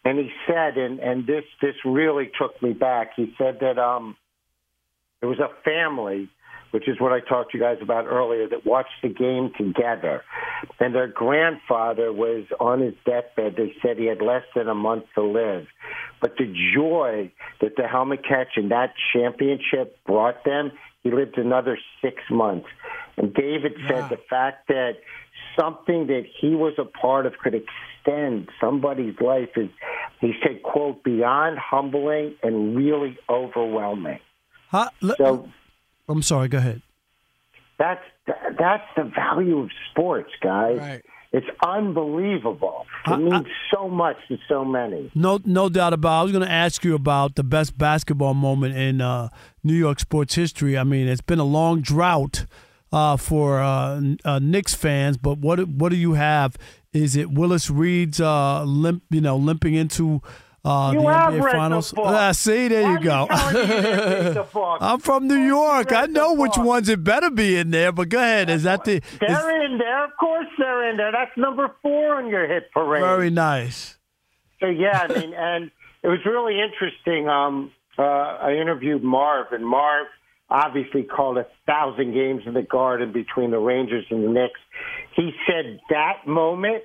And 0.06 0.18
he 0.18 0.30
said, 0.46 0.78
and, 0.78 1.00
and 1.00 1.26
this 1.26 1.44
this 1.60 1.74
really 1.84 2.30
took 2.40 2.62
me 2.62 2.72
back. 2.72 3.10
He 3.14 3.34
said 3.36 3.58
that 3.60 3.78
um, 3.78 4.16
there 5.20 5.28
was 5.28 5.38
a 5.38 5.50
family, 5.62 6.30
which 6.70 6.88
is 6.88 6.98
what 6.98 7.12
I 7.12 7.20
talked 7.20 7.52
to 7.52 7.58
you 7.58 7.62
guys 7.62 7.76
about 7.82 8.06
earlier, 8.06 8.48
that 8.48 8.64
watched 8.64 8.96
the 9.02 9.10
game 9.10 9.52
together. 9.58 10.22
And 10.78 10.94
their 10.94 11.08
grandfather 11.08 12.10
was 12.10 12.44
on 12.58 12.80
his 12.80 12.94
deathbed. 13.04 13.56
They 13.58 13.74
said 13.82 13.98
he 13.98 14.06
had 14.06 14.22
less 14.22 14.44
than 14.56 14.66
a 14.66 14.74
month 14.74 15.04
to 15.14 15.22
live. 15.22 15.66
But 16.22 16.36
the 16.38 16.46
joy 16.74 17.30
that 17.60 17.76
the 17.76 17.86
helmet 17.86 18.20
catch 18.26 18.56
and 18.56 18.70
that 18.70 18.94
championship 19.12 19.98
brought 20.06 20.42
them, 20.46 20.72
he 21.02 21.10
lived 21.10 21.38
another 21.38 21.78
six 22.02 22.22
months. 22.30 22.68
And 23.16 23.32
David 23.34 23.72
said 23.88 24.08
the 24.08 24.18
fact 24.28 24.68
that 24.68 24.98
something 25.58 26.06
that 26.08 26.24
he 26.40 26.54
was 26.54 26.74
a 26.78 26.84
part 26.84 27.26
of 27.26 27.34
could 27.38 27.54
extend 27.54 28.48
somebody's 28.60 29.14
life 29.20 29.50
is, 29.56 29.68
he 30.20 30.32
said, 30.42 30.62
quote, 30.62 31.02
beyond 31.02 31.58
humbling 31.58 32.34
and 32.42 32.76
really 32.76 33.18
overwhelming. 33.28 34.20
Huh? 34.68 34.90
So 35.16 35.48
I'm 36.08 36.22
sorry. 36.22 36.48
Go 36.48 36.58
ahead. 36.58 36.82
that's 37.80 38.04
that's 38.58 38.84
the 38.96 39.04
value 39.04 39.58
of 39.58 39.70
sports, 39.90 40.30
guys. 40.40 40.78
Right. 40.78 41.02
It's 41.32 41.46
unbelievable. 41.64 42.86
It 43.06 43.16
means 43.18 43.46
so 43.72 43.88
much 43.88 44.16
to 44.28 44.36
so 44.48 44.64
many. 44.64 45.12
No, 45.14 45.38
no 45.44 45.68
doubt 45.68 45.92
about. 45.92 46.16
it. 46.16 46.20
I 46.20 46.22
was 46.24 46.32
going 46.32 46.44
to 46.44 46.50
ask 46.50 46.84
you 46.84 46.94
about 46.96 47.36
the 47.36 47.44
best 47.44 47.78
basketball 47.78 48.34
moment 48.34 48.76
in 48.76 49.00
uh, 49.00 49.28
New 49.62 49.74
York 49.74 50.00
sports 50.00 50.34
history. 50.34 50.76
I 50.76 50.82
mean, 50.82 51.06
it's 51.06 51.20
been 51.20 51.38
a 51.38 51.44
long 51.44 51.82
drought 51.82 52.46
uh, 52.92 53.16
for 53.16 53.60
uh, 53.60 54.00
uh, 54.24 54.40
Knicks 54.40 54.74
fans, 54.74 55.16
but 55.18 55.38
what 55.38 55.60
what 55.68 55.90
do 55.90 55.96
you 55.96 56.14
have? 56.14 56.56
Is 56.92 57.14
it 57.14 57.30
Willis 57.30 57.70
Reed's 57.70 58.20
uh, 58.20 58.64
limp, 58.64 59.04
you 59.10 59.20
know, 59.20 59.36
limping 59.36 59.74
into 59.74 60.22
uh, 60.64 60.90
You 60.94 61.00
the 61.00 61.06
have 61.08 61.32
NBA 61.32 61.42
read 61.42 61.52
the 61.54 61.58
Finals? 61.58 61.92
book. 61.92 62.04
Ah, 62.06 62.32
see, 62.32 62.68
there 62.68 62.92
you 62.92 63.00
go. 63.00 63.26
I'm 64.80 64.98
from 65.00 65.26
New 65.26 65.36
York. 65.36 65.92
I 65.92 66.06
know 66.06 66.34
which 66.34 66.56
ones 66.56 66.88
it 66.88 67.02
better 67.04 67.30
be 67.30 67.56
in 67.56 67.70
there. 67.70 67.92
But 67.92 68.08
go 68.08 68.18
ahead. 68.18 68.50
Is 68.50 68.64
that 68.64 68.84
the? 68.84 69.00
They're 69.20 69.64
in 69.64 69.78
there. 69.78 70.04
Of 70.04 70.10
course 70.18 70.46
they're 70.58 70.90
in 70.90 70.96
there. 70.96 71.12
That's 71.12 71.36
number 71.36 71.74
four 71.82 72.16
on 72.16 72.28
your 72.28 72.46
hit 72.46 72.70
parade. 72.72 73.02
very 73.02 73.30
nice. 73.30 73.98
So 74.60 74.66
yeah, 74.66 75.06
I 75.08 75.18
mean, 75.18 75.32
and 75.36 75.70
it 76.02 76.08
was 76.08 76.18
really 76.26 76.60
interesting. 76.60 77.28
Um, 77.28 77.70
uh, 77.98 78.02
I 78.02 78.52
interviewed 78.60 79.02
Marv, 79.02 79.52
and 79.52 79.66
Marv 79.66 80.06
obviously 80.48 81.02
called 81.04 81.38
a 81.38 81.46
thousand 81.66 82.12
games 82.12 82.42
in 82.46 82.54
the 82.54 82.62
Garden 82.62 83.12
between 83.12 83.50
the 83.50 83.58
Rangers 83.58 84.04
and 84.10 84.24
the 84.24 84.28
Knicks. 84.28 84.60
He 85.14 85.30
said 85.46 85.78
that 85.90 86.26
moment 86.26 86.82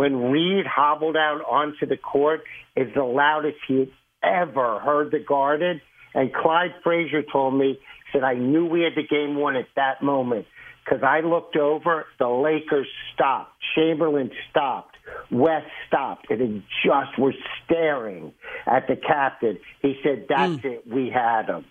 when 0.00 0.30
Reed 0.30 0.64
hobbled 0.64 1.14
out 1.14 1.42
onto 1.46 1.84
the 1.84 1.98
court 1.98 2.40
is 2.74 2.88
the 2.94 3.04
loudest 3.04 3.58
he 3.68 3.80
had 3.80 4.48
ever 4.48 4.78
heard 4.78 5.10
the 5.10 5.18
Garden. 5.18 5.82
And 6.14 6.32
Clyde 6.32 6.74
Frazier 6.82 7.22
told 7.30 7.52
me, 7.52 7.78
he 7.78 7.78
said, 8.10 8.24
I 8.24 8.32
knew 8.32 8.64
we 8.64 8.80
had 8.80 8.94
the 8.96 9.06
game 9.06 9.36
won 9.36 9.56
at 9.56 9.66
that 9.76 10.02
moment 10.02 10.46
because 10.82 11.02
I 11.02 11.20
looked 11.20 11.54
over, 11.54 12.06
the 12.18 12.28
Lakers 12.28 12.86
stopped, 13.12 13.52
Chamberlain 13.74 14.30
stopped, 14.48 14.96
West 15.30 15.66
stopped, 15.86 16.30
and 16.30 16.40
they 16.40 16.64
just 16.82 17.18
were 17.18 17.34
staring 17.62 18.32
at 18.66 18.88
the 18.88 18.96
captain. 18.96 19.58
He 19.82 20.00
said, 20.02 20.24
That's 20.30 20.64
it, 20.64 20.86
we 20.90 21.10
had 21.10 21.44
him. 21.44 21.66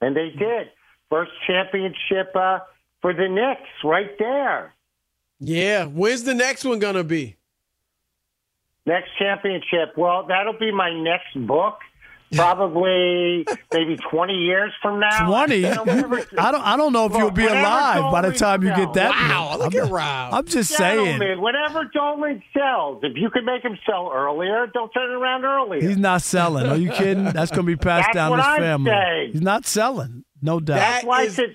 And 0.00 0.16
they 0.16 0.30
did. 0.30 0.68
First 1.10 1.32
championship 1.46 2.34
uh, 2.34 2.60
for 3.02 3.12
the 3.12 3.28
Knicks 3.28 3.68
right 3.84 4.18
there. 4.18 4.72
Yeah. 5.40 5.84
When's 5.84 6.22
the 6.22 6.32
next 6.32 6.64
one 6.64 6.78
gonna 6.78 7.04
be? 7.04 7.36
Next 8.86 9.08
championship. 9.18 9.94
Well, 9.96 10.24
that'll 10.28 10.58
be 10.58 10.70
my 10.72 10.90
next 10.92 11.34
book. 11.46 11.78
probably 12.34 13.46
maybe 13.72 13.96
20 14.10 14.32
years 14.34 14.72
from 14.82 15.00
now. 15.00 15.26
Twenty. 15.28 15.56
You 15.56 15.74
know, 15.74 15.84
whatever- 15.84 16.24
I 16.38 16.50
don't. 16.52 16.60
I 16.62 16.76
don't 16.76 16.92
know 16.92 17.06
if 17.06 17.12
Well, 17.12 17.20
you'll 17.22 17.30
be 17.30 17.42
whatever 17.44 17.60
alive 17.60 18.12
by 18.12 18.22
the 18.22 18.28
Dolan 18.28 18.38
time 18.38 18.62
you 18.62 18.74
get 18.74 18.94
that. 18.94 19.10
Wow, 19.10 19.56
look 19.58 19.74
I'm, 19.74 19.84
at 19.86 19.90
Rob. 19.90 20.34
I'm 20.34 20.46
just 20.46 20.70
saying. 20.72 21.40
Whatever 21.40 21.84
Dolan 21.92 22.42
sells, 22.56 23.00
if 23.04 23.16
you 23.16 23.30
can 23.30 23.44
make 23.44 23.62
him 23.62 23.78
sell 23.86 24.10
earlier, 24.14 24.66
don't 24.72 24.90
turn 24.92 25.10
around 25.10 25.44
earlier. 25.44 25.80
He's 25.86 25.96
not 25.98 26.22
selling. 26.22 26.66
Are 26.66 26.76
you 26.76 26.90
kidding? 26.90 27.24
That's 27.24 27.50
going 27.50 27.66
to 27.66 27.72
be 27.72 27.76
passed 27.80 28.08
That's 28.08 28.14
down 28.14 28.30
what 28.30 28.38
his 28.40 28.46
I'm 28.46 28.60
family. 28.60 28.90
saying. 28.90 29.32
He's 29.32 29.42
not 29.42 29.66
selling. 29.66 30.24
No 30.42 30.60
doubt. 30.60 30.76
That's 30.76 31.04
why 31.04 31.20
I 31.22 31.28
said. 31.28 31.54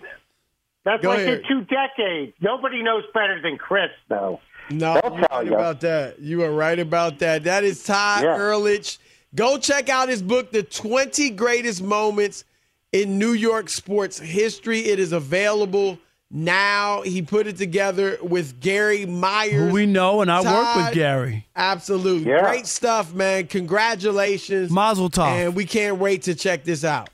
That's 0.83 1.03
Go 1.03 1.09
why 1.09 1.15
I 1.15 1.19
ahead. 1.19 1.41
said 1.41 1.47
two 1.47 1.61
decades. 1.65 2.33
Nobody 2.41 2.81
knows 2.81 3.03
better 3.13 3.39
than 3.41 3.57
Chris, 3.57 3.91
though. 4.09 4.39
No, 4.71 4.99
They'll 5.01 5.11
you're 5.17 5.27
right 5.31 5.45
you. 5.45 5.53
about 5.53 5.81
that. 5.81 6.19
You 6.19 6.43
are 6.43 6.51
right 6.51 6.79
about 6.79 7.19
that. 7.19 7.43
That 7.43 7.63
is 7.63 7.83
Todd 7.83 8.23
Yeah. 8.23 8.35
Ehrlich. 8.35 8.97
Go 9.33 9.57
check 9.57 9.87
out 9.89 10.09
his 10.09 10.21
book, 10.21 10.51
The 10.51 10.63
20 10.63 11.29
Greatest 11.31 11.81
Moments 11.81 12.43
in 12.91 13.17
New 13.17 13.31
York 13.31 13.69
Sports 13.69 14.19
History. 14.19 14.79
It 14.79 14.99
is 14.99 15.13
available 15.13 15.97
now. 16.29 17.01
He 17.03 17.21
put 17.21 17.47
it 17.47 17.55
together 17.57 18.17
with 18.21 18.59
Gary 18.59 19.05
Myers. 19.05 19.53
Who 19.53 19.69
we 19.73 19.85
know, 19.85 20.19
and 20.21 20.29
I 20.29 20.41
work 20.41 20.75
with 20.75 20.93
Gary. 20.93 21.45
Absolutely. 21.55 22.29
Yeah. 22.31 22.41
Great 22.41 22.67
stuff, 22.67 23.13
man. 23.13 23.47
Congratulations. 23.47 24.69
Mazel 24.69 25.09
tov. 25.09 25.27
And 25.27 25.55
we 25.55 25.65
can't 25.65 25.97
wait 25.97 26.23
to 26.23 26.35
check 26.35 26.63
this 26.65 26.83
out. 26.83 27.09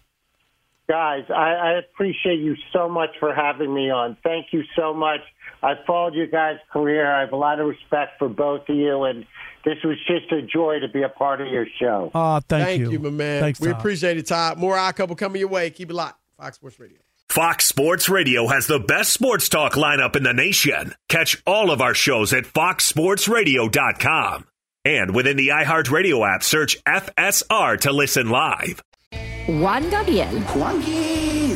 Guys, 0.90 1.26
I, 1.30 1.52
I 1.54 1.72
appreciate 1.80 2.40
you 2.40 2.56
so 2.72 2.88
much 2.88 3.10
for 3.20 3.36
having 3.36 3.74
me 3.74 3.90
on. 3.92 4.16
Thank 4.24 4.48
you 4.54 4.64
so 4.76 4.94
much. 4.94 5.20
I've 5.68 5.84
followed 5.86 6.14
your 6.14 6.28
guys' 6.28 6.60
career. 6.72 7.12
I 7.14 7.20
have 7.22 7.34
a 7.34 7.36
lot 7.36 7.60
of 7.60 7.68
respect 7.68 8.18
for 8.20 8.30
both 8.30 8.70
of 8.70 8.76
you, 8.76 9.04
and 9.04 9.26
this 9.66 9.78
was 9.84 9.98
just 10.08 10.32
a 10.32 10.42
joy 10.42 10.80
to 10.80 10.88
be 10.88 11.04
a 11.04 11.10
part 11.10 11.42
of 11.42 11.48
your 11.48 11.66
show. 11.80 12.10
Oh, 12.16 12.40
thank, 12.48 12.82
Thank 12.82 12.92
you. 12.94 13.00
my 13.00 13.10
man. 13.10 13.42
Thanks, 13.42 13.60
we 13.60 13.68
Todd. 13.68 13.80
appreciate 13.80 14.18
it, 14.18 14.28
Todd. 14.28 14.58
More 14.58 14.78
Odd 14.78 14.96
Couple 14.96 15.16
coming 15.18 15.42
your 15.42 15.50
way. 15.50 15.70
Keep 15.70 15.90
it 15.90 15.94
locked. 15.94 16.20
Fox 16.38 16.56
Sports 16.56 16.80
Radio. 16.80 16.98
Fox 17.28 17.66
Sports 17.66 18.08
Radio 18.08 18.48
has 18.48 18.68
the 18.68 18.80
best 18.80 19.12
sports 19.12 19.50
talk 19.50 19.74
lineup 19.74 20.16
in 20.16 20.24
the 20.24 20.34
nation. 20.34 20.94
Catch 21.10 21.42
all 21.46 21.70
of 21.72 21.82
our 21.82 21.94
shows 21.94 22.32
at 22.32 22.46
foxsportsradio.com. 22.46 24.46
And 24.86 25.14
within 25.14 25.36
the 25.36 25.50
iHeartRadio 25.50 26.36
app, 26.36 26.44
search 26.44 26.82
FSR 26.86 27.78
to 27.82 27.92
listen 27.92 28.30
live. 28.30 28.82
Juan 29.48 29.90
Gabriel, 29.90 30.28
Juanquis, 30.56 31.56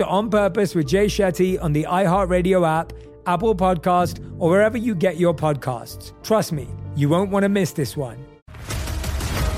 to 0.00 0.06
On 0.06 0.30
Purpose 0.30 0.74
with 0.74 0.88
Jay 0.88 1.06
Shetty 1.06 1.62
on 1.62 1.74
the 1.74 1.84
iHeartRadio 1.84 2.66
app, 2.66 2.94
Apple 3.26 3.54
Podcast, 3.54 4.18
or 4.38 4.48
wherever 4.48 4.78
you 4.78 4.94
get 4.94 5.18
your 5.18 5.34
podcasts. 5.34 6.14
Trust 6.22 6.52
me, 6.52 6.66
you 6.96 7.10
won't 7.10 7.30
want 7.30 7.42
to 7.42 7.50
miss 7.50 7.72
this 7.72 7.98
one. 7.98 8.16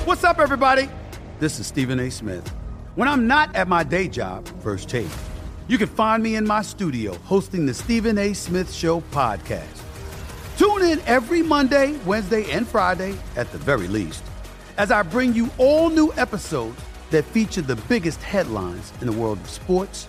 What's 0.05 0.24
up, 0.24 0.40
everybody? 0.40 0.88
This 1.38 1.61
is 1.61 1.68
Stephen 1.68 2.01
A. 2.01 2.11
Smith. 2.11 2.49
When 2.97 3.07
I'm 3.07 3.28
not 3.28 3.55
at 3.55 3.68
my 3.68 3.84
day 3.84 4.09
job, 4.09 4.49
First 4.61 4.88
Take, 4.88 5.07
you 5.68 5.78
can 5.78 5.86
find 5.86 6.20
me 6.24 6.34
in 6.34 6.45
my 6.45 6.62
studio 6.62 7.14
hosting 7.18 7.64
the 7.64 7.74
Stephen 7.74 8.18
A. 8.18 8.32
Smith 8.32 8.72
Show 8.72 9.01
podcast. 9.12 9.80
Tune 10.59 10.82
in 10.82 10.99
every 11.07 11.43
Monday, 11.43 11.97
Wednesday, 12.05 12.51
and 12.51 12.66
Friday, 12.66 13.14
at 13.36 13.49
the 13.53 13.59
very 13.59 13.86
least, 13.86 14.24
as 14.76 14.90
I 14.90 15.03
bring 15.03 15.34
you 15.34 15.51
all 15.59 15.88
new 15.88 16.12
episodes 16.14 16.82
that 17.11 17.24
feature 17.26 17.62
the 17.62 17.76
biggest 17.76 18.20
headlines 18.22 18.93
in 19.01 19.07
the 19.07 19.12
world 19.12 19.38
of 19.38 19.49
sports, 19.49 20.09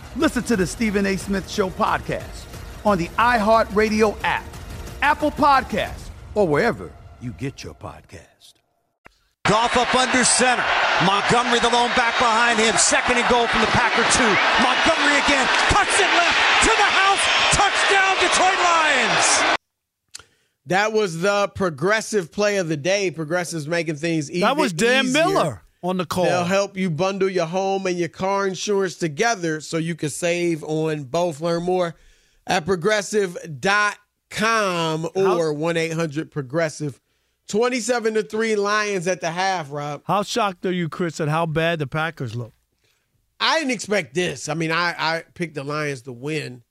listen 0.15 0.43
to 0.43 0.55
the 0.55 0.67
Stephen 0.67 1.05
A. 1.05 1.17
Smith 1.17 1.49
Show 1.49 1.69
podcast 1.69 2.45
on 2.85 2.97
the 2.97 3.07
iHeartRadio 3.17 4.17
app, 4.23 4.45
Apple 5.01 5.31
Podcasts, 5.31 6.09
or 6.35 6.47
wherever 6.47 6.91
you 7.21 7.31
get 7.31 7.63
your 7.63 7.73
podcast. 7.73 8.53
Goff 9.45 9.75
up 9.75 9.93
under 9.95 10.23
center. 10.23 10.63
Montgomery, 11.05 11.59
the 11.59 11.69
lone 11.69 11.89
back 11.95 12.17
behind 12.19 12.59
him. 12.59 12.75
Second 12.77 13.17
and 13.17 13.27
goal 13.27 13.47
from 13.47 13.61
the 13.61 13.67
Packer 13.67 14.03
two. 14.13 14.31
Montgomery 14.63 15.17
again. 15.25 15.47
Cuts 15.69 15.99
it 15.99 16.05
left 16.05 16.63
to 16.63 16.69
the 16.69 16.89
house. 16.89 17.23
Touchdown, 17.51 18.15
Detroit 18.21 18.59
Lions. 18.63 19.57
That 20.67 20.93
was 20.93 21.19
the 21.21 21.51
progressive 21.55 22.31
play 22.31 22.57
of 22.57 22.67
the 22.69 22.77
day. 22.77 23.11
Progressives 23.11 23.67
making 23.67 23.95
things 23.95 24.29
easy. 24.29 24.41
That 24.41 24.57
was 24.57 24.73
Dan 24.73 25.11
Miller 25.11 25.63
on 25.83 25.97
the 25.97 26.05
call. 26.05 26.25
They'll 26.25 26.45
help 26.45 26.77
you 26.77 26.89
bundle 26.89 27.29
your 27.29 27.47
home 27.47 27.85
and 27.85 27.97
your 27.97 28.09
car 28.09 28.47
insurance 28.47 28.95
together 28.95 29.61
so 29.61 29.77
you 29.77 29.95
can 29.95 30.09
save 30.09 30.63
on 30.63 31.03
both. 31.03 31.41
Learn 31.41 31.63
more 31.63 31.95
at 32.45 32.65
progressive.com 32.65 35.09
or 35.15 35.53
1 35.53 35.77
800 35.77 36.31
Progressive. 36.31 36.99
27 37.47 38.13
to 38.13 38.21
3 38.23 38.55
Lions 38.55 39.07
at 39.07 39.19
the 39.19 39.31
half, 39.31 39.71
Rob. 39.71 40.03
How 40.05 40.23
shocked 40.23 40.65
are 40.65 40.71
you, 40.71 40.87
Chris, 40.87 41.19
at 41.19 41.27
how 41.27 41.45
bad 41.45 41.79
the 41.79 41.87
Packers 41.87 42.33
look? 42.33 42.53
I 43.41 43.59
didn't 43.59 43.71
expect 43.71 44.13
this. 44.13 44.47
I 44.47 44.53
mean, 44.53 44.71
I, 44.71 44.93
I 44.97 45.23
picked 45.33 45.55
the 45.55 45.63
Lions 45.63 46.03
to 46.03 46.13
win, 46.13 46.63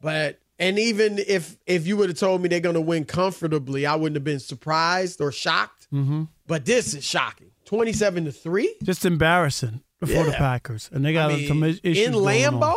but 0.00 0.38
and 0.58 0.78
even 0.78 1.18
if 1.18 1.56
if 1.66 1.86
you 1.86 1.96
would 1.96 2.10
have 2.10 2.18
told 2.18 2.42
me 2.42 2.48
they're 2.48 2.60
going 2.60 2.74
to 2.74 2.80
win 2.80 3.04
comfortably, 3.04 3.86
I 3.86 3.96
wouldn't 3.96 4.16
have 4.16 4.24
been 4.24 4.38
surprised 4.38 5.20
or 5.20 5.32
shocked. 5.32 5.88
Mm-hmm. 5.92 6.24
But 6.46 6.66
this 6.66 6.94
is 6.94 7.02
shocking. 7.02 7.51
27 7.72 8.26
to 8.26 8.32
3? 8.32 8.74
Just 8.82 9.04
embarrassing 9.06 9.80
for 10.00 10.06
the 10.24 10.32
Packers, 10.36 10.90
and 10.92 11.04
they 11.04 11.12
got 11.14 11.30
I 11.32 11.36
mean, 11.36 11.48
some 11.48 11.62
issues 11.64 11.98
in. 11.98 12.12
Lambeau? 12.12 12.74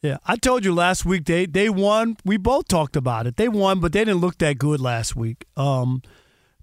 Yeah, 0.00 0.18
I 0.26 0.36
told 0.36 0.64
you 0.64 0.72
last 0.74 1.04
week 1.04 1.24
they 1.26 1.44
they 1.44 1.68
won. 1.68 2.16
We 2.24 2.36
both 2.38 2.68
talked 2.68 2.96
about 2.96 3.26
it. 3.26 3.36
They 3.36 3.48
won, 3.48 3.80
but 3.80 3.92
they 3.92 4.00
didn't 4.04 4.20
look 4.20 4.38
that 4.38 4.56
good 4.58 4.80
last 4.80 5.16
week. 5.16 5.44
Um, 5.56 6.02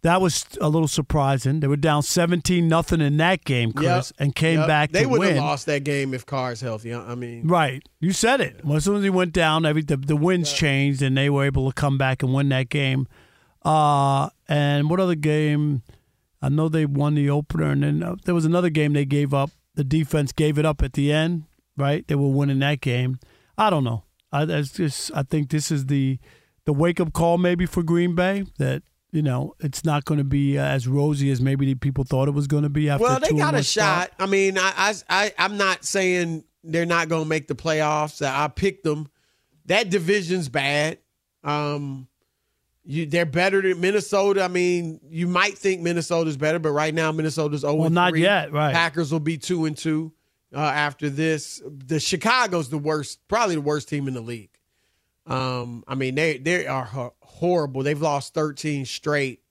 that 0.03 0.21
was 0.21 0.45
a 0.61 0.69
little 0.69 0.87
surprising. 0.87 1.59
They 1.59 1.67
were 1.67 1.75
down 1.75 2.01
seventeen 2.03 2.67
nothing 2.69 3.01
in 3.01 3.17
that 3.17 3.43
game, 3.43 3.71
Chris, 3.73 3.85
Yep. 3.87 4.03
and 4.19 4.35
came 4.35 4.59
Yep. 4.59 4.67
back 4.67 4.91
They 4.93 5.05
would 5.05 5.19
win. 5.19 5.35
have 5.35 5.43
lost 5.43 5.65
that 5.65 5.83
game 5.83 6.13
if 6.13 6.25
Carr's 6.25 6.61
healthy. 6.61 6.93
I 6.93 7.13
mean, 7.15 7.45
Right, 7.45 7.83
you 7.99 8.13
said 8.13 8.39
it. 8.39 8.61
Well, 8.63 8.77
as 8.77 8.85
soon 8.85 8.95
as 8.97 9.03
he 9.03 9.09
went 9.09 9.33
down, 9.33 9.65
every 9.65 9.81
the, 9.83 9.97
the 9.97 10.15
winds 10.15 10.53
changed, 10.53 11.01
and 11.01 11.17
they 11.17 11.29
were 11.29 11.43
able 11.43 11.69
to 11.69 11.73
come 11.75 11.97
back 11.97 12.23
and 12.23 12.33
win 12.33 12.47
that 12.49 12.69
game. 12.69 13.05
Uh, 13.63 14.29
and 14.47 14.89
what 14.89 14.99
other 15.01 15.15
game? 15.15 15.81
I 16.45 16.49
know 16.49 16.69
they 16.69 16.85
won 16.85 17.15
the 17.15 17.27
opener, 17.27 17.71
and 17.71 17.81
then 17.81 18.03
uh, 18.03 18.17
there 18.23 18.35
was 18.35 18.45
another 18.45 18.69
game 18.69 18.93
they 18.93 19.03
gave 19.03 19.33
up. 19.33 19.49
The 19.73 19.83
defense 19.83 20.31
gave 20.31 20.59
it 20.59 20.65
up 20.65 20.83
at 20.83 20.93
the 20.93 21.11
end. 21.11 21.45
Right, 21.75 22.07
they 22.07 22.13
were 22.13 22.29
winning 22.29 22.59
that 22.59 22.81
game. 22.81 23.17
I 23.57 23.71
don't 23.71 23.83
know. 23.83 24.03
I 24.31 24.45
that's 24.45 24.69
just. 24.69 25.11
I 25.15 25.23
think 25.23 25.49
this 25.49 25.71
is 25.71 25.87
the 25.87 26.19
the 26.65 26.71
wake 26.71 26.99
up 26.99 27.13
call 27.13 27.39
maybe 27.39 27.65
for 27.65 27.81
Green 27.81 28.13
Bay 28.13 28.45
that 28.59 28.83
you 29.11 29.23
know 29.23 29.55
it's 29.59 29.83
not 29.83 30.05
going 30.05 30.19
to 30.19 30.23
be 30.23 30.59
uh, 30.59 30.63
as 30.63 30.87
rosy 30.87 31.31
as 31.31 31.41
maybe 31.41 31.65
the 31.65 31.73
people 31.73 32.03
thought 32.03 32.27
it 32.27 32.35
was 32.35 32.45
going 32.45 32.61
to 32.61 32.69
be 32.69 32.91
after. 32.91 33.05
well, 33.05 33.19
they 33.19 33.31
got 33.31 33.55
a 33.55 33.57
one 33.57 33.63
start. 33.63 34.09
shot. 34.09 34.11
I 34.19 34.27
mean, 34.27 34.59
I, 34.59 34.71
I, 34.77 34.93
I, 35.09 35.33
I'm 35.39 35.57
not 35.57 35.83
saying 35.83 36.43
they're 36.63 36.85
not 36.85 37.09
going 37.09 37.23
to 37.23 37.27
make 37.29 37.47
the 37.47 37.55
playoffs. 37.55 38.23
I 38.23 38.47
picked 38.49 38.83
them. 38.83 39.09
That 39.65 39.89
division's 39.89 40.47
bad. 40.47 40.99
Um, 41.43 42.07
you, 42.85 43.05
they're 43.05 43.25
better 43.25 43.61
than 43.61 43.81
Minnesota. 43.81 44.43
I 44.43 44.47
mean, 44.47 44.99
you 45.09 45.27
might 45.27 45.57
think 45.57 45.81
Minnesota's 45.81 46.37
better, 46.37 46.59
but 46.59 46.69
right 46.71 46.93
now 46.93 47.11
Minnesota's 47.11 47.61
0 47.61 47.73
Well, 47.75 47.89
not 47.89 48.15
yet, 48.15 48.51
right. 48.53 48.73
Packers 48.73 49.11
will 49.11 49.19
be 49.19 49.37
two 49.37 49.65
and 49.65 49.75
two 49.75 50.13
uh, 50.53 50.59
after 50.59 51.09
this. 51.09 51.61
The 51.65 51.99
Chicago's 51.99 52.69
the 52.69 52.77
worst, 52.77 53.19
probably 53.27 53.55
the 53.55 53.61
worst 53.61 53.89
team 53.89 54.07
in 54.07 54.13
the 54.13 54.21
league. 54.21 54.51
Um, 55.27 55.83
I 55.87 55.95
mean, 55.95 56.13
they 56.15 56.37
they 56.37 56.67
are 56.67 57.11
horrible. 57.21 57.81
They've 57.81 57.99
lost 57.99 58.33
13 58.35 58.85
straight, 58.85 59.41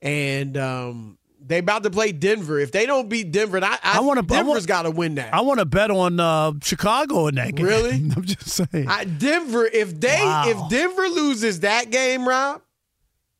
and 0.00 0.56
um, 0.56 1.18
they 1.44 1.58
about 1.58 1.82
to 1.82 1.90
play 1.90 2.12
Denver. 2.12 2.60
If 2.60 2.70
they 2.70 2.86
don't 2.86 3.08
beat 3.08 3.32
Denver, 3.32 3.58
I, 3.62 3.78
I, 3.82 3.96
I 3.96 4.00
wanna- 4.00 4.20
I 4.20 4.24
Denver's 4.24 4.46
want- 4.54 4.66
got 4.68 4.82
to 4.82 4.90
win 4.92 5.16
that. 5.16 5.34
I 5.34 5.40
want 5.40 5.58
to 5.58 5.64
bet 5.66 5.90
on 5.90 6.20
uh, 6.20 6.52
Chicago 6.62 7.26
in 7.26 7.34
that 7.34 7.56
game. 7.56 7.66
Really? 7.66 7.90
I'm 8.16 8.22
just 8.24 8.48
saying. 8.48 8.86
I, 8.88 9.04
Denver, 9.04 9.66
if 9.66 9.98
they 10.00 10.20
Wow. 10.22 10.44
if 10.46 10.70
Denver 10.70 11.08
loses 11.08 11.60
that 11.60 11.90
game, 11.90 12.26
Rob, 12.28 12.62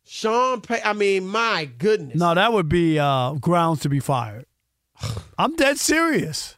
Sean, 0.09 0.61
Pay, 0.61 0.81
I 0.85 0.93
mean, 0.93 1.27
my 1.27 1.69
goodness. 1.79 2.17
no, 2.19 2.35
that 2.35 2.53
would 2.53 2.69
be 2.69 2.99
uh, 2.99 3.33
grounds 3.35 3.81
to 3.81 3.89
be 3.89 3.99
fired. 4.01 4.47
I'm 5.39 5.57
dead 5.57 5.79
serious. 5.79 6.57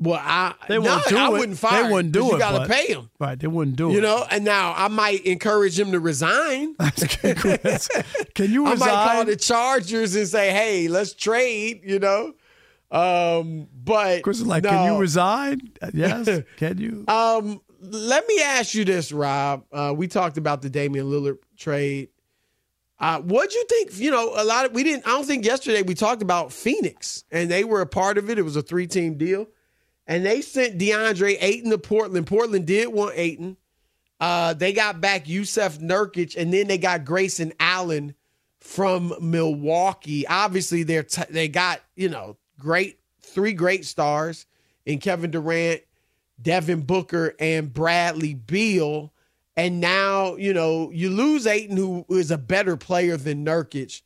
Well, 0.00 0.20
I 0.22 0.54
They 0.68 0.76
no, 0.76 0.82
wouldn't 0.82 1.08
do 1.08 1.16
I 1.16 1.26
it. 1.26 1.32
wouldn't 1.32 1.58
fire. 1.58 1.82
They 1.82 1.92
wouldn't 1.92 2.12
do 2.12 2.20
You 2.20 2.28
it. 2.30 2.32
You 2.34 2.38
got 2.38 2.62
to 2.66 2.72
pay 2.72 2.86
him. 2.92 3.10
Right, 3.18 3.36
they 3.36 3.48
wouldn't 3.48 3.76
do 3.76 3.86
You 3.86 3.90
it. 3.90 3.94
You 3.96 4.00
know, 4.02 4.24
and 4.30 4.44
now 4.44 4.72
I 4.76 4.86
might 4.86 5.26
encourage 5.26 5.76
him 5.76 5.90
to 5.90 5.98
resign. 5.98 6.76
Can 8.34 8.52
you 8.52 8.70
Resign? 8.70 8.88
I 8.88 8.94
might 8.96 9.12
call 9.12 9.24
the 9.24 9.34
Chargers 9.36 10.14
and 10.14 10.28
say, 10.28 10.50
"Hey, 10.52 10.86
let's 10.86 11.14
trade." 11.14 11.80
You 11.84 11.98
know, 11.98 12.32
um, 12.92 13.66
but 13.84 14.22
Chris 14.22 14.38
is 14.38 14.46
like, 14.46 14.62
no. 14.62 14.70
can 14.70 14.92
you 14.92 15.00
resign? 15.00 15.60
Yes. 15.92 16.28
can 16.56 16.78
you? 16.78 17.04
Um, 17.08 17.60
let 17.80 18.26
me 18.28 18.40
ask 18.40 18.74
you 18.74 18.84
this, 18.84 19.10
Rob. 19.10 19.64
Uh, 19.72 19.92
we 19.96 20.06
talked 20.06 20.38
about 20.38 20.62
the 20.62 20.70
Damian 20.70 21.06
Lillard 21.06 21.38
trade. 21.56 22.08
Uh, 23.00 23.20
what'd 23.20 23.54
you 23.54 23.64
think? 23.68 23.98
You 23.98 24.10
know, 24.10 24.32
a 24.36 24.44
lot 24.44 24.66
of 24.66 24.72
we 24.72 24.82
didn't. 24.82 25.06
I 25.06 25.10
don't 25.10 25.26
think 25.26 25.44
yesterday 25.44 25.82
we 25.82 25.94
talked 25.94 26.22
about 26.22 26.52
Phoenix, 26.52 27.24
and 27.30 27.50
they 27.50 27.62
were 27.64 27.80
a 27.80 27.86
part 27.86 28.18
of 28.18 28.28
it. 28.28 28.38
It 28.38 28.42
was 28.42 28.56
a 28.56 28.62
three 28.62 28.86
team 28.88 29.16
deal, 29.16 29.46
and 30.06 30.26
they 30.26 30.40
sent 30.40 30.78
DeAndre 30.78 31.36
Ayton 31.40 31.70
to 31.70 31.78
Portland. 31.78 32.26
Portland 32.26 32.66
did 32.66 32.88
want 32.88 33.12
Ayton. 33.16 33.56
Uh, 34.20 34.52
they 34.52 34.72
got 34.72 35.00
back 35.00 35.26
Jusuf 35.26 35.78
Nurkic, 35.78 36.36
and 36.36 36.52
then 36.52 36.66
they 36.66 36.78
got 36.78 37.04
Grayson 37.04 37.52
Allen 37.60 38.14
from 38.58 39.14
Milwaukee. 39.20 40.26
Obviously, 40.26 40.82
they're 40.82 41.04
t- 41.04 41.22
they 41.30 41.46
got 41.46 41.80
you 41.94 42.08
know 42.08 42.36
great 42.58 42.98
three 43.22 43.52
great 43.52 43.84
stars 43.84 44.46
in 44.86 44.98
Kevin 44.98 45.30
Durant, 45.30 45.82
Devin 46.42 46.80
Booker, 46.80 47.34
and 47.38 47.72
Bradley 47.72 48.34
Beal. 48.34 49.12
And 49.58 49.80
now 49.80 50.36
you 50.36 50.54
know 50.54 50.92
you 50.92 51.10
lose 51.10 51.44
Ayton, 51.44 51.76
who 51.76 52.06
is 52.08 52.30
a 52.30 52.38
better 52.38 52.76
player 52.76 53.16
than 53.16 53.44
Nurkic. 53.44 54.02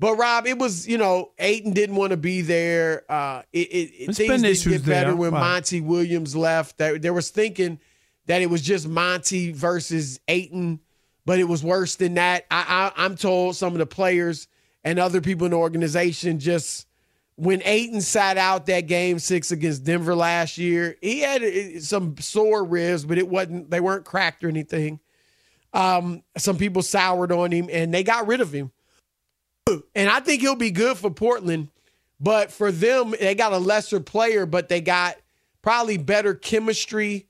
But 0.00 0.16
Rob, 0.16 0.48
it 0.48 0.58
was 0.58 0.88
you 0.88 0.98
know 0.98 1.30
Ayton 1.38 1.72
didn't 1.72 1.94
want 1.94 2.10
to 2.10 2.16
be 2.16 2.42
there. 2.42 3.04
Uh, 3.08 3.42
it, 3.52 3.68
it, 3.68 4.10
it 4.10 4.16
things 4.16 4.42
didn't 4.42 4.64
get 4.64 4.84
better 4.84 5.10
there, 5.10 5.16
when 5.16 5.32
right. 5.32 5.40
Monty 5.40 5.80
Williams 5.80 6.34
left. 6.34 6.78
There, 6.78 6.98
there 6.98 7.12
was 7.12 7.30
thinking 7.30 7.78
that 8.26 8.42
it 8.42 8.50
was 8.50 8.62
just 8.62 8.88
Monty 8.88 9.52
versus 9.52 10.18
Ayton, 10.26 10.80
but 11.24 11.38
it 11.38 11.44
was 11.44 11.62
worse 11.62 11.94
than 11.94 12.14
that. 12.14 12.44
I, 12.50 12.92
I, 12.96 13.04
I'm 13.04 13.14
told 13.14 13.54
some 13.54 13.74
of 13.74 13.78
the 13.78 13.86
players 13.86 14.48
and 14.82 14.98
other 14.98 15.20
people 15.20 15.44
in 15.44 15.52
the 15.52 15.56
organization 15.56 16.40
just 16.40 16.85
when 17.36 17.60
Ayton 17.64 18.00
sat 18.00 18.38
out 18.38 18.66
that 18.66 18.82
game 18.82 19.18
six 19.18 19.50
against 19.50 19.84
Denver 19.84 20.14
last 20.14 20.56
year, 20.58 20.96
he 21.02 21.20
had 21.20 21.42
uh, 21.42 21.80
some 21.80 22.16
sore 22.18 22.64
ribs, 22.64 23.04
but 23.04 23.18
it 23.18 23.28
wasn't 23.28 23.70
they 23.70 23.80
weren't 23.80 24.06
cracked 24.06 24.42
or 24.42 24.48
anything. 24.48 25.00
Um, 25.72 26.22
some 26.38 26.56
people 26.56 26.80
soured 26.82 27.32
on 27.32 27.52
him 27.52 27.68
and 27.70 27.92
they 27.92 28.02
got 28.02 28.26
rid 28.26 28.40
of 28.40 28.52
him. 28.52 28.72
And 29.94 30.08
I 30.08 30.20
think 30.20 30.40
he'll 30.40 30.56
be 30.56 30.70
good 30.70 30.96
for 30.96 31.10
Portland, 31.10 31.68
but 32.18 32.50
for 32.50 32.72
them, 32.72 33.14
they 33.18 33.34
got 33.34 33.52
a 33.52 33.58
lesser 33.58 34.00
player, 34.00 34.46
but 34.46 34.68
they 34.68 34.80
got 34.80 35.16
probably 35.60 35.98
better 35.98 36.34
chemistry. 36.34 37.28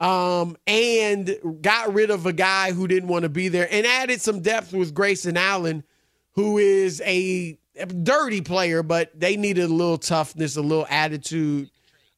Um, 0.00 0.56
and 0.64 1.36
got 1.60 1.92
rid 1.92 2.12
of 2.12 2.24
a 2.24 2.32
guy 2.32 2.70
who 2.70 2.86
didn't 2.86 3.08
want 3.08 3.24
to 3.24 3.28
be 3.28 3.48
there 3.48 3.66
and 3.68 3.84
added 3.84 4.20
some 4.20 4.42
depth 4.42 4.72
with 4.72 4.94
Grayson 4.94 5.36
Allen, 5.36 5.82
who 6.34 6.58
is 6.58 7.02
a 7.04 7.58
dirty 7.86 8.40
player, 8.40 8.82
but 8.82 9.18
they 9.18 9.36
needed 9.36 9.64
a 9.64 9.72
little 9.72 9.98
toughness, 9.98 10.56
a 10.56 10.62
little 10.62 10.86
attitude. 10.88 11.70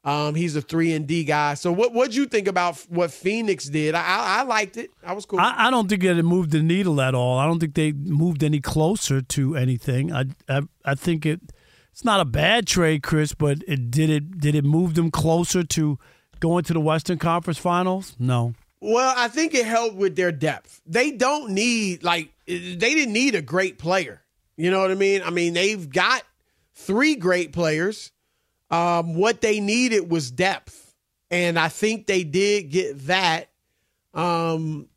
Um, 0.02 0.34
he's 0.34 0.56
a 0.56 0.62
three 0.62 0.94
and 0.94 1.06
D 1.06 1.24
guy. 1.24 1.54
So 1.54 1.72
what 1.72 1.92
what'd 1.92 2.14
you 2.14 2.24
think 2.26 2.48
about 2.48 2.78
what 2.88 3.10
Phoenix 3.10 3.66
did? 3.66 3.94
I 3.94 4.40
I, 4.40 4.42
liked 4.44 4.78
it. 4.78 4.90
I 5.04 5.12
was 5.12 5.26
cool. 5.26 5.38
I, 5.38 5.66
I 5.66 5.70
don't 5.70 5.88
think 5.88 6.02
that 6.02 6.16
it 6.16 6.22
moved 6.22 6.52
the 6.52 6.62
needle 6.62 7.00
at 7.02 7.14
all. 7.14 7.38
I 7.38 7.46
don't 7.46 7.58
think 7.58 7.74
they 7.74 7.92
moved 7.92 8.42
any 8.42 8.60
closer 8.60 9.20
to 9.20 9.56
anything. 9.56 10.10
I 10.10 10.24
I, 10.48 10.62
I 10.84 10.94
think 10.94 11.26
it 11.26 11.40
it's 11.92 12.04
not 12.04 12.20
a 12.20 12.24
bad 12.24 12.66
trade, 12.66 13.02
Chris, 13.02 13.34
but 13.34 13.58
it 13.68 13.90
did 13.90 14.08
it 14.08 14.40
did 14.40 14.54
it 14.54 14.64
move 14.64 14.94
them 14.94 15.10
closer 15.10 15.62
to 15.64 15.98
going 16.40 16.64
to 16.64 16.72
the 16.72 16.80
Western 16.80 17.18
Conference 17.18 17.58
Finals? 17.58 18.16
No. 18.18 18.54
Well, 18.80 19.14
I 19.14 19.28
think 19.28 19.54
it 19.54 19.66
helped 19.66 19.96
with 19.96 20.16
their 20.16 20.32
depth. 20.32 20.80
They 20.86 21.10
don't 21.10 21.50
need 21.50 22.02
like 22.02 22.32
they 22.46 22.76
didn't 22.76 23.12
need 23.12 23.34
a 23.34 23.42
great 23.42 23.78
player. 23.78 24.22
You 24.60 24.70
know 24.70 24.80
what 24.80 24.90
I 24.90 24.94
mean? 24.94 25.22
I 25.22 25.30
mean, 25.30 25.54
they've 25.54 25.88
got 25.88 26.22
three 26.74 27.16
great 27.16 27.50
players. 27.52 28.12
Um, 28.70 29.14
what 29.14 29.40
they 29.40 29.58
needed 29.58 30.10
was 30.10 30.30
depth, 30.30 30.94
and 31.30 31.58
I 31.58 31.68
think 31.68 32.06
they 32.06 32.24
did 32.24 32.70
get 32.70 33.06
that. 33.06 33.48
Um, 34.12 34.88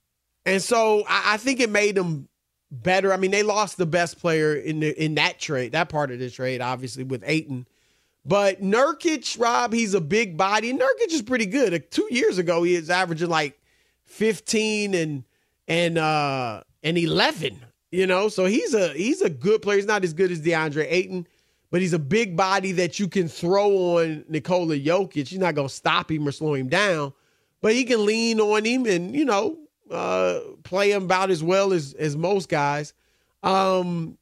and 0.45 0.61
so 0.61 1.05
I, 1.07 1.35
I 1.35 1.37
think 1.37 1.61
it 1.61 1.69
made 1.69 1.95
them 1.95 2.27
better. 2.71 3.13
I 3.13 3.17
mean, 3.17 3.31
they 3.31 3.41
lost 3.41 3.77
the 3.77 3.85
best 3.85 4.19
player 4.19 4.53
in 4.53 4.81
the 4.81 5.01
in 5.01 5.15
that 5.15 5.39
trade, 5.39 5.71
that 5.71 5.87
part 5.87 6.11
of 6.11 6.19
the 6.19 6.29
trade, 6.29 6.59
obviously 6.59 7.05
with 7.05 7.23
Ayton. 7.25 7.65
But 8.25 8.61
Nurkic, 8.61 9.39
Rob, 9.39 9.71
he's 9.71 9.93
a 9.93 10.01
big 10.01 10.35
body. 10.35 10.73
Nurkic 10.73 11.11
is 11.11 11.21
pretty 11.21 11.45
good. 11.45 11.89
Two 11.89 12.09
years 12.11 12.37
ago, 12.37 12.63
he 12.63 12.75
was 12.75 12.89
averaging 12.89 13.29
like 13.29 13.57
15 14.03 14.93
and 14.93 15.23
and 15.69 15.97
uh 15.97 16.63
and 16.83 16.97
11. 16.97 17.61
You 17.93 18.07
know, 18.07 18.27
so 18.27 18.45
he's 18.45 18.73
a 18.73 18.87
he's 18.93 19.21
a 19.21 19.29
good 19.29 19.61
player. 19.61 19.77
He's 19.77 19.85
not 19.85 20.03
as 20.03 20.13
good 20.13 20.31
as 20.31 20.41
DeAndre 20.41 20.87
Ayton, 20.89 21.27
but 21.69 21.79
he's 21.79 21.93
a 21.93 21.99
big 21.99 22.35
body 22.35 22.71
that 22.71 22.99
you 22.99 23.07
can 23.07 23.27
throw 23.27 23.99
on 23.99 24.25
Nikola 24.27 24.79
Jokic. 24.79 25.31
You're 25.31 25.39
not 25.39 25.53
gonna 25.53 25.69
stop 25.69 26.09
him 26.09 26.27
or 26.27 26.31
slow 26.31 26.55
him 26.55 26.69
down, 26.69 27.13
but 27.61 27.73
he 27.73 27.83
can 27.83 28.03
lean 28.03 28.39
on 28.41 28.65
him 28.65 28.87
and 28.87 29.15
you 29.15 29.25
know 29.25 29.59
uh 29.91 30.39
play 30.63 30.91
him 30.91 31.03
about 31.03 31.29
as 31.29 31.43
well 31.43 31.71
as 31.71 31.93
as 31.93 32.17
most 32.17 32.49
guys. 32.49 32.95
Um, 33.43 34.17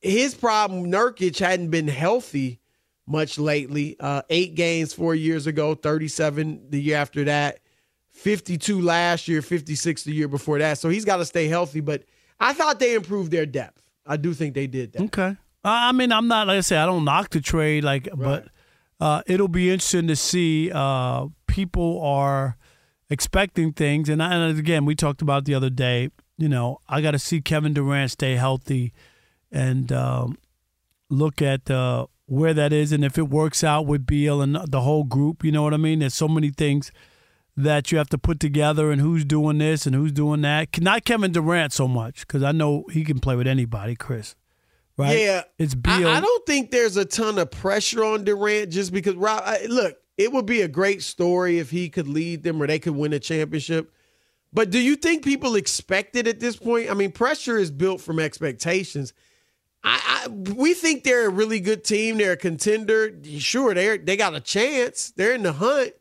his 0.00 0.34
problem, 0.34 0.90
Nurkic 0.90 1.38
hadn't 1.38 1.70
been 1.70 1.86
healthy 1.86 2.58
much 3.06 3.38
lately. 3.38 3.94
Uh, 4.00 4.22
eight 4.30 4.56
games 4.56 4.92
four 4.92 5.14
years 5.14 5.46
ago, 5.46 5.76
37 5.76 6.70
the 6.70 6.82
year 6.82 6.96
after 6.96 7.22
that, 7.22 7.60
52 8.10 8.80
last 8.80 9.28
year, 9.28 9.42
56 9.42 10.02
the 10.02 10.12
year 10.12 10.26
before 10.26 10.58
that. 10.58 10.78
So 10.78 10.88
he's 10.88 11.04
got 11.04 11.18
to 11.18 11.24
stay 11.24 11.46
healthy. 11.46 11.78
But 11.78 12.02
I 12.38 12.52
thought 12.52 12.78
they 12.78 12.94
improved 12.94 13.30
their 13.30 13.46
depth. 13.46 13.82
I 14.06 14.16
do 14.16 14.34
think 14.34 14.54
they 14.54 14.66
did 14.66 14.92
that. 14.92 15.02
Okay. 15.02 15.36
I 15.64 15.90
mean, 15.92 16.12
I'm 16.12 16.28
not 16.28 16.46
like 16.46 16.58
I 16.58 16.60
say 16.60 16.76
I 16.76 16.86
don't 16.86 17.04
knock 17.04 17.30
the 17.30 17.40
trade, 17.40 17.82
like, 17.82 18.08
but 18.14 18.46
uh, 19.00 19.22
it'll 19.26 19.48
be 19.48 19.70
interesting 19.70 20.06
to 20.06 20.16
see. 20.16 20.70
Uh, 20.72 21.26
people 21.48 22.00
are 22.02 22.56
expecting 23.10 23.72
things, 23.72 24.08
and, 24.08 24.22
I, 24.22 24.34
and 24.34 24.58
again, 24.58 24.84
we 24.84 24.94
talked 24.94 25.22
about 25.22 25.44
the 25.44 25.54
other 25.54 25.70
day. 25.70 26.10
You 26.38 26.48
know, 26.48 26.78
I 26.88 27.00
got 27.00 27.12
to 27.12 27.18
see 27.18 27.40
Kevin 27.40 27.74
Durant 27.74 28.12
stay 28.12 28.36
healthy, 28.36 28.92
and 29.50 29.90
um, 29.90 30.38
look 31.10 31.42
at 31.42 31.68
uh, 31.68 32.06
where 32.26 32.54
that 32.54 32.72
is 32.72 32.92
and 32.92 33.04
if 33.04 33.18
it 33.18 33.28
works 33.28 33.64
out 33.64 33.86
with 33.86 34.06
Beal 34.06 34.42
and 34.42 34.56
the 34.70 34.82
whole 34.82 35.04
group. 35.04 35.44
You 35.44 35.50
know 35.50 35.62
what 35.62 35.74
I 35.74 35.78
mean? 35.78 35.98
There's 35.98 36.14
so 36.14 36.28
many 36.28 36.50
things 36.50 36.92
that 37.56 37.90
you 37.90 37.98
have 37.98 38.10
to 38.10 38.18
put 38.18 38.38
together 38.38 38.90
and 38.90 39.00
who's 39.00 39.24
doing 39.24 39.58
this 39.58 39.86
and 39.86 39.94
who's 39.94 40.12
doing 40.12 40.42
that. 40.42 40.80
Not 40.80 41.04
Kevin 41.04 41.32
Durant 41.32 41.72
so 41.72 41.88
much 41.88 42.26
because 42.26 42.42
I 42.42 42.52
know 42.52 42.84
he 42.92 43.04
can 43.04 43.18
play 43.18 43.36
with 43.36 43.46
anybody, 43.46 43.96
Chris. 43.96 44.34
Right? 44.98 45.18
Yeah, 45.18 45.42
it's 45.58 45.74
Beal. 45.74 46.08
I, 46.08 46.16
I, 46.16 46.20
don't 46.20 46.46
think 46.46 46.70
there's 46.70 46.96
a 46.96 47.04
ton 47.04 47.38
of 47.38 47.50
pressure 47.50 48.02
on 48.02 48.24
Durant 48.24 48.70
just 48.70 48.92
because 48.92 49.14
Rob. 49.14 49.42
I, 49.44 49.66
look, 49.66 49.96
it 50.16 50.32
would 50.32 50.46
be 50.46 50.62
a 50.62 50.68
great 50.68 51.02
story 51.02 51.58
if 51.58 51.70
he 51.70 51.90
could 51.90 52.08
lead 52.08 52.42
them 52.42 52.62
or 52.62 52.66
they 52.66 52.78
could 52.78 52.96
win 52.96 53.12
a 53.12 53.18
championship. 53.18 53.92
But 54.52 54.70
do 54.70 54.78
you 54.78 54.96
think 54.96 55.22
people 55.22 55.54
expect 55.54 56.16
it 56.16 56.26
at 56.26 56.40
this 56.40 56.56
point? 56.56 56.90
I 56.90 56.94
mean, 56.94 57.12
pressure 57.12 57.58
is 57.58 57.70
built 57.70 58.00
from 58.00 58.18
expectations. 58.18 59.12
I, 59.84 60.24
I, 60.24 60.28
we 60.28 60.72
think 60.72 61.04
they're 61.04 61.26
a 61.26 61.30
really 61.30 61.60
good 61.60 61.84
team. 61.84 62.16
They're 62.16 62.32
a 62.32 62.36
contender. 62.36 63.12
Sure, 63.38 63.74
they 63.74 63.98
they 63.98 64.16
got 64.16 64.34
a 64.34 64.40
chance. 64.40 65.10
They're 65.10 65.34
in 65.34 65.42
the 65.42 65.52
hunt, 65.52 65.92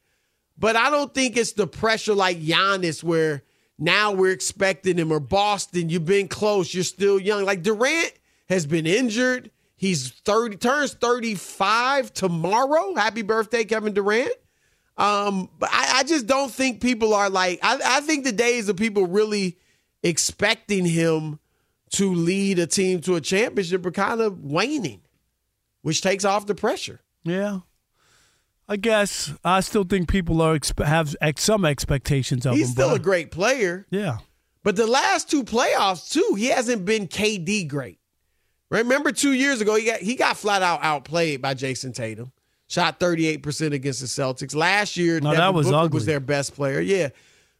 but 0.57 0.75
I 0.75 0.89
don't 0.89 1.13
think 1.13 1.37
it's 1.37 1.53
the 1.53 1.67
pressure 1.67 2.13
like 2.13 2.39
Giannis, 2.41 3.03
where 3.03 3.43
now 3.77 4.11
we're 4.13 4.31
expecting 4.31 4.97
him, 4.97 5.11
or 5.11 5.19
Boston. 5.19 5.89
You've 5.89 6.05
been 6.05 6.27
close. 6.27 6.73
You're 6.73 6.83
still 6.83 7.19
young. 7.19 7.43
Like 7.43 7.61
Durant 7.61 8.13
has 8.47 8.65
been 8.65 8.85
injured. 8.85 9.51
He's 9.75 10.09
thirty, 10.09 10.55
turns 10.55 10.93
thirty 10.93 11.35
five 11.35 12.13
tomorrow. 12.13 12.95
Happy 12.95 13.21
birthday, 13.21 13.65
Kevin 13.65 13.93
Durant. 13.93 14.31
Um, 14.97 15.49
but 15.59 15.69
I, 15.73 15.97
I 15.99 16.03
just 16.03 16.25
don't 16.25 16.51
think 16.51 16.79
people 16.79 17.13
are 17.13 17.29
like. 17.29 17.59
I, 17.61 17.79
I 17.83 18.01
think 18.01 18.23
the 18.23 18.31
days 18.31 18.69
of 18.69 18.77
people 18.77 19.07
really 19.07 19.57
expecting 20.03 20.85
him 20.85 21.39
to 21.91 22.13
lead 22.13 22.59
a 22.59 22.67
team 22.67 23.01
to 23.01 23.15
a 23.15 23.21
championship 23.21 23.85
are 23.85 23.91
kind 23.91 24.21
of 24.21 24.43
waning, 24.43 25.01
which 25.81 26.01
takes 26.01 26.23
off 26.23 26.45
the 26.45 26.55
pressure. 26.55 27.01
Yeah. 27.23 27.59
I 28.67 28.77
guess 28.77 29.31
I 29.43 29.59
still 29.59 29.83
think 29.83 30.09
people 30.09 30.41
are 30.41 30.59
have 30.83 31.15
some 31.37 31.65
expectations 31.65 32.45
of 32.45 32.53
He's 32.53 32.61
him. 32.61 32.65
He's 32.67 32.71
still 32.71 32.93
a 32.93 32.99
great 32.99 33.31
player. 33.31 33.85
Yeah. 33.91 34.17
But 34.63 34.75
the 34.75 34.87
last 34.87 35.29
two 35.29 35.43
playoffs 35.43 36.11
too, 36.11 36.35
he 36.35 36.47
hasn't 36.47 36.85
been 36.85 37.07
KD 37.07 37.67
great. 37.67 37.99
Remember 38.71 39.11
two 39.11 39.33
years 39.33 39.61
ago, 39.61 39.75
he 39.75 39.85
got 39.85 39.99
he 39.99 40.15
got 40.15 40.37
flat 40.37 40.63
out 40.63 40.83
outplayed 40.83 41.41
by 41.41 41.53
Jayson 41.53 41.93
Tatum. 41.93 42.31
Shot 42.67 42.99
38% 42.99 43.73
against 43.73 44.01
the 44.01 44.07
Celtics. 44.07 44.55
Last 44.55 44.97
year, 44.97 45.19
no, 45.19 45.35
that 45.35 45.53
was 45.53 45.67
Booker 45.67 45.77
ugly. 45.77 45.95
was 45.97 46.07
their 46.07 46.19
best 46.19 46.55
player. 46.55 46.79
Yeah. 46.79 47.09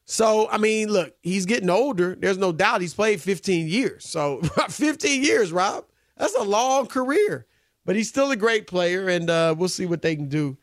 So, 0.05 0.49
I 0.49 0.57
mean, 0.57 0.89
look, 0.89 1.15
he's 1.21 1.45
getting 1.45 1.69
older. 1.69 2.15
There's 2.15 2.39
no 2.39 2.51
doubt 2.51 2.81
he's 2.81 2.95
played 2.95 3.21
15 3.21 3.67
years. 3.67 4.07
So, 4.09 4.41
15 4.69 5.23
years, 5.23 5.51
Rob, 5.51 5.85
that's 6.17 6.35
a 6.35 6.43
long 6.43 6.87
career. 6.87 7.45
But 7.85 7.95
he's 7.95 8.09
still 8.09 8.31
a 8.31 8.35
great 8.35 8.65
player, 8.65 9.07
and 9.07 9.29
uh, 9.29 9.53
we'll 9.55 9.69
see 9.69 9.85
what 9.85 10.01
they 10.01 10.15
can 10.15 10.27
do 10.27 10.57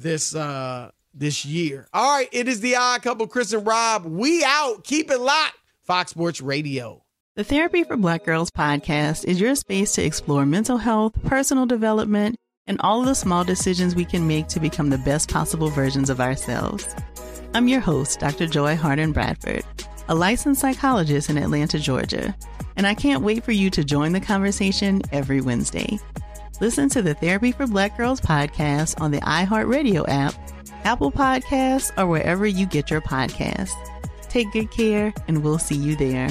this 0.00 0.34
uh, 0.34 0.90
this 1.14 1.44
year. 1.44 1.86
All 1.92 2.16
right, 2.16 2.28
it 2.32 2.48
is 2.48 2.60
the 2.60 2.76
odd 2.76 3.02
couple, 3.02 3.26
Chris 3.26 3.52
and 3.52 3.66
Rob. 3.66 4.04
We 4.04 4.44
out. 4.44 4.84
Keep 4.84 5.10
it 5.10 5.18
locked. 5.18 5.56
Fox 5.84 6.12
Sports 6.12 6.40
Radio. 6.40 7.04
The 7.36 7.44
Therapy 7.44 7.84
for 7.84 7.96
Black 7.96 8.24
Girls 8.24 8.50
podcast 8.50 9.24
is 9.24 9.40
your 9.40 9.54
space 9.54 9.92
to 9.94 10.04
explore 10.04 10.44
mental 10.44 10.78
health, 10.78 11.14
personal 11.24 11.64
development, 11.64 12.36
and 12.66 12.80
all 12.80 13.00
of 13.00 13.06
the 13.06 13.14
small 13.14 13.44
decisions 13.44 13.94
we 13.94 14.04
can 14.04 14.26
make 14.26 14.48
to 14.48 14.60
become 14.60 14.90
the 14.90 14.98
best 14.98 15.30
possible 15.30 15.68
versions 15.70 16.10
of 16.10 16.20
ourselves. 16.20 16.86
I'm 17.54 17.66
your 17.66 17.80
host, 17.80 18.20
Dr. 18.20 18.46
Joy 18.46 18.76
Harden 18.76 19.12
Bradford, 19.12 19.64
a 20.08 20.14
licensed 20.14 20.60
psychologist 20.60 21.30
in 21.30 21.38
Atlanta, 21.38 21.78
Georgia, 21.78 22.36
and 22.76 22.86
I 22.86 22.94
can't 22.94 23.24
wait 23.24 23.42
for 23.42 23.52
you 23.52 23.70
to 23.70 23.84
join 23.84 24.12
the 24.12 24.20
conversation 24.20 25.02
every 25.10 25.40
Wednesday. 25.40 25.98
Listen 26.60 26.90
to 26.90 27.00
the 27.00 27.14
Therapy 27.14 27.52
for 27.52 27.66
Black 27.66 27.96
Girls 27.96 28.20
podcast 28.20 29.00
on 29.00 29.12
the 29.12 29.20
iHeartRadio 29.22 30.04
app, 30.08 30.34
Apple 30.84 31.10
Podcasts, 31.10 31.90
or 31.96 32.06
wherever 32.06 32.46
you 32.46 32.66
get 32.66 32.90
your 32.90 33.00
podcasts. 33.00 33.72
Take 34.28 34.52
good 34.52 34.70
care, 34.70 35.14
and 35.26 35.42
we'll 35.42 35.58
see 35.58 35.74
you 35.74 35.96
there. 35.96 36.28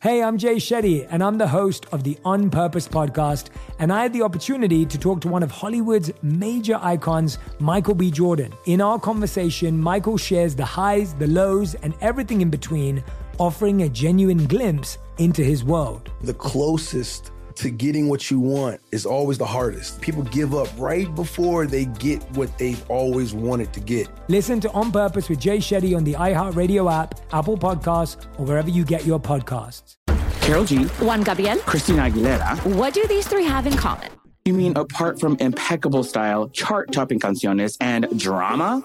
Hey, 0.00 0.20
I'm 0.20 0.36
Jay 0.36 0.56
Shetty, 0.56 1.06
and 1.10 1.22
I'm 1.22 1.38
the 1.38 1.46
host 1.46 1.86
of 1.92 2.02
the 2.02 2.18
On 2.24 2.50
Purpose 2.50 2.88
podcast. 2.88 3.50
And 3.78 3.92
I 3.92 4.02
had 4.02 4.12
the 4.12 4.22
opportunity 4.22 4.84
to 4.84 4.98
talk 4.98 5.20
to 5.20 5.28
one 5.28 5.44
of 5.44 5.50
Hollywood's 5.52 6.10
major 6.22 6.80
icons, 6.82 7.38
Michael 7.60 7.94
B. 7.94 8.10
Jordan. 8.10 8.52
In 8.66 8.80
our 8.80 8.98
conversation, 8.98 9.78
Michael 9.78 10.16
shares 10.16 10.56
the 10.56 10.64
highs, 10.64 11.14
the 11.14 11.28
lows, 11.28 11.76
and 11.76 11.94
everything 12.00 12.40
in 12.40 12.50
between, 12.50 13.02
offering 13.38 13.82
a 13.82 13.88
genuine 13.88 14.44
glimpse 14.46 14.98
into 15.18 15.44
his 15.44 15.62
world. 15.62 16.10
The 16.22 16.34
closest 16.34 17.30
to 17.56 17.70
getting 17.70 18.08
what 18.08 18.30
you 18.30 18.40
want 18.40 18.80
is 18.92 19.06
always 19.06 19.38
the 19.38 19.46
hardest. 19.46 20.00
People 20.00 20.22
give 20.24 20.54
up 20.54 20.68
right 20.76 21.12
before 21.14 21.66
they 21.66 21.86
get 21.86 22.22
what 22.32 22.56
they've 22.58 22.82
always 22.90 23.34
wanted 23.34 23.72
to 23.72 23.80
get. 23.80 24.08
Listen 24.28 24.60
to 24.60 24.70
On 24.72 24.90
Purpose 24.90 25.28
with 25.28 25.40
Jay 25.40 25.58
Shetty 25.58 25.96
on 25.96 26.04
the 26.04 26.14
iHeartRadio 26.14 26.92
app, 26.92 27.20
Apple 27.32 27.56
Podcasts, 27.56 28.24
or 28.38 28.46
wherever 28.46 28.70
you 28.70 28.84
get 28.84 29.06
your 29.06 29.20
podcasts. 29.20 29.96
Karol 30.40 30.64
G, 30.64 30.84
Juan 31.00 31.22
Gabriel, 31.22 31.58
Christina 31.58 32.02
Aguilera. 32.02 32.76
What 32.76 32.92
do 32.92 33.06
these 33.06 33.26
three 33.26 33.44
have 33.44 33.66
in 33.66 33.74
common? 33.74 34.10
You 34.44 34.52
mean 34.52 34.76
apart 34.76 35.18
from 35.18 35.38
impeccable 35.40 36.04
style, 36.04 36.50
chart 36.50 36.92
topping 36.92 37.18
canciones, 37.18 37.78
and 37.80 38.06
drama? 38.18 38.84